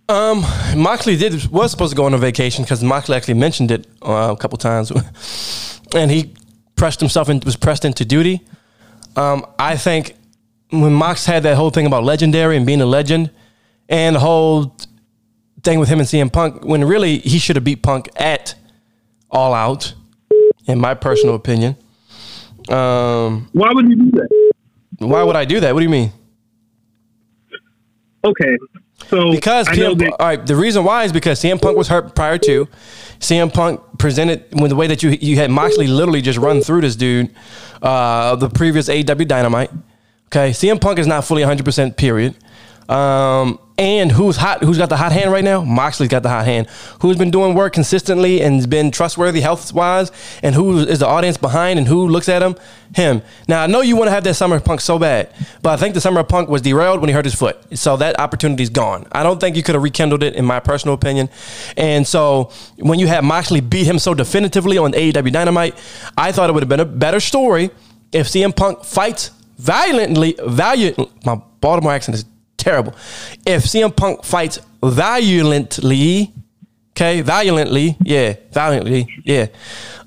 [0.09, 0.41] Um,
[0.75, 4.35] Moxley did was supposed to go on a vacation because Moxley actually mentioned it uh,
[4.35, 4.91] a couple times,
[5.95, 6.33] and he
[6.77, 8.41] pressed himself and was pressed into duty.
[9.17, 10.15] Um, I think
[10.71, 13.31] when Mox had that whole thing about legendary and being a legend,
[13.89, 14.75] and the whole
[15.63, 18.55] thing with him and CM Punk, when really he should have beat Punk at
[19.31, 19.93] All Out,
[20.67, 21.77] in my personal opinion.
[22.69, 24.29] Um, Why would you do that?
[25.01, 25.75] why would I do that?
[25.75, 26.13] What do you mean?
[28.25, 28.57] Okay,
[29.07, 32.15] so Because CM, that, all right, the reason why is because CM Punk was hurt
[32.15, 32.67] prior to.
[33.21, 36.83] CM Punk presented with the way that you you had Moxley literally just run through
[36.83, 37.35] this dude,
[37.83, 39.71] uh, the previous AEW Dynamite.
[40.27, 41.97] Okay, CM Punk is not fully 100 percent.
[41.97, 42.35] Period.
[42.89, 44.63] Um, and who's hot?
[44.63, 45.63] Who's got the hot hand right now?
[45.63, 46.67] Moxley's got the hot hand.
[47.01, 50.11] Who's been doing work consistently and has been trustworthy health wise?
[50.43, 51.79] And who is the audience behind?
[51.79, 52.57] And who looks at him?
[52.95, 53.23] Him.
[53.47, 55.33] Now I know you want to have that summer punk so bad,
[55.63, 57.57] but I think the summer punk was derailed when he hurt his foot.
[57.79, 59.07] So that opportunity's gone.
[59.13, 61.29] I don't think you could have rekindled it, in my personal opinion.
[61.77, 65.79] And so when you had Moxley beat him so definitively on AEW Dynamite,
[66.17, 67.71] I thought it would have been a better story
[68.11, 70.99] if CM Punk fights violently, valiant.
[71.25, 72.25] My Baltimore accent is
[72.59, 72.95] terrible.
[73.47, 76.35] If CM Punk fights valiantly,
[76.91, 79.47] okay, valiantly, yeah, valiantly, yeah,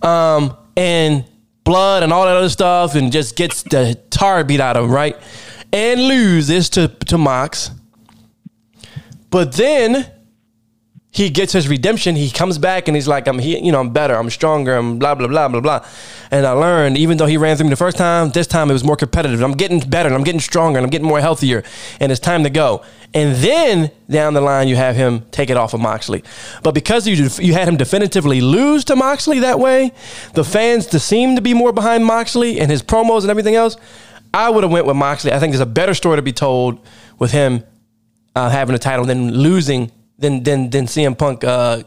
[0.03, 1.25] um, and
[1.63, 4.91] blood and all that other stuff, and just gets the tar beat out of him,
[4.91, 5.17] right,
[5.73, 7.71] and loses to to Mox,
[9.31, 10.05] but then
[11.13, 12.15] he gets his redemption.
[12.15, 14.97] He comes back and he's like, I'm he, you know, I'm better, I'm stronger, I'm
[14.97, 15.85] blah blah blah blah blah.
[16.31, 18.73] And I learned, even though he ran through me the first time, this time it
[18.73, 19.41] was more competitive.
[19.43, 21.63] I'm getting better, and I'm getting stronger, and I'm getting more healthier,
[21.99, 22.83] and it's time to go.
[23.13, 26.23] And then down the line, you have him take it off of Moxley.
[26.63, 29.91] But because you you had him definitively lose to Moxley that way,
[30.33, 33.75] the fans seem to be more behind Moxley and his promos and everything else.
[34.33, 35.33] I would have went with Moxley.
[35.33, 36.79] I think there's a better story to be told
[37.19, 37.65] with him
[38.33, 39.91] uh, having a title than losing
[40.21, 41.43] than than than CM Punk.
[41.43, 41.83] Uh,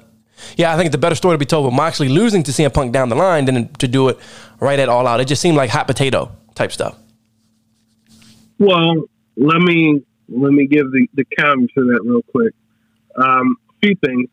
[0.57, 2.73] yeah, I think it's a better story to be told with Moxley losing to CM
[2.73, 4.19] Punk down the line than to do it
[4.61, 5.21] right at All Out.
[5.21, 6.99] It just seemed like hot potato type stuff.
[8.59, 9.05] Well,
[9.37, 12.55] let me let me give the, the counter to that real quick.
[13.17, 14.29] Um, a few things.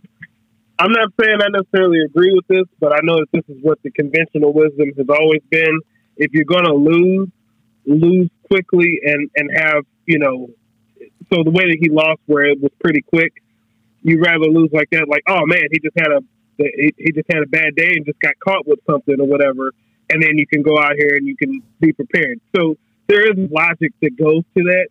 [0.80, 3.82] I'm not saying I necessarily agree with this, but I know that this is what
[3.84, 5.80] the conventional wisdom has always been.
[6.18, 7.30] If you're going to lose,
[7.86, 10.50] lose quickly and and have you know.
[11.32, 13.32] So the way that he lost, where it was pretty quick,
[14.04, 15.08] you'd rather lose like that.
[15.08, 16.20] Like, oh man, he just had a
[16.58, 19.72] he, he just had a bad day and just got caught with something or whatever,
[20.10, 22.40] and then you can go out here and you can be prepared.
[22.56, 22.76] So
[23.08, 24.88] there is logic that goes to that.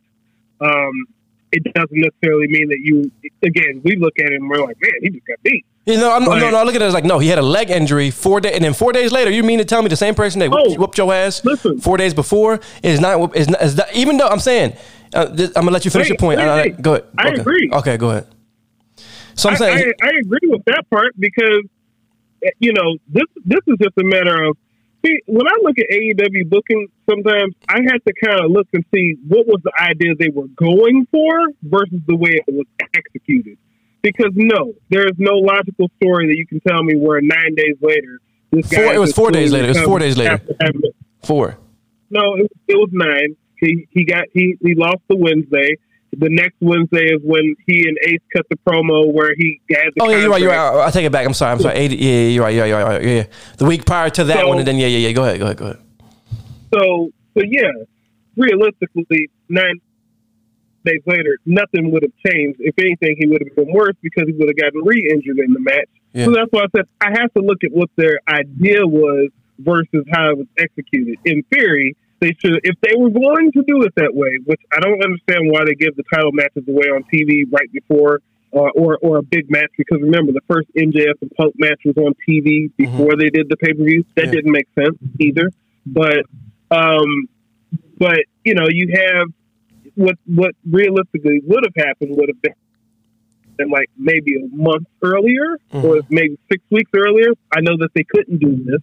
[0.61, 1.07] Um,
[1.53, 3.11] it doesn't necessarily mean that you.
[3.43, 5.65] Again, we look at it and we're like, man, he just got beat.
[5.87, 7.39] You know, I'm, But- no, no, I look at it as like, no, he had
[7.39, 9.89] a leg injury four days, and then four days later, you mean to tell me
[9.89, 11.81] the same person that whooped, Oh, whooped your ass listen.
[11.81, 14.74] four days before is not is, not, is not, even though I'm saying,
[15.15, 16.39] uh, this- I'm gonna let you finish Wait, your point.
[16.39, 16.82] wait, Uh, wait.
[16.82, 17.07] go ahead.
[17.19, 17.41] I okay.
[17.41, 17.70] agree.
[17.73, 18.27] Okay, go ahead.
[19.41, 21.62] So I'm saying, I, I agree with that part because
[22.59, 24.57] you know this this is just a matter of
[25.05, 28.85] see when I look at AEW booking, sometimes I have to kind of look and
[28.95, 31.31] see what was the idea they were going for
[31.62, 33.57] versus the way it was executed.
[34.03, 37.77] Because no, there is no logical story that you can tell me where nine days
[37.83, 39.67] later this guy Four- it was four days later.
[39.67, 40.33] It was four days later.
[40.33, 41.59] after having a- four.
[42.11, 43.37] no, it, it was nine.
[43.59, 45.77] He he got he he lost the Wednesday.
[46.12, 50.03] The next Wednesday is when he and Ace cut the promo where he had the
[50.03, 50.43] Oh yeah, you're right.
[50.43, 50.87] You're right.
[50.87, 51.24] I take it back.
[51.27, 51.53] I'm sorry.
[51.53, 51.77] I'm sorry.
[51.77, 52.55] 80, yeah, yeah, you're right.
[52.55, 53.03] You're right.
[53.03, 53.24] Yeah, yeah.
[53.59, 55.12] The week prior to that So- one, and then yeah, yeah, yeah.
[55.12, 55.39] Go ahead.
[55.39, 55.57] Go ahead.
[55.57, 55.78] Go ahead.
[56.74, 57.70] So, so yeah,
[58.37, 59.81] realistically, nine
[60.85, 62.59] days later, nothing would have changed.
[62.61, 65.61] If anything, he would have been worse because he would have gotten re-injured in the
[65.61, 65.89] match.
[66.12, 66.24] Yeah.
[66.27, 70.05] So that's why I said I have to look at what their idea was versus
[70.12, 71.19] how it was executed.
[71.24, 74.81] In theory, they should, if they were going to do it that way, which I
[74.81, 78.21] don't understand why they give the title matches away on TV right before
[78.53, 81.97] uh, or or a big match because remember the first MJF and Punk match was
[81.97, 84.05] on TV before they did the pay per view.
[84.17, 84.33] That Yeah.
[84.33, 85.51] didn't make sense either.
[85.87, 86.25] But
[86.71, 87.29] um,
[87.99, 89.29] but you know you have
[89.95, 92.55] what what realistically would have happened would have been
[93.57, 97.33] been like maybe a month earlier or maybe six weeks earlier.
[97.55, 98.81] I know that they couldn't do this,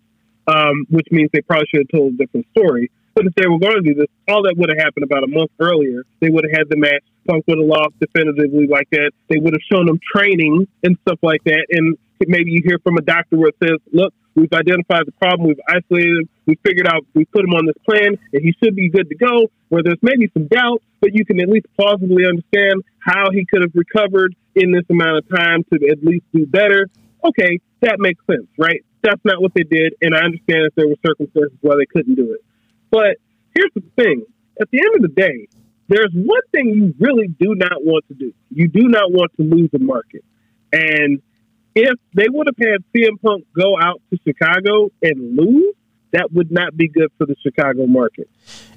[0.47, 2.89] um, which means they probably should have told a different story.
[3.17, 5.27] But if they were going to do this, all that would have happened about a
[5.27, 6.05] month earlier.
[6.21, 7.01] They would have had the match.
[7.25, 9.09] Punk would have lost definitively like that.
[9.25, 11.65] They would have shown them training and stuff like that.
[11.71, 15.49] And maybe you hear from a doctor where it says, look, we've identified the problem,
[15.49, 18.75] we've isolated him, we figured out, we put him on this plan, and he should
[18.75, 19.49] be good to go.
[19.69, 23.65] Where there's maybe some doubt, but you can at least plausibly understand how he could
[23.65, 26.85] have recovered in this amount of time to at least do better.
[27.25, 28.85] Okay, that makes sense, right?
[29.01, 32.13] That's not what they did, and I understand that there were circumstances why they couldn't
[32.13, 32.41] do it.
[32.89, 33.17] But
[33.55, 34.23] here's the thing:
[34.59, 35.47] at the end of the day,
[35.87, 38.33] there's one thing you really do not want to do.
[38.51, 40.23] You do not want to lose the market,
[40.71, 41.21] and
[41.75, 45.75] if they would have had CM Punk go out to Chicago and lose,
[46.13, 48.29] that would not be good for the Chicago market.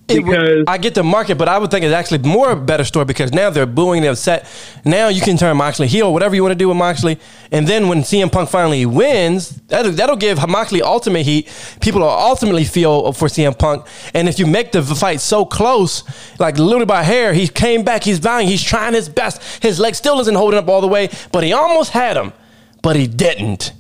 [0.09, 2.83] Would- Because I get the market, but I would think it's actually more a better
[2.83, 4.45] story because now they're booing, they're upset.
[4.85, 7.17] Now you can turn Moxley heel, whatever you want to do with Moxley.
[7.53, 11.49] And then when CM Punk finally wins, that'll, that'll give Moxley ultimate heat.
[11.81, 13.87] People will ultimately feel for CM Punk.
[14.13, 16.03] And if you make the fight so close,
[16.41, 19.41] like literally by hair, he came back, he's vying, he's trying his best.
[19.63, 22.33] His leg still isn't holding up all the way, but he almost had him,
[22.83, 23.73] but he didn't.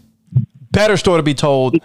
[0.70, 1.76] Better story to be told.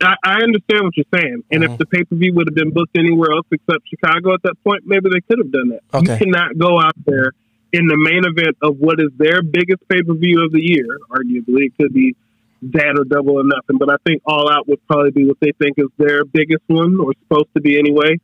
[0.00, 1.72] I, I understand what you're saying, and Mm-hmm.
[1.72, 4.56] if the pay per view would have been booked anywhere else except Chicago at that
[4.64, 5.82] point, maybe they could have done that.
[5.94, 6.12] Okay.
[6.12, 7.32] You cannot go out there
[7.72, 10.98] in the main event of what is their biggest pay per view of the year.
[11.10, 12.14] Arguably, it could be
[12.62, 15.52] that or double or nothing, but I think All Out would probably be what they
[15.60, 18.18] think is their biggest one, or supposed to be anyway.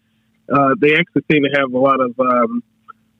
[0.52, 2.62] Uh, they actually seem to have a lot of um,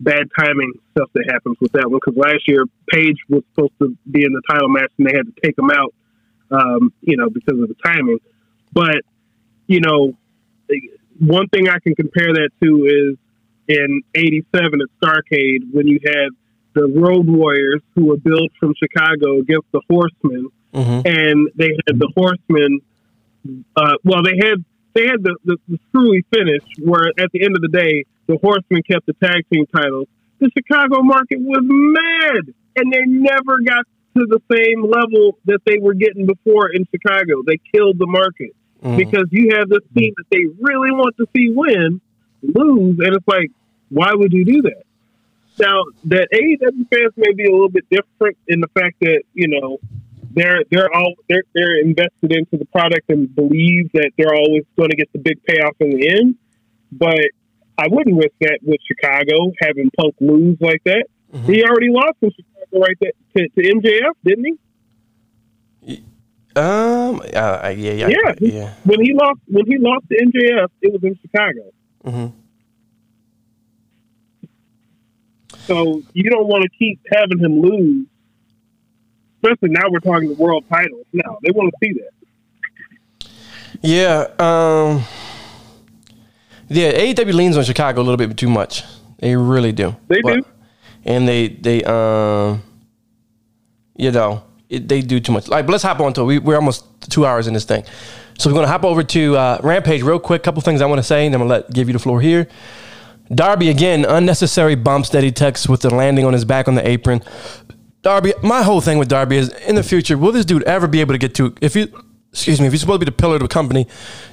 [0.01, 3.97] bad timing stuff that happens with that one because last year Page was supposed to
[4.11, 5.95] be in the title match and they had to take him out,
[6.51, 8.19] um, you know, because of the timing.
[8.73, 9.03] But
[9.67, 10.15] you know,
[11.19, 13.17] one thing I can compare that to is
[13.69, 16.29] in '87 at Starcade when you had
[16.75, 21.07] the Road Warriors who were built from Chicago against the Horsemen, Mhm.
[21.07, 22.81] and they had the Horsemen.
[23.77, 27.57] Uh, well, they had they had the, the, the screwy finish where at the end
[27.57, 30.07] of the day the Horsemen kept the tag team titles.
[30.39, 33.87] The Chicago market was mad, and they never got
[34.17, 37.43] to the same level that they were getting before in Chicago.
[37.47, 38.97] They killed the market Mm-hmm.
[38.97, 42.01] because you have this team that they really want to see win,
[42.43, 43.51] lose, and it's like,
[43.91, 44.83] why would you do that?
[45.61, 49.47] Now, that AEW fans may be a little bit different in the fact that you
[49.49, 49.79] know
[50.35, 54.91] they're they're all they're they're invested into the product and believe that they're always going
[54.91, 56.37] to get the big payoff in the end.
[56.91, 57.21] But
[57.79, 61.05] I wouldn't risk that with Chicago having Punk lose like that.
[61.33, 61.53] Mm-hmm.
[61.53, 64.59] He already lost in Chicago right there to, to MJF, didn't
[65.87, 66.05] he?
[66.55, 68.35] Um, uh, yeah, yeah, Yeah.
[68.41, 68.75] yeah.
[68.85, 71.63] When he lost when he lost to MJF, it was in Chicago.
[72.05, 72.33] Mhm.
[75.67, 78.07] So you don't want to keep having him lose.
[79.43, 81.07] Especially now we're talking the world titles.
[81.13, 83.29] No, they want to see that.
[83.81, 85.03] Yeah, um,
[86.69, 86.93] yeah.
[86.93, 88.85] AEW leans on Chicago a little bit too much.
[89.19, 89.97] They really do.
[90.09, 90.45] They do.
[91.05, 92.63] and they they um,
[93.97, 94.43] you know,
[94.73, 95.49] it, they do too much.
[95.49, 96.25] Like, let's hop on to it.
[96.25, 97.85] We, we're almost two hours in this thing,
[98.39, 100.43] so we're gonna hop over to uh, Rampage real quick.
[100.43, 102.21] Couple things I want to say, and then I'm gonna let give you the floor
[102.21, 102.49] here.
[103.33, 106.87] Darby again, unnecessary bumps that he takes with the landing on his back on the
[106.87, 107.23] apron.
[108.03, 111.01] Darby, my whole thing with Darby is in the future, will this dude ever be
[111.01, 111.89] able to get to if you
[112.33, 113.87] excuse me, if he's supposed to be the pillar of the company,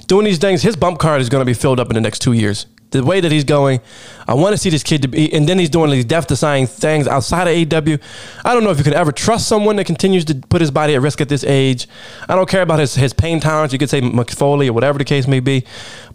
[0.06, 2.32] doing these things, his bump card is gonna be filled up in the next two
[2.32, 2.66] years.
[2.90, 3.80] The way that he's going,
[4.26, 6.66] I want to see this kid to be, and then he's doing these death defying
[6.66, 8.00] things outside of AEW.
[8.44, 10.94] I don't know if you can ever trust someone that continues to put his body
[10.94, 11.86] at risk at this age.
[12.28, 13.72] I don't care about his, his pain tolerance.
[13.72, 15.64] You could say Mick Foley or whatever the case may be,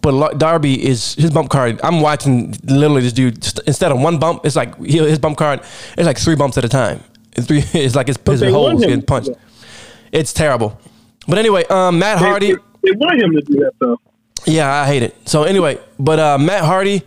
[0.02, 1.80] but Darby is his bump card.
[1.84, 3.36] I'm watching literally this dude
[3.66, 5.62] instead of one bump, it's like his bump card.
[5.98, 7.04] It's like three bumps at a time.
[7.34, 7.64] It's three.
[7.74, 9.30] It's like his, his holes getting punched.
[10.12, 10.80] It's terrible.
[11.28, 12.54] But anyway, um, Matt Hardy.
[12.54, 14.00] They, they want him to do that though.
[14.46, 15.16] Yeah, I hate it.
[15.28, 17.04] So anyway, but uh, Matt Hardy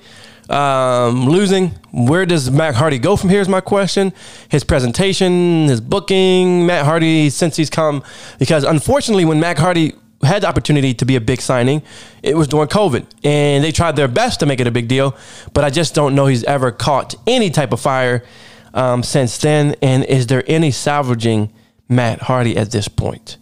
[0.48, 1.68] um, losing.
[1.92, 3.40] Where does Matt Hardy go from here?
[3.40, 4.12] Is my question.
[4.48, 8.02] His presentation, his booking, Matt Hardy since he's come,
[8.38, 9.92] because unfortunately, when Matt Hardy
[10.22, 11.82] had the opportunity to be a big signing,
[12.22, 15.16] it was during COVID, and they tried their best to make it a big deal.
[15.52, 18.24] But I just don't know he's ever caught any type of fire
[18.74, 19.76] um, since then.
[19.82, 21.52] And is there any salvaging
[21.88, 23.36] Matt Hardy at this point?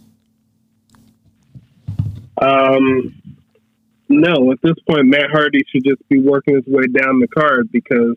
[2.39, 3.15] Um,
[4.09, 7.69] no, at this point, Matt Hardy should just be working his way down the card
[7.71, 8.15] because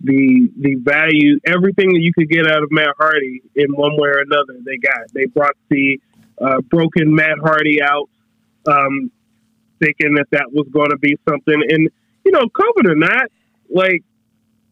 [0.00, 4.08] the the value, everything that you could get out of Matt Hardy in one way
[4.08, 5.12] or another, they got.
[5.12, 6.00] They brought the
[6.40, 8.08] uh, broken Matt Hardy out,
[8.66, 9.10] um,
[9.80, 11.62] thinking that that was going to be something.
[11.68, 11.88] And
[12.24, 13.30] you know, COVID or not,
[13.70, 14.04] like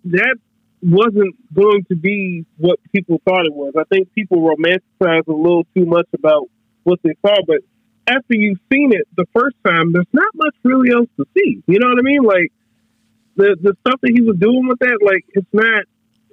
[0.05, 0.37] that
[0.83, 3.75] wasn't going to be what people thought it was.
[3.77, 6.49] I think people romanticize a little too much about
[6.85, 7.61] what they saw, but
[8.07, 11.63] after you've seen it the first time, there's not much really else to see.
[11.67, 12.23] You know what I mean?
[12.23, 12.53] Like
[13.37, 15.83] the the stuff that he was doing with that, like it's not.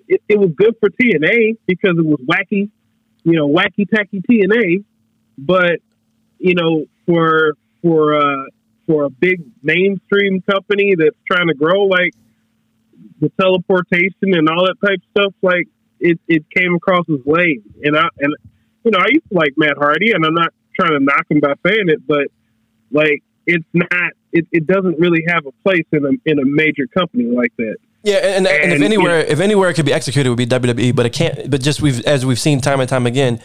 [0.06, 2.70] It, it was good for TNA because it was wacky,
[3.24, 4.84] you know, wacky tacky TNA.
[5.38, 5.80] But
[6.40, 8.46] you know, for for uh,
[8.86, 12.14] for a big mainstream company that's trying to grow, like
[13.20, 15.68] the teleportation and all that type stuff, like
[16.00, 17.64] it, it came across as lame.
[17.82, 18.36] And I and
[18.84, 21.40] you know, I used to like Matt Hardy, and I'm not trying to knock him
[21.40, 22.28] by saying it, but
[22.92, 26.88] like it's not it, it doesn't really have a place in a in a major
[26.88, 27.78] company like that.
[28.06, 30.46] Yeah, and, and, and if anywhere if anywhere it could be executed, it would be
[30.46, 30.94] WWE.
[30.94, 31.50] But it can't.
[31.50, 33.42] But just we've as we've seen time and time again.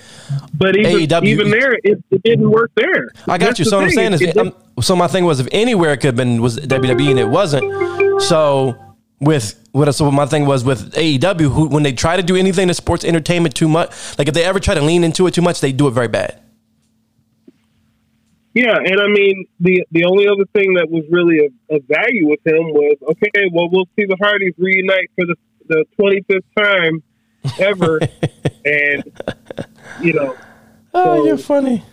[0.52, 3.08] But even, AEW, even there, it, it didn't work there.
[3.28, 3.64] I got That's you.
[3.66, 6.08] So what I'm saying is, it, um, so my thing was, if anywhere it could
[6.08, 8.20] have been was WWE, and it wasn't.
[8.22, 8.76] So
[9.20, 12.34] with what I so my thing was with AEW, who when they try to do
[12.34, 15.34] anything to sports entertainment too much, like if they ever try to lean into it
[15.34, 16.40] too much, they do it very bad.
[18.58, 22.44] Yeah, and I mean the the only other thing that was really of, value with
[22.44, 23.46] him was okay.
[23.52, 25.36] Well, we'll see the Hardys reunite for the
[25.68, 27.00] the twenty fifth time
[27.60, 28.00] ever,
[28.64, 29.04] and
[30.02, 30.34] you know.
[30.92, 31.84] Oh, so, you're funny.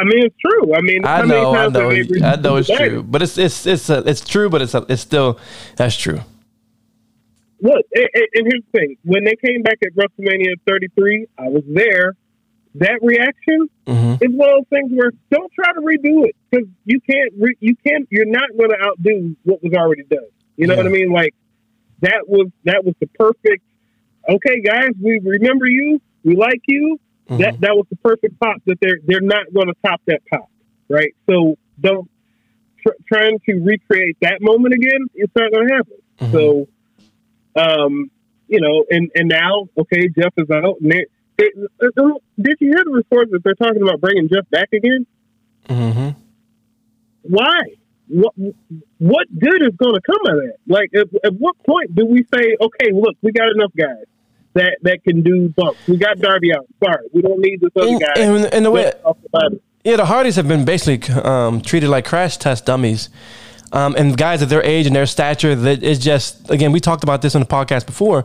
[0.00, 0.74] I mean, it's true.
[0.74, 3.98] I mean, I know, I know, I know it's true, but it's it's it's a,
[4.08, 5.38] it's true, but it's a, it's still
[5.76, 6.20] that's true.
[7.60, 11.64] Look, and, and here's the thing: when they came back at WrestleMania 33, I was
[11.66, 12.14] there
[12.74, 14.24] that reaction mm-hmm.
[14.24, 17.32] is one of those things where don't try to redo it because you can't.
[17.38, 18.06] Re- you can't.
[18.10, 20.20] You're not going to outdo what was already done.
[20.56, 20.82] You know yeah.
[20.82, 21.12] what I mean?
[21.12, 21.34] Like
[22.00, 23.64] that was that was the perfect.
[24.28, 26.00] Okay, guys, we remember you.
[26.24, 27.00] We like you.
[27.28, 27.42] Mm-hmm.
[27.42, 28.56] That that was the perfect pop.
[28.66, 30.50] That they're they're not going to top that pop,
[30.88, 31.14] right?
[31.28, 32.10] So don't
[32.82, 35.06] tr- trying to recreate that moment again.
[35.14, 35.96] It's not going to happen.
[36.20, 36.32] Mm-hmm.
[36.32, 36.68] So,
[37.56, 38.10] um,
[38.48, 40.80] you know, and and now, okay, Jeff is out.
[40.80, 40.92] And
[41.38, 41.54] it,
[42.40, 45.06] did you hear the reports that they're talking about bringing Jeff back again?
[45.68, 46.18] Mm-hmm.
[47.22, 47.60] Why?
[48.08, 48.34] What
[48.98, 50.56] what good is going to come of that?
[50.66, 54.06] Like, at, at, what point do we say, okay, look, we got enough guys
[54.54, 55.78] that that can do bumps.
[55.86, 56.66] We got Darby out.
[56.82, 58.14] Sorry, we don't need this other guy.
[58.16, 58.92] And, and the way,
[59.84, 63.10] yeah, the Hardys have been basically um, treated like crash test dummies.
[63.70, 67.04] Um, and guys at their age and their stature, that is just again, we talked
[67.04, 68.24] about this on the podcast before.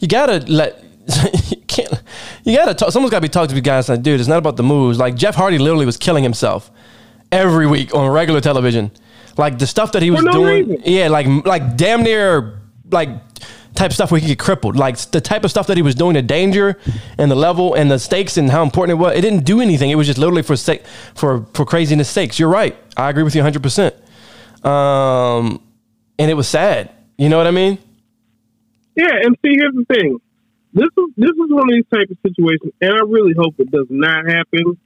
[0.00, 0.82] You gotta let
[1.50, 2.02] you can't.
[2.44, 2.92] You gotta talk.
[2.92, 3.88] Someone's gotta be talking to these guys.
[3.88, 4.98] Like, dude, it's not about the moves.
[4.98, 6.70] Like Jeff Hardy literally was killing himself
[7.32, 8.90] every week on regular television.
[9.36, 10.68] Like the stuff that he was no doing.
[10.68, 10.82] Reason.
[10.84, 12.60] Yeah, like like damn near
[12.90, 13.08] like
[13.74, 14.76] type stuff where he could get crippled.
[14.76, 16.78] Like the type of stuff that he was doing, the danger
[17.18, 19.16] and the level and the stakes and how important it was.
[19.16, 19.90] It didn't do anything.
[19.90, 20.84] It was just literally for sake
[21.14, 22.38] for for craziness sakes.
[22.38, 22.76] You're right.
[22.96, 23.62] I agree with you 100.
[23.62, 23.94] percent
[24.64, 25.62] Um,
[26.18, 26.90] and it was sad.
[27.16, 27.78] You know what I mean?
[28.96, 30.18] Yeah, and see, here's the thing
[30.72, 33.70] this is this is one of these type of situations, and I really hope it
[33.70, 34.78] does not happen.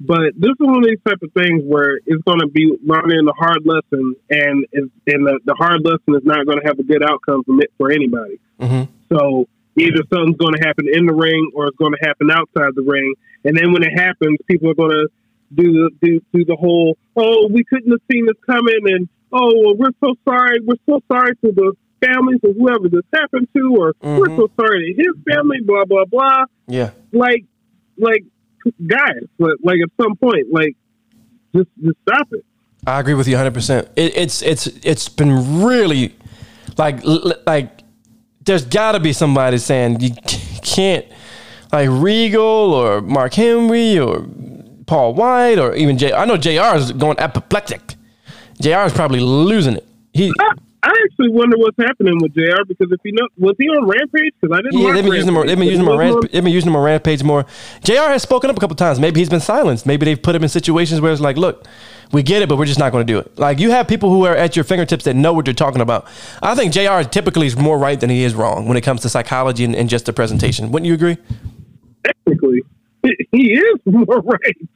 [0.00, 3.26] But this is one of these type of things where it's going to be learning
[3.26, 6.78] the hard lesson, and is and the, the, hard lesson is not going to have
[6.78, 8.38] a good outcome from it for anybody.
[8.60, 8.92] Mm-hmm.
[9.10, 12.74] So either something's going to happen in the ring, or it's going to happen outside
[12.76, 13.14] the ring.
[13.44, 15.08] And then when it happens, people are going to
[15.52, 19.52] do the do, do the whole oh we couldn't have seen this coming, and oh
[19.60, 23.76] well, we're so sorry, we're so sorry for the families or whoever this happened to,
[23.78, 24.18] or mm-hmm.
[24.18, 26.44] we're so sorry to his family, blah blah blah.
[26.66, 27.44] Yeah, like,
[27.96, 28.24] like
[28.86, 30.76] guys, like at some point, like
[31.54, 32.44] just just stop it.
[32.86, 33.52] I agree with you 100.
[33.52, 36.14] percent It's it's it's been really
[36.76, 37.00] like
[37.46, 37.80] like
[38.44, 40.10] there's got to be somebody saying you
[40.62, 41.04] can't
[41.72, 44.26] like Regal or Mark Henry or
[44.86, 46.12] Paul White or even J.
[46.12, 46.76] I know JR.
[46.76, 47.94] is going apoplectic.
[48.60, 48.86] JR.
[48.86, 49.86] is probably losing it.
[50.12, 50.32] He
[51.04, 52.64] actually wonder what's happening with JR.
[52.66, 54.34] Because if he know, was he on Rampage?
[54.40, 54.78] Because I didn't.
[54.78, 55.34] Yeah, they've been using him.
[55.34, 56.32] More, they've been using him on Rampage.
[56.32, 57.46] They've been using him on Rampage more.
[57.82, 58.08] JR.
[58.08, 59.00] has spoken up a couple times.
[59.00, 59.86] Maybe he's been silenced.
[59.86, 61.66] Maybe they've put him in situations where it's like, look,
[62.12, 63.38] we get it, but we're just not going to do it.
[63.38, 66.06] Like you have people who are at your fingertips that know what you're talking about.
[66.42, 67.02] I think JR.
[67.02, 69.88] typically is more right than he is wrong when it comes to psychology and, and
[69.88, 70.70] just the presentation.
[70.70, 71.18] Wouldn't you agree?
[72.04, 72.62] Technically,
[73.32, 74.68] he is more right.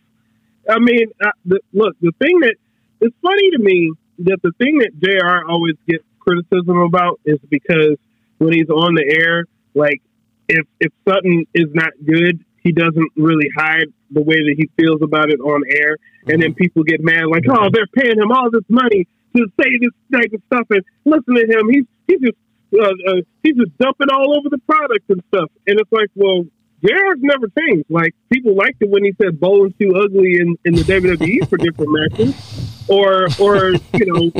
[0.69, 2.55] I mean, uh, the, look, the thing that
[3.01, 5.51] it's funny to me that the thing that JR.
[5.51, 7.97] always gets criticism about is because
[8.39, 9.45] when he's on the air,
[9.75, 10.03] like
[10.49, 15.03] if if Sutton is not good, he doesn't really hide the way that he feels
[15.03, 15.97] about it on air,
[16.27, 19.71] and then people get mad like, "Oh, they're paying him all this money to say
[19.81, 21.69] this type of stuff," and listen to him.
[21.71, 22.39] He's he's just
[22.75, 25.51] uh, uh, he's just dumping all over the product and stuff.
[25.67, 26.45] And it's like, well,
[26.85, 27.87] JR's never changed.
[27.91, 31.57] Like people liked it when he said Bowen's too ugly in, in the WWE for
[31.57, 32.35] different matches,
[32.89, 34.33] or or you know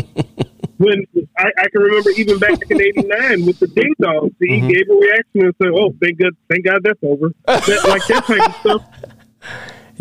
[0.83, 1.05] when
[1.39, 4.69] I, I can remember even back in '89 with the Ding Dongs, he Mhm.
[4.69, 8.25] gave a reaction and said, "Oh, thank God, thank God that's over." That, like that
[8.27, 8.83] type of stuff,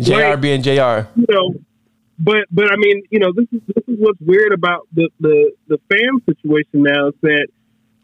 [0.00, 0.40] JR Right.
[0.40, 1.54] being JR you know.
[2.18, 5.52] But but I mean, you know, this is this is what's weird about the the
[5.68, 7.46] the fan situation now is that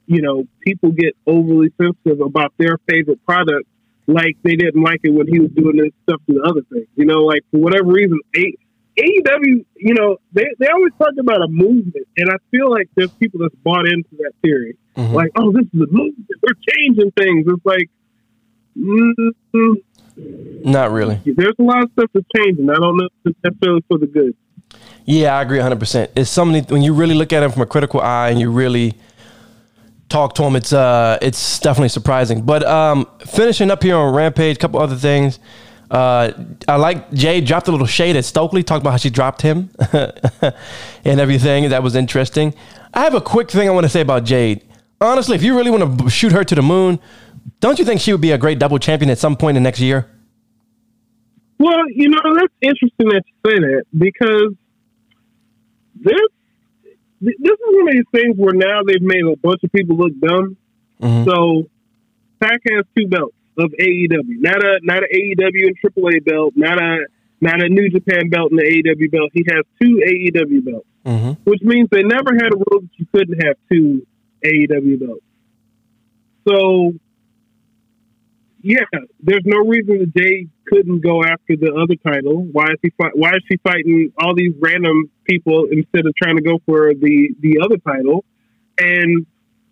[0.06, 3.66] you know people get overly sensitive about their favorite product,
[4.06, 6.86] like they didn't like it when he was doing this stuff to the other things.
[6.96, 8.56] You know, like for whatever reason, A-
[8.98, 13.10] AEW, you know, they they always talk about a movement, and I feel like there's
[13.12, 14.76] people that's bought into that theory.
[14.96, 15.12] Mhm.
[15.12, 16.26] Like, oh, this is a movement.
[16.42, 17.46] We're changing things.
[17.46, 17.88] It's like.
[18.76, 19.76] mm
[20.64, 21.20] Not really.
[21.24, 22.68] there's a lot of stuff that's changing.
[22.68, 24.34] I don't know if it's necessarily for the good.
[25.04, 26.08] Yeah, I agree 100%.
[26.16, 28.94] It's something when you really look at him from a critical eye and you really
[30.08, 32.42] talk to him, it's uh, it's definitely surprising.
[32.42, 35.38] But um, finishing up here on Rampage, a couple other things.
[35.90, 36.32] Uh,
[36.66, 39.70] I like Jay dropped a little shade at Stokely, talked about how she dropped him
[39.92, 41.70] and everything.
[41.70, 42.54] That was interesting.
[42.92, 44.64] I have a quick thing I want to say about Jade.
[45.00, 46.98] Honestly, if you really want to shoot her to the moon,
[47.60, 49.80] don't you think she would be a great double champion at some point in next
[49.80, 50.10] year?
[51.58, 54.54] Well, you know, that's interesting that you say that because
[55.96, 56.20] this
[57.20, 60.12] this is one of these things where now they've made a bunch of people look
[60.20, 60.56] dumb.
[61.02, 61.24] Mhm.
[61.24, 61.68] So
[62.40, 66.80] Pac has two belts of AEW, not a not an AEW and AAA belt, not
[66.80, 67.06] a
[67.40, 69.30] not a New Japan belt and the AEW belt.
[69.32, 71.36] He has two AEW belts, Mhm.
[71.44, 74.06] which means they never had a rule that you couldn't have two
[74.44, 75.24] AEW belts.
[76.48, 76.94] So
[78.62, 78.84] yeah,
[79.22, 82.42] there's no reason that Jay couldn't go after the other title.
[82.52, 83.16] Why is he fight?
[83.16, 87.30] Why is she fighting all these random people instead of trying to go for the
[87.40, 88.24] the other title?
[88.80, 89.26] And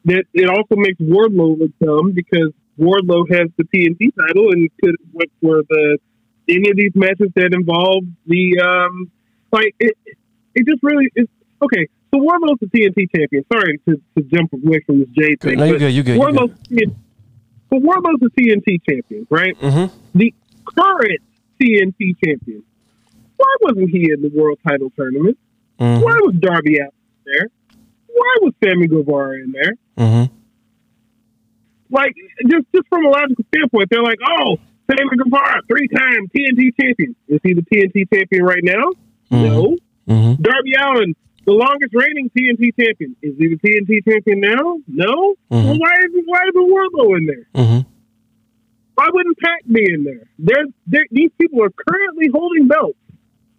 [0.05, 4.97] that it also makes Wardlow look dumb because Wardlow has the TNT title and could
[5.13, 5.99] went for the
[6.49, 9.11] any of these matches that involve the um
[9.53, 9.97] like it.
[10.55, 11.27] It just really is
[11.63, 11.87] okay.
[12.15, 13.45] So Wardlow's the TNT champion.
[13.53, 15.59] Sorry to, to jump away from this Jay thing.
[15.59, 15.93] No, you but good.
[15.93, 16.17] You good.
[16.17, 16.19] You good.
[16.19, 16.51] Wardlow's
[17.69, 19.59] but Wardlow's the TNT champion, right?
[19.59, 19.91] Mhm.
[20.15, 20.33] The
[20.79, 21.21] current
[21.61, 22.63] TNT champion.
[23.37, 25.37] Why wasn't he in the world title tournament?
[25.81, 26.03] Mhm.
[26.03, 26.95] Why was Darby out
[27.25, 27.49] there?
[28.15, 29.73] Why was Sammy Guevara in there?
[29.99, 30.31] Mhm.
[31.91, 32.15] Like,
[32.49, 34.57] just just from a logical standpoint, they're like, oh,
[34.91, 37.15] Sammy Guevara, three time TNT champion.
[37.29, 38.91] Is he the TNT champion right now?
[39.31, 39.77] No.
[40.09, 40.41] Mhm.
[40.41, 41.15] Darby Allin,
[41.45, 43.17] the longest reigning TNT champion.
[43.23, 44.79] Is he the TNT champion now?
[44.87, 45.35] No.
[45.51, 45.65] Mhm.
[45.65, 47.47] Well, why is why is Wardlow in there?
[47.55, 47.87] Mhm.
[48.95, 50.23] Why wouldn't Pac be in there?
[50.39, 52.99] There's there, these people are currently holding belts.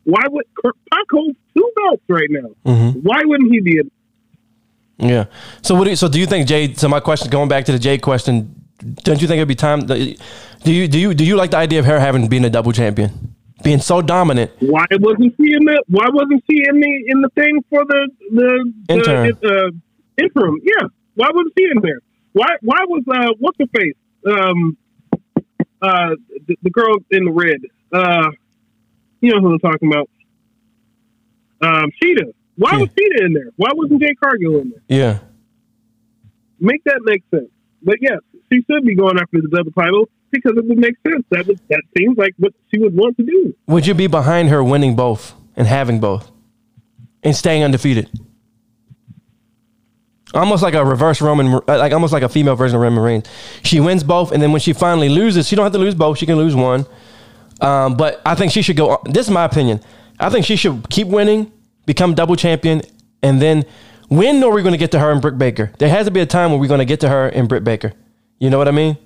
[0.05, 2.49] Why would Pac holds two belts right now?
[2.65, 3.03] Mhm.
[3.03, 3.91] Why wouldn't he be in?
[4.97, 5.25] Yeah.
[5.61, 5.85] So what?
[5.85, 6.73] Do you, so do you think Jay?
[6.73, 8.53] So my question, going back to the Jay question,
[9.03, 9.81] don't you think it'd be time?
[9.85, 9.95] Do
[10.73, 13.35] you do you do you like the idea of her having being a double champion,
[13.63, 14.51] being so dominant?
[14.59, 15.83] Why wasn't she in the?
[15.87, 19.37] Why wasn't she in the in the thing for the the, Interim.
[19.41, 20.59] the uh, interim?
[20.63, 20.87] Yeah.
[21.15, 21.99] Why wasn't she in there?
[22.33, 23.95] Why why was uh what's her face?
[24.25, 24.77] Um
[25.81, 26.15] uh
[26.47, 27.59] the, the girl in the red.
[27.91, 28.29] Uh
[29.21, 30.09] you know who I'm talking about.
[31.61, 32.33] Um Sheeta.
[32.57, 32.77] Why Yeah.
[32.79, 33.51] was Sheeta in there?
[33.55, 34.81] Why wasn't Jay Cargill in there?
[34.99, 35.19] Yeah.
[36.59, 37.49] Make that make sense.
[37.83, 38.19] But yes,
[38.51, 41.23] she should be going after the double title because it would make sense.
[41.29, 43.53] That would that seems like what she would want to do.
[43.67, 46.31] Would you be behind her winning both and having both,
[47.23, 48.09] and staying undefeated?
[50.33, 53.25] Almost like a reverse Roman, like almost like a female version of Roman Reigns.
[53.63, 56.17] She wins both, and then when she finally loses, she don't have to lose both.
[56.17, 56.85] She can lose one.
[57.61, 59.01] Um, but I think she should go.
[59.05, 59.79] This is my opinion.
[60.19, 61.51] I think she should keep winning,
[61.87, 62.83] become double champion,
[63.23, 63.65] and then
[64.09, 65.71] when are we going to get to her and Britt Baker?
[65.79, 67.63] There has to be a time where we're going to get to her and Britt
[67.63, 67.93] Baker.
[68.37, 68.97] You know what I mean?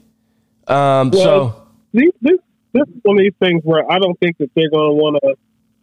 [0.68, 2.38] Um, so this, this
[2.74, 5.18] this is one of these things where I don't think that they're going to want
[5.24, 5.36] to,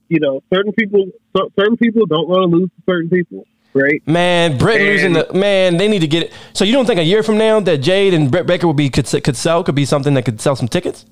[0.08, 1.06] you know, certain people
[1.36, 3.44] cer- certain people don't want to lose to certain people,
[3.74, 4.00] right?
[4.06, 6.32] Man, Britt And- losing the man, they need to get it.
[6.52, 8.88] So you don't think a year from now that Jade and Britt Baker would be
[8.90, 11.04] could could sell could be something that could sell some tickets?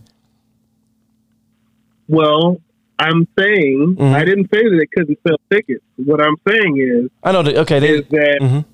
[2.08, 2.58] Well,
[2.98, 4.14] I'm saying Mhm.
[4.14, 5.84] I didn't say that they couldn't sell tickets.
[5.96, 7.56] What I'm saying is I know that.
[7.58, 7.88] Okay, they.
[7.98, 8.64] is that Mhm.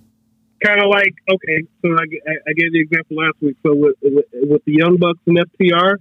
[0.65, 1.63] kind of like okay.
[1.83, 3.57] So I, I, I gave the example last week.
[3.67, 5.97] So with, with with the Young Bucks and FTR,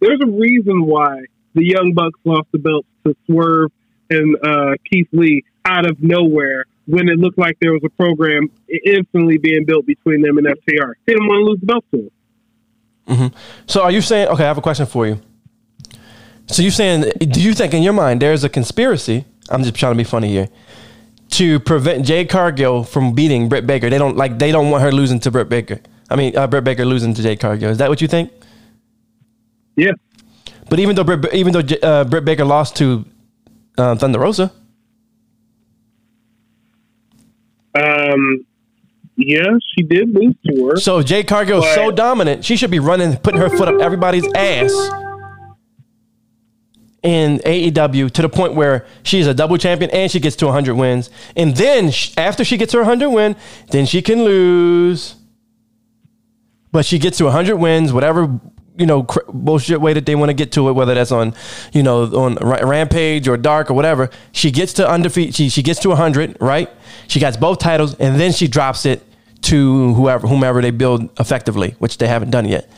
[0.00, 1.24] there's a reason why
[1.54, 3.70] the Young Bucks lost the belts to Swerve
[4.10, 8.48] and uh, Keith Lee out of nowhere when it looked like there was a program
[8.86, 10.92] instantly being built between them and FTR.
[11.06, 12.10] They didn't want to lose the belts to
[13.08, 13.32] them.
[13.66, 14.28] So are you saying?
[14.28, 15.20] Okay, I have a question for you.
[16.48, 17.12] So you're saying?
[17.18, 19.24] Do you think in your mind there's a conspiracy?
[19.50, 20.48] I'm just trying to be funny here
[21.30, 23.90] to prevent Jay Cargill from beating Britt Baker.
[23.90, 24.38] They don't like.
[24.38, 25.80] They don't want her losing to Britt Baker.
[26.10, 27.70] I mean, uh, Britt Baker losing to Jay Cargill.
[27.70, 28.32] Is that what you think?
[29.76, 29.92] Yeah.
[30.70, 33.04] But even though Britt, even though uh, Britt Baker lost to
[33.76, 34.50] uh, Thunder Rosa,
[37.74, 38.44] Um,
[39.16, 39.44] yeah,
[39.74, 40.76] she did lose to her.
[40.76, 44.26] so Jay Cargill is so dominant, she should be running, putting her foot up everybody's
[44.34, 44.72] ass
[47.02, 50.74] in AEW to the point where she's a double champion and she gets to 100
[50.74, 51.10] wins.
[51.36, 53.36] And then sh- after she gets her 100 win,
[53.70, 55.14] then she can lose.
[56.72, 58.40] But she gets to 100 wins, whatever
[58.76, 61.34] you know cr- bullshit way that they want to get to it, whether that's on
[61.72, 64.10] you know on Ra- Rampage or Dark or whatever.
[64.32, 65.34] She gets to undefeated.
[65.34, 66.70] She she gets to 100, right?
[67.08, 69.02] She gets both titles, and then she drops it
[69.42, 72.70] to whoever whomever they build effectively, which they haven't done yet.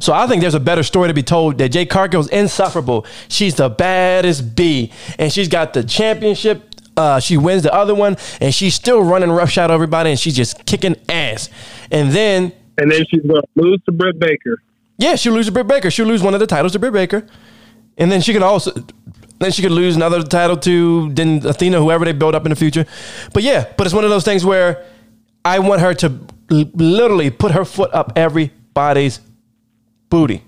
[0.00, 3.06] So I think there's a better story to be told that Jay Cargill's insufferable.
[3.28, 6.62] She's the baddest bee, and she's got the championship.
[6.96, 10.36] Uh, she wins the other one, and she's still running roughshod over everybody, and she's
[10.36, 11.48] just kicking ass.
[11.90, 14.62] And then, And then she's going to lose to Britt Baker.
[14.98, 15.90] yeah, she'll lose to Britt Baker.
[15.90, 17.26] She'll lose one of the titles to Britt Baker,
[17.98, 18.70] and then she can also,
[19.40, 22.56] then she could lose another title to then Athena, whoever they build up in the
[22.56, 22.86] future.
[23.32, 24.84] But yeah, but it's one of those things where
[25.44, 29.18] I want her to literally put her foot up everybody's
[30.14, 30.42] booty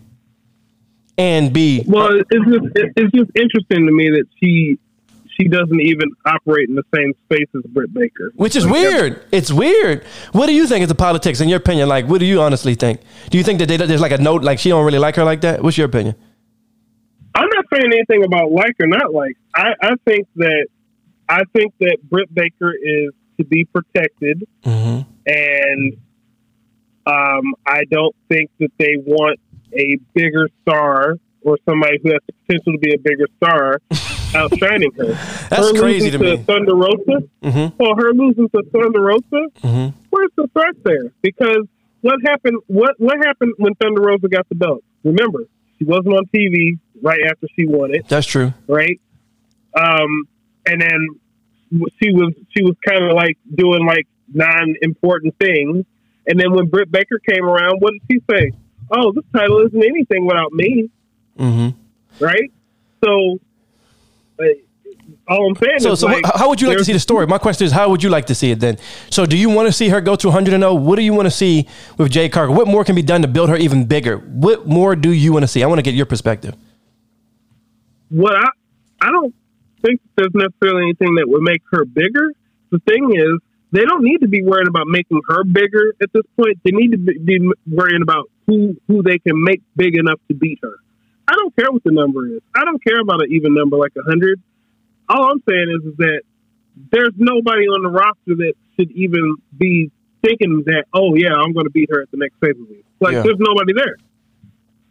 [1.19, 2.67] and be Well, it's just
[2.97, 4.79] it's just interesting to me that she
[5.37, 9.25] she doesn't even operate in the same space as Britt Baker, Which is Like, weird.
[9.33, 10.05] It's weird.
[10.33, 11.89] What do you think is the politics, in your opinion?
[11.91, 13.01] Like, what do you honestly think?
[13.31, 15.25] Do you think that they, there's like a note, like she don't really like her
[15.25, 15.63] like that?
[15.63, 16.15] What's your opinion?
[17.35, 19.37] I'm not saying anything about like or not like.
[19.55, 20.67] I, I think that
[21.29, 25.03] I think that Britt Baker is to be protected, Mm-hmm.
[25.27, 25.97] and
[27.07, 29.39] um, I don't think that they want
[29.73, 33.81] a bigger star or somebody who has the potential to be a bigger star
[34.35, 35.13] outshining her.
[35.49, 36.45] That's her crazy to losing me.
[36.45, 37.29] Thunder Rosa.
[37.43, 37.77] Mm-hmm.
[37.79, 39.51] Well, her losing to Thunder Rosa.
[39.63, 39.99] Mm-hmm.
[40.11, 41.13] Where's the threat there?
[41.23, 41.67] Because
[42.01, 42.59] what happened?
[42.67, 44.83] What what happened when Thunder Rosa got the belt?
[45.05, 45.45] Remember,
[45.79, 48.53] she wasn't on TV right after she won it, That's true.
[48.67, 49.01] right?
[49.75, 50.27] Um,
[50.67, 51.09] and then
[52.03, 55.85] she was she was kind of like doing like non-important things.
[56.27, 58.53] And then when Britt Baker came around, what did she say?
[58.91, 60.91] Oh, this title isn't anything without me,
[61.39, 62.25] Mm-hmm.
[62.25, 62.51] right?
[63.05, 63.39] So,
[64.41, 64.45] uh,
[65.29, 67.27] all I'm saying So, is, so like, how would you like to see the story?
[67.27, 68.79] My question is, how would you like to see it then?
[69.11, 70.75] So, do you want to see her go to 100 and 0?
[70.75, 71.67] What do you want to see
[71.99, 72.53] with Jay Carter?
[72.53, 74.19] What more can be done to build her even bigger?
[74.19, 75.63] What more do you want to see?
[75.63, 76.55] I want to get your perspective.
[78.09, 78.49] what I
[79.01, 79.35] I don't
[79.83, 82.33] think there's necessarily anything that would make her bigger.
[82.71, 83.39] The thing is,
[83.73, 86.59] they don't need to be worried about making her bigger at this point.
[86.65, 90.35] They need to be, be worrying about who who they can make big enough to
[90.35, 90.75] beat her.
[91.29, 92.41] I don't care what the number is.
[92.55, 94.41] I don't care about an even number like a hundred.
[95.09, 96.21] All I'm saying is, is that
[96.93, 99.91] there's nobody on the roster that should even be
[100.25, 102.83] thinking that, oh yeah, I'm going to beat her at the next pay per view.
[103.01, 103.23] Like Yeah.
[103.23, 103.97] there's nobody there.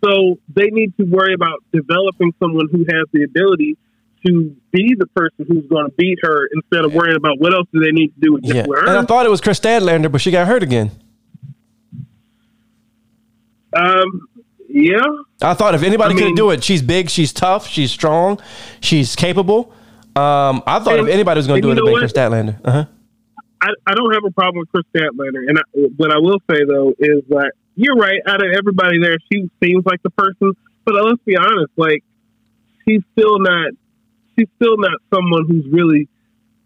[0.03, 3.77] So they need to worry about developing someone who has the ability
[4.25, 7.67] to be the person who's going to beat her instead of worrying about what else
[7.73, 8.65] do they need to do with, Yeah.
[8.65, 10.91] And I thought it was Kris Statlander, but she got hurt again.
[13.75, 14.27] Um,
[14.67, 15.03] yeah,
[15.41, 18.39] I thought if anybody I could do it, she's big, she's tough, she's strong,
[18.81, 19.71] she's capable.
[20.15, 22.59] Um, I thought And- if anybody was going to do it, it'd be Kris Statlander.
[22.63, 22.85] Uh-huh.
[23.61, 25.47] I, I don't have a problem with Kris Statlander.
[25.47, 25.61] And I,
[25.97, 28.21] what I will say though is that you're right.
[28.27, 30.53] Out of everybody there, she seems like the person.
[30.85, 32.03] But let's be honest, like
[32.87, 33.71] she's still not.
[34.37, 36.07] She's still not someone who's really.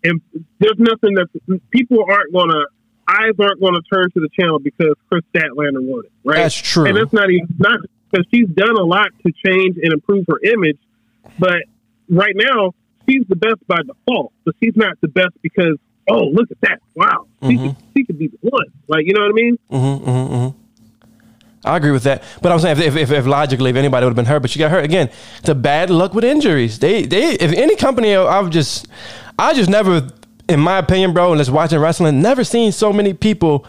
[0.04, 0.22] And
[0.60, 1.28] there's nothing that
[1.72, 2.66] people aren't going to.
[3.10, 6.38] Eyes aren't going to turn to the channel because Kris Statlander won it, right?
[6.38, 6.86] That's true.
[6.86, 7.80] And that's not even not
[8.12, 10.78] because she's done a lot to change and improve her image,
[11.40, 11.64] but
[12.08, 12.74] right now
[13.08, 14.32] she's the best by default.
[14.46, 15.78] But she's not the best because
[16.08, 19.22] oh look at that wow she could she could be the one like you know
[19.22, 19.60] what I mean?
[19.72, 20.58] Mm-hmm, mm-hmm, mm-hmm.
[21.66, 24.16] I agree with that, but I'm saying if, if, if logically, if anybody would have
[24.16, 25.10] been hurt, but she got hurt again.
[25.44, 26.80] The bad luck with injuries.
[26.80, 28.88] They they if any company, I've just
[29.38, 30.10] I just never,
[30.50, 33.66] in my opinion, bro, and just watching wrestling, never seen so many people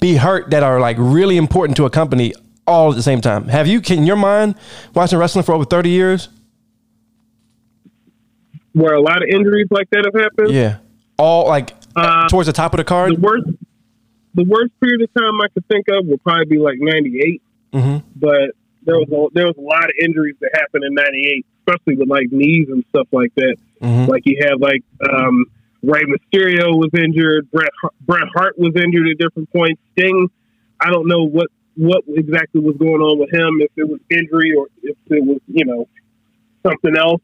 [0.00, 2.34] be hurt that are like really important to a company
[2.66, 3.48] all at the same time.
[3.48, 4.56] Have you, in your mind,
[4.94, 6.28] watching wrestling for over 30 years?
[8.72, 10.50] Where a lot of injuries like that have happened.
[10.52, 10.78] Yeah,
[11.16, 13.22] all like Uh, towards the top of the The card.
[13.22, 13.46] worst
[14.34, 17.40] the worst period of time I could think of would probably be like '98,
[17.72, 18.50] hmm but
[18.82, 22.08] there was a, there was a lot of injuries that happened in '98, especially with
[22.08, 23.56] like knees and stuff like that.
[23.80, 25.44] hmm Like you had like um,
[25.86, 27.70] Rey Mysterio was injured, Bret
[28.00, 29.80] Bret Hart was injured at different points.
[29.92, 30.30] Sting,
[30.80, 34.54] I don't know what what exactly was going on with him, if it was injury
[34.56, 35.88] or if it was you know
[36.66, 37.20] something else.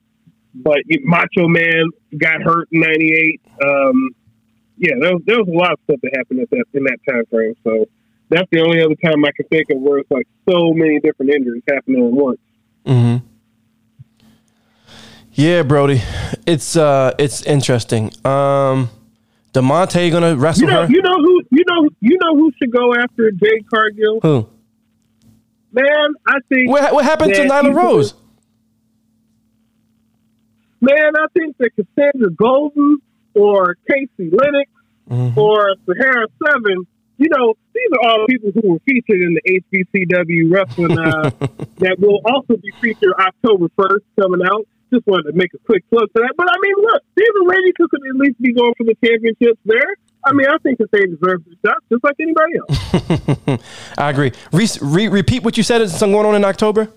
[0.55, 1.85] But Macho Man
[2.16, 3.41] got hurt in '98.
[3.62, 4.11] Um,
[4.77, 6.99] yeah, there was, there was a lot of stuff that happened at that in that
[7.09, 7.55] time frame.
[7.62, 7.87] So
[8.31, 11.32] that's the only other time I can think of where it's like so many different
[11.32, 12.39] injuries happening at once.
[12.87, 13.27] Mm-hmm.
[15.32, 16.02] Yeah, Brody,
[16.47, 18.07] it's uh, it's interesting.
[18.24, 18.90] Um,
[19.52, 20.93] Demonte gonna wrestle You know, her?
[20.93, 24.20] you know who, you know, you know who should go after Jade Cargill?
[24.23, 24.48] Who?
[25.73, 26.69] Man, I think.
[26.70, 28.15] What, what happened to Nyla Rose?
[30.81, 32.98] Man, I think that Cassandra Golden
[33.35, 34.70] or Casey Lennox
[35.11, 35.36] Mm-hmm.
[35.40, 36.86] or Sahara Seven,
[37.19, 41.31] you know, these are all people who were featured in the HBCW wrestling uh,
[41.78, 44.69] that will also be featured October 1st coming out.
[44.93, 46.35] Just wanted to make a quick plug for that.
[46.37, 49.61] But I mean, look, are ladies who could at least be going for the championships
[49.65, 49.97] there.
[50.25, 53.62] I mean, I think that they deserve the shot just like anybody else.
[53.99, 54.33] I agree.
[54.53, 55.81] Re- re- repeat what you said.
[55.81, 56.89] Is something going on in October?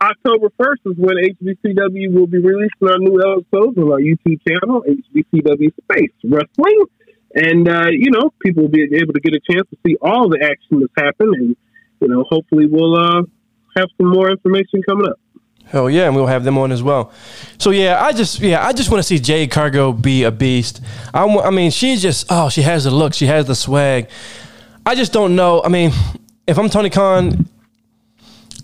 [0.00, 4.84] October 1st is when HBCW will be releasing our new episodes on our YouTube channel,
[4.84, 6.84] HBCW Space Wrestling.
[7.34, 10.28] And, uh, you know, people will be able to get a chance to see all
[10.28, 11.34] the action that's happened.
[11.34, 11.56] And,
[12.00, 13.22] you know, hopefully we'll uh,
[13.76, 15.18] have some more information coming up.
[15.66, 17.12] Hell yeah, and we'll have them on as well.
[17.58, 20.80] So yeah, I just yeah, I just want to see Jade Cargill be a beast.
[21.12, 24.08] I, wa- I mean, she's just oh, she has the look, she has the swag.
[24.84, 25.62] I just don't know.
[25.64, 25.90] I mean,
[26.46, 27.48] if I'm Tony Khan,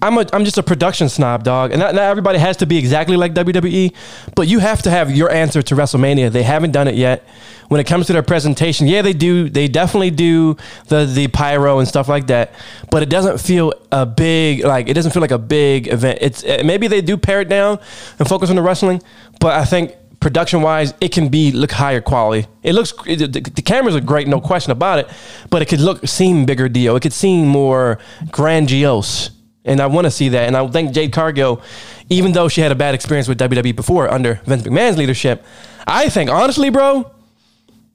[0.02, 2.76] I'm a I'm just a production snob, dog, and not, not everybody has to be
[2.76, 3.94] exactly like WWE,
[4.34, 6.32] but you have to have your answer to WrestleMania.
[6.32, 7.26] They haven't done it yet.
[7.68, 9.48] When it comes to their presentation, yeah, they do.
[9.48, 10.56] They definitely do
[10.88, 12.52] the the pyro and stuff like that,
[12.90, 16.18] but it doesn't feel a big like it doesn't feel like a big event.
[16.20, 17.78] It's maybe they do pare it down
[18.18, 19.00] and focus on the wrestling,
[19.38, 22.48] but I think production wise, it can be look higher quality.
[22.64, 25.08] It looks the, the cameras are great, no question about it,
[25.48, 26.96] but it could look seem bigger deal.
[26.96, 27.98] It could seem more
[28.32, 29.30] grandiose.
[29.64, 30.46] And I want to see that.
[30.46, 31.62] And I think Jade Cargill,
[32.08, 35.44] even though she had a bad experience with WWE before under Vince McMahon's leadership,
[35.86, 37.10] I think honestly, bro,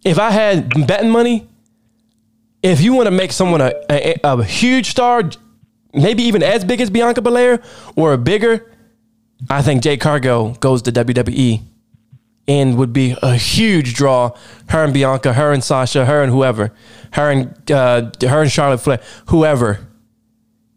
[0.06, 1.48] if I had betting money,
[2.64, 5.30] if you want to make someone a, a, a huge star,
[5.94, 7.62] maybe even as big as Bianca Belair
[7.96, 8.72] or a bigger,
[9.50, 11.62] I think Jade Cargill goes to WWE
[12.48, 14.32] and would be a huge draw.
[14.70, 16.74] Her and Bianca, her and Sasha, her and whoever,
[17.12, 19.87] her and uh, her and Charlotte Flair, whoever.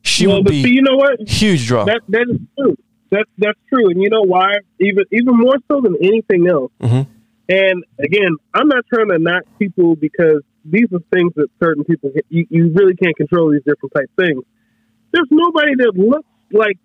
[0.03, 1.29] She well, would be see, you know what?
[1.29, 1.85] huge draw.
[1.85, 2.77] That that is true.
[3.11, 3.91] That's that's true.
[3.91, 4.59] And you know why?
[4.79, 6.73] Even even more so than anything else.
[6.81, 7.07] Mhm.
[7.49, 12.13] And again, I'm not trying to knock people because these are things that certain people
[12.29, 14.43] you, you really can't control these different type things.
[15.13, 16.79] There's nobody that looks like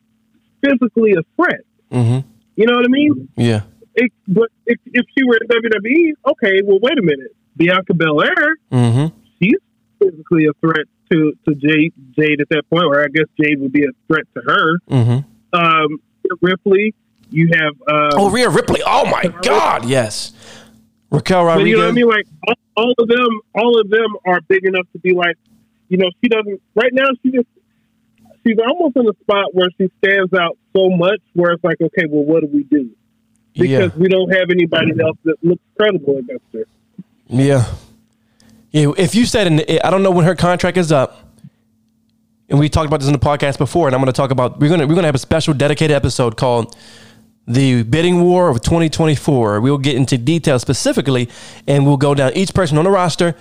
[0.62, 1.62] physically a threat.
[1.92, 2.20] hmm
[2.56, 3.30] You know what I mean?
[3.38, 3.62] Yeah.
[3.94, 7.36] It, but if if she were in WWE, okay, well wait a minute.
[7.56, 9.08] Bianca Belair, hmm
[9.42, 9.60] she's
[10.00, 13.72] physically a threat to to Jade Jade at that point, or I guess Jade would
[13.72, 14.78] be a threat to her.
[14.88, 15.18] hmm
[15.54, 16.00] um,
[16.42, 16.94] Ripley.
[17.32, 18.82] You have, um, Oh, Rhea Ripley.
[18.86, 19.86] Oh my God.
[19.86, 20.32] Yes.
[21.10, 21.70] Raquel but Rodriguez.
[21.72, 22.08] you know what I mean?
[22.08, 25.36] Like all, all of them, all of them are big enough to be like,
[25.90, 26.62] you know, she doesn't.
[26.76, 27.48] Right now, she just
[28.46, 32.06] she's almost in a spot where she stands out so much, where it's like, okay,
[32.10, 32.90] well, what do we do?
[33.54, 33.86] Yeah.
[33.86, 36.66] Because we don't have anybody else that looks credible against her.
[37.28, 37.66] Yeah.
[38.76, 41.18] If you said, the, I don't know when her contract is up,
[42.50, 44.60] and we talked about this in the podcast before, and I'm going to talk about
[44.60, 46.76] we're going to we're going to have a special dedicated episode called
[47.48, 49.62] the bidding war of 2024.
[49.62, 51.30] We'll get into details specifically,
[51.66, 53.38] and we'll go down each person on the roster,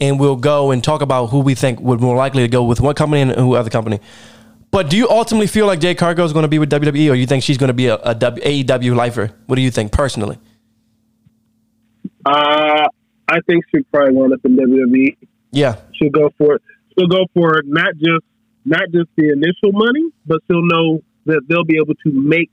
[0.00, 2.80] and we'll go and talk about who we think would more likely to go with
[2.80, 4.00] one company and who other company.
[4.70, 7.14] But do you ultimately feel like Jay Cargill is going to be with WWE, or
[7.14, 9.32] you think she's going to be a, AEW lifer?
[9.44, 10.38] What do you think personally?
[12.24, 12.88] Uh,
[13.28, 15.16] I think she'll probably wind up in WWE.
[15.52, 15.76] Yeah.
[15.94, 16.62] She'll go for it.
[16.94, 18.24] She'll go for not just
[18.64, 22.50] not just the initial money, but she'll know that they'll be able to make.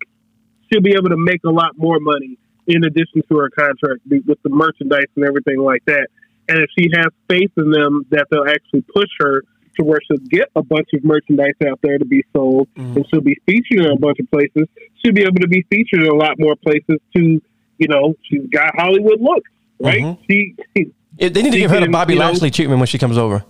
[0.72, 2.38] She'll be able to make a lot more money
[2.68, 6.08] in addition to her contract with the merchandise and everything like that.
[6.48, 9.44] And if she has faith in them that they'll actually push her
[9.78, 12.98] to where she'll get a bunch of merchandise out there to be sold, mm-hmm.
[12.98, 14.68] and she'll be featured in a bunch of places.
[15.04, 17.00] She'll be able to be featured in a lot more places.
[17.16, 17.42] To
[17.78, 19.50] you know, she's got Hollywood looks,
[19.80, 20.02] right?
[20.02, 20.18] Mhm.
[20.30, 20.92] She, she
[21.30, 23.44] they need to give her the Bobby you know- Lashley treatment when she comes over.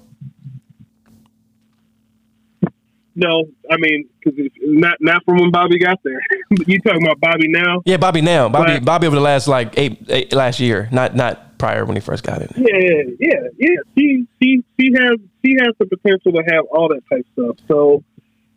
[3.17, 6.19] No, I mean, because not not from when Bobby got there.
[6.67, 7.81] you talking about Bobby now?
[7.85, 8.49] Yeah, Bobby now.
[8.49, 8.83] Bobby Right.
[8.85, 12.23] Bobby over the last like eight, eight last year, not not prior when he first
[12.25, 12.49] got in.
[12.57, 13.75] Yeah, yeah, yeah.
[13.97, 17.55] She she she has she has the potential to have all that type stuff.
[17.69, 18.03] So,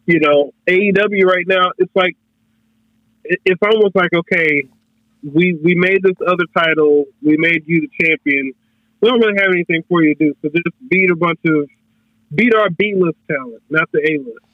[0.07, 2.17] you know, AEW right now, it's like
[3.25, 4.69] it's almost like okay,
[5.23, 8.53] we we made this other title, we made you the champion.
[9.01, 11.69] We don't really have anything for you to do, so just beat a bunch of
[12.35, 14.48] beat our B list talent, not the A list.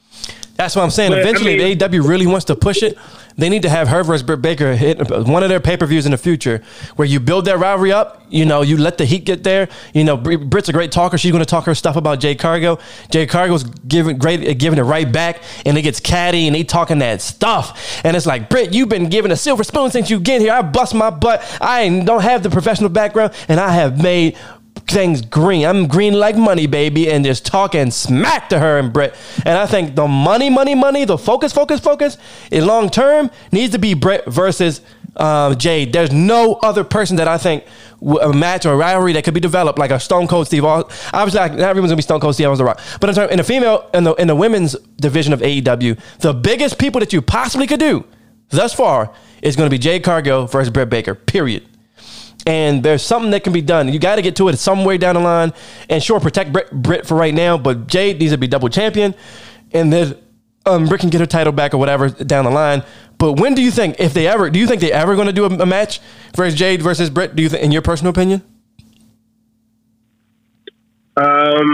[0.56, 1.10] That's what I'm saying.
[1.10, 2.97] But, I Eventually, mean- if AEW really wants to push it,
[3.36, 6.06] they need to have her versus Britt Baker hit one of their pay per views
[6.06, 6.62] in the future,
[6.94, 8.22] where you build that rivalry up.
[8.31, 9.68] You know, you let the heat get there.
[9.93, 11.18] You know, Br- Britt's a great talker.
[11.18, 12.81] She's going to talk her stuff about Jay Cargill.
[13.10, 16.98] Jay Cargill's giving great, giving it right back, and it gets catty, and they talking
[17.01, 18.01] that stuff.
[18.05, 20.52] And it's like, Britt, you've been given a silver spoon since you get here.
[20.52, 21.43] I bust my butt.
[21.60, 24.36] I don't have the professional background, and I have made
[24.86, 25.65] things green.
[25.65, 29.15] I'm green like money, baby, and just talking smack to her and Britt.
[29.44, 32.19] And I think the money, money, money, the focus, focus, focus,
[32.51, 34.81] in long term needs to be Britt versus
[35.16, 35.93] um, Jade.
[35.93, 37.65] There's no other person that I think
[38.20, 40.65] a match or a rivalry that could be developed like a Stone Cold Steve.
[40.65, 40.97] Austin.
[41.12, 43.39] Obviously, not everyone's gonna be Stone Cold Steve Austin The Rock, but in, term, in
[43.39, 47.23] the female in the in the women's division of AEW, the biggest people that you
[47.23, 48.05] possibly could do
[48.51, 49.12] thus far
[49.43, 51.15] is going to be Jade Cargill versus Britt Baker.
[51.15, 51.66] Period
[52.46, 53.92] and there's something that can be done.
[53.92, 55.52] You got to get to it some way down the line.
[55.88, 59.14] And sure, protect Britt, Britt for right now, but Jade needs to be double champion,
[59.72, 60.16] and then
[60.66, 62.82] um, Britt can get her title back or whatever down the line.
[63.18, 65.32] But when do you think, if they ever, do you think they ever going to
[65.32, 66.00] do a, a match
[66.34, 67.36] versus Jade versus Britt?
[67.36, 68.42] Do you think, in your personal opinion?
[71.16, 71.72] Um,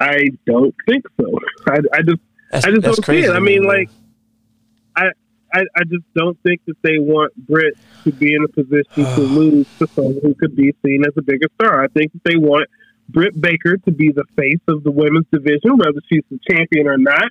[0.00, 1.38] I don't think so.
[1.68, 2.18] I, I just,
[2.50, 3.30] That's- I just don't see it.
[3.30, 3.88] I mean, like,
[4.96, 5.10] I,
[5.54, 9.20] I, I just don't think that they want Britt to be in a position to
[9.38, 11.82] lose to someone who could be seen as a bigger star.
[11.82, 12.68] I think that they want
[13.08, 16.98] Britt Baker to be the face of the women's division, whether she's the champion or
[16.98, 17.30] not.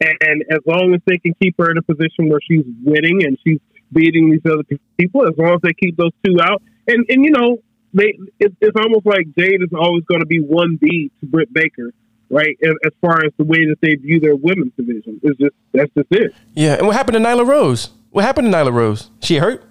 [0.00, 3.36] And as long as they can keep her in a position where she's winning and
[3.46, 3.60] she's
[3.92, 4.64] beating these other
[4.96, 7.58] people, as long as they keep those two out, and and you know,
[7.92, 11.52] they it, it's almost like Jade is always going to be one B to Britt
[11.52, 11.92] Baker,
[12.30, 12.56] right?
[12.62, 16.08] As, far as the way that they view their women's division, is just that's just
[16.10, 16.32] it.
[16.54, 16.74] Yeah.
[16.74, 17.90] And what happened to Nyla Rose?
[18.10, 19.10] What happened to Nyla Rose?
[19.20, 19.64] She hurt?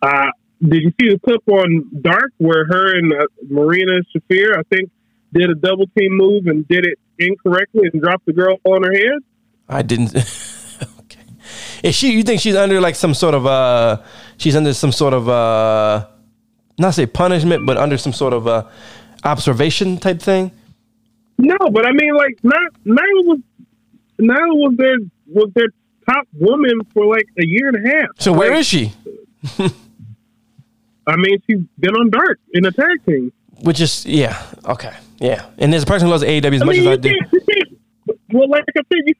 [0.00, 0.30] Uh,
[0.60, 4.90] did you see the clip on Dark where her and uh, Marina Shafir, I think,
[5.32, 8.92] did a double team move and did it incorrectly and dropped the girl on her
[8.92, 9.22] head?
[9.68, 10.14] I didn't.
[11.00, 11.20] okay.
[11.82, 12.12] Is she?
[12.12, 14.02] You think she's under like some sort of uh?
[14.38, 16.06] She's under some sort of uh,
[16.78, 18.66] not say punishment, but under some sort of uh,
[19.24, 20.50] observation type thing.
[21.38, 23.40] No, but I mean, like, not Nyla was
[24.20, 24.96] Nyla was their
[25.26, 25.68] was their
[26.08, 28.08] top woman for like a year and a half.
[28.18, 28.92] So where Like, is she?
[31.06, 33.32] I mean, she's been on Dark in a tag team.
[33.62, 35.46] Which is yeah okay yeah.
[35.58, 37.08] And there's a person who loves AEW as I much mean, as I do.
[37.10, 37.78] can't, you can't,
[38.32, 39.14] well, like I said, you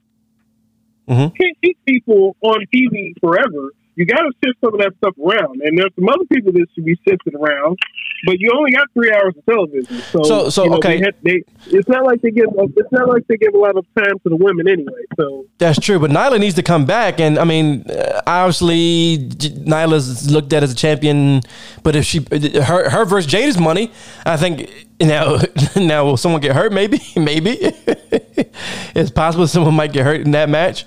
[1.09, 1.37] Mhm.
[1.37, 3.70] can't keep people on TV forever.
[3.94, 6.66] You got to shift some of that stuff around, and there's some other people that
[6.74, 7.78] should be shifted around.
[8.24, 10.98] But you only got three hours of television, so So- so, you know, okay.
[10.98, 11.43] They had, they,
[11.77, 12.47] it's not like they give
[12.77, 15.02] it's not like they give a lot of time to the women anyway.
[15.19, 20.31] So That's true, but Nyla needs to come back, and I mean, uh, obviously, Nyla's
[20.31, 21.40] looked at as a champion.
[21.82, 22.20] But if she,
[22.62, 23.90] her, her versus Jade is money.
[24.24, 24.70] I think
[25.01, 25.39] now,
[25.77, 26.73] now will someone get hurt?
[26.73, 27.59] Maybe, maybe
[28.94, 30.85] it's possible someone might get hurt in that match.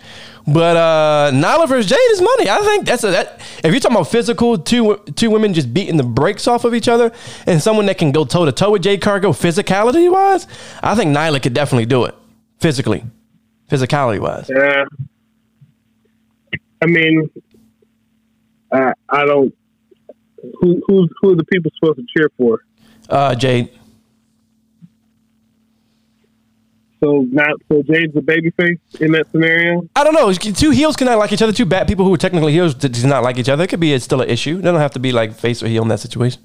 [0.47, 2.49] But uh, Nyla versus Jade is money.
[2.49, 3.39] I think that's a that.
[3.63, 6.87] If you're talking about physical, two two women just beating the brakes off of each
[6.87, 7.11] other,
[7.47, 10.47] and someone that can go toe to toe with Jade Cargill physicality wise,
[10.83, 12.13] I think Nyla could definitely do it
[12.59, 13.03] physically,
[13.71, 14.47] physicality wise.
[14.55, 14.85] yeah,
[16.81, 17.27] I mean,
[18.71, 19.51] I I don't.
[20.61, 22.63] Who who's who are the people supposed to cheer for?
[23.09, 23.71] Uh, Jade.
[27.01, 29.87] So not so Jade's a babyface in that scenario.
[29.95, 30.31] I don't know.
[30.33, 31.53] Two heels cannot like each other.
[31.53, 33.63] Two bad people who are technically heels do not like each other.
[33.63, 34.57] It could be it's still an issue.
[34.57, 36.41] They don't have to be like face or heel in that situation.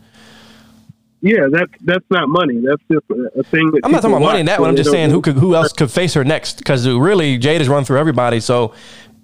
[1.23, 2.63] Yeah, that's that's not money.
[2.65, 4.71] That's just a, thing that I'm not talking about money in that one.
[4.71, 6.59] I'm just saying who could who else could face her next?
[6.59, 8.41] Because really, Jade has run through everybody.
[8.41, 8.73] So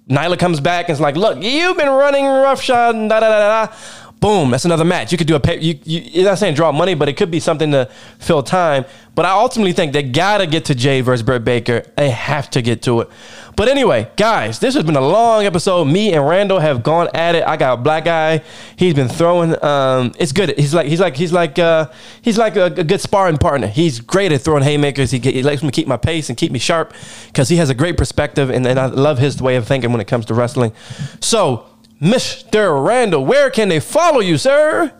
[0.07, 2.95] Nyla comes back and it's like, look, you've been running roughshod.
[2.95, 3.75] And da da da da.
[4.19, 5.11] Boom, that's another match.
[5.11, 5.59] You could do a pay.
[5.59, 7.87] You, you, you're not saying draw money, but it could be something to
[8.17, 8.85] fill time.
[9.13, 11.83] But I ultimately think they gotta get to Jay versus Britt Baker.
[11.95, 13.09] They have to get to it.
[13.55, 15.85] But anyway, guys, this has been a long episode.
[15.85, 17.43] Me and Randall have gone at it.
[17.43, 18.43] I got a black guy.
[18.75, 19.63] He's been throwing.
[19.63, 20.57] Um, it's good.
[20.57, 21.91] He's like he's like he's like uh,
[22.21, 23.67] he's like a, a good sparring partner.
[23.67, 25.09] He's great at throwing haymakers.
[25.09, 26.93] He, he lets me keep my pace and keep me sharp
[27.27, 30.01] because he has a great perspective, and, and I love his way of thinking when
[30.01, 30.73] it comes to wrestling.
[31.19, 31.65] So,
[32.01, 32.85] Mr.
[32.85, 34.93] Randall, where can they follow you, sir?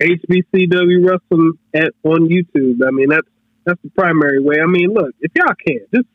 [0.00, 2.80] HBCW Wrestling at on YouTube.
[2.86, 3.26] I mean, that's
[3.64, 4.56] that's the primary way.
[4.62, 6.06] I mean, look, if y'all can, just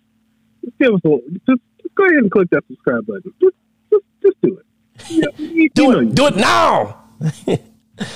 [0.63, 3.33] just give us a just, just go ahead and click that subscribe button.
[3.41, 3.55] Just
[3.91, 4.65] just, just do it.
[5.09, 6.15] You, you, Do you know it.
[6.15, 7.03] Do it now.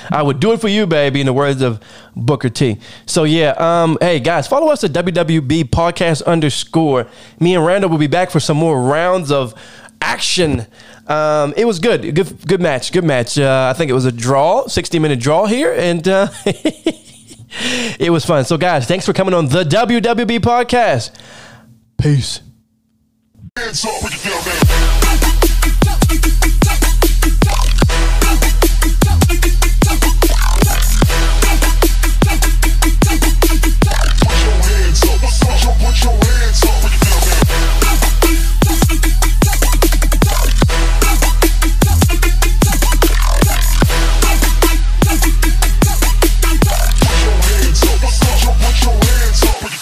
[0.10, 1.80] I would do it for you, baby, in the words of
[2.16, 2.78] Booker T.
[3.06, 7.08] So yeah, um, hey guys, follow us at WWB podcast underscore.
[7.40, 9.54] Me and Randall will be back for some more rounds of
[10.02, 10.66] action.
[11.08, 13.38] Um, it was good, good, good match, good match.
[13.38, 18.26] Uh, I think it was a draw, sixty minute draw here, and uh, it was
[18.26, 18.46] fun.
[18.46, 21.12] So guys, thanks for coming on the WWB podcast.
[21.98, 22.42] Peace.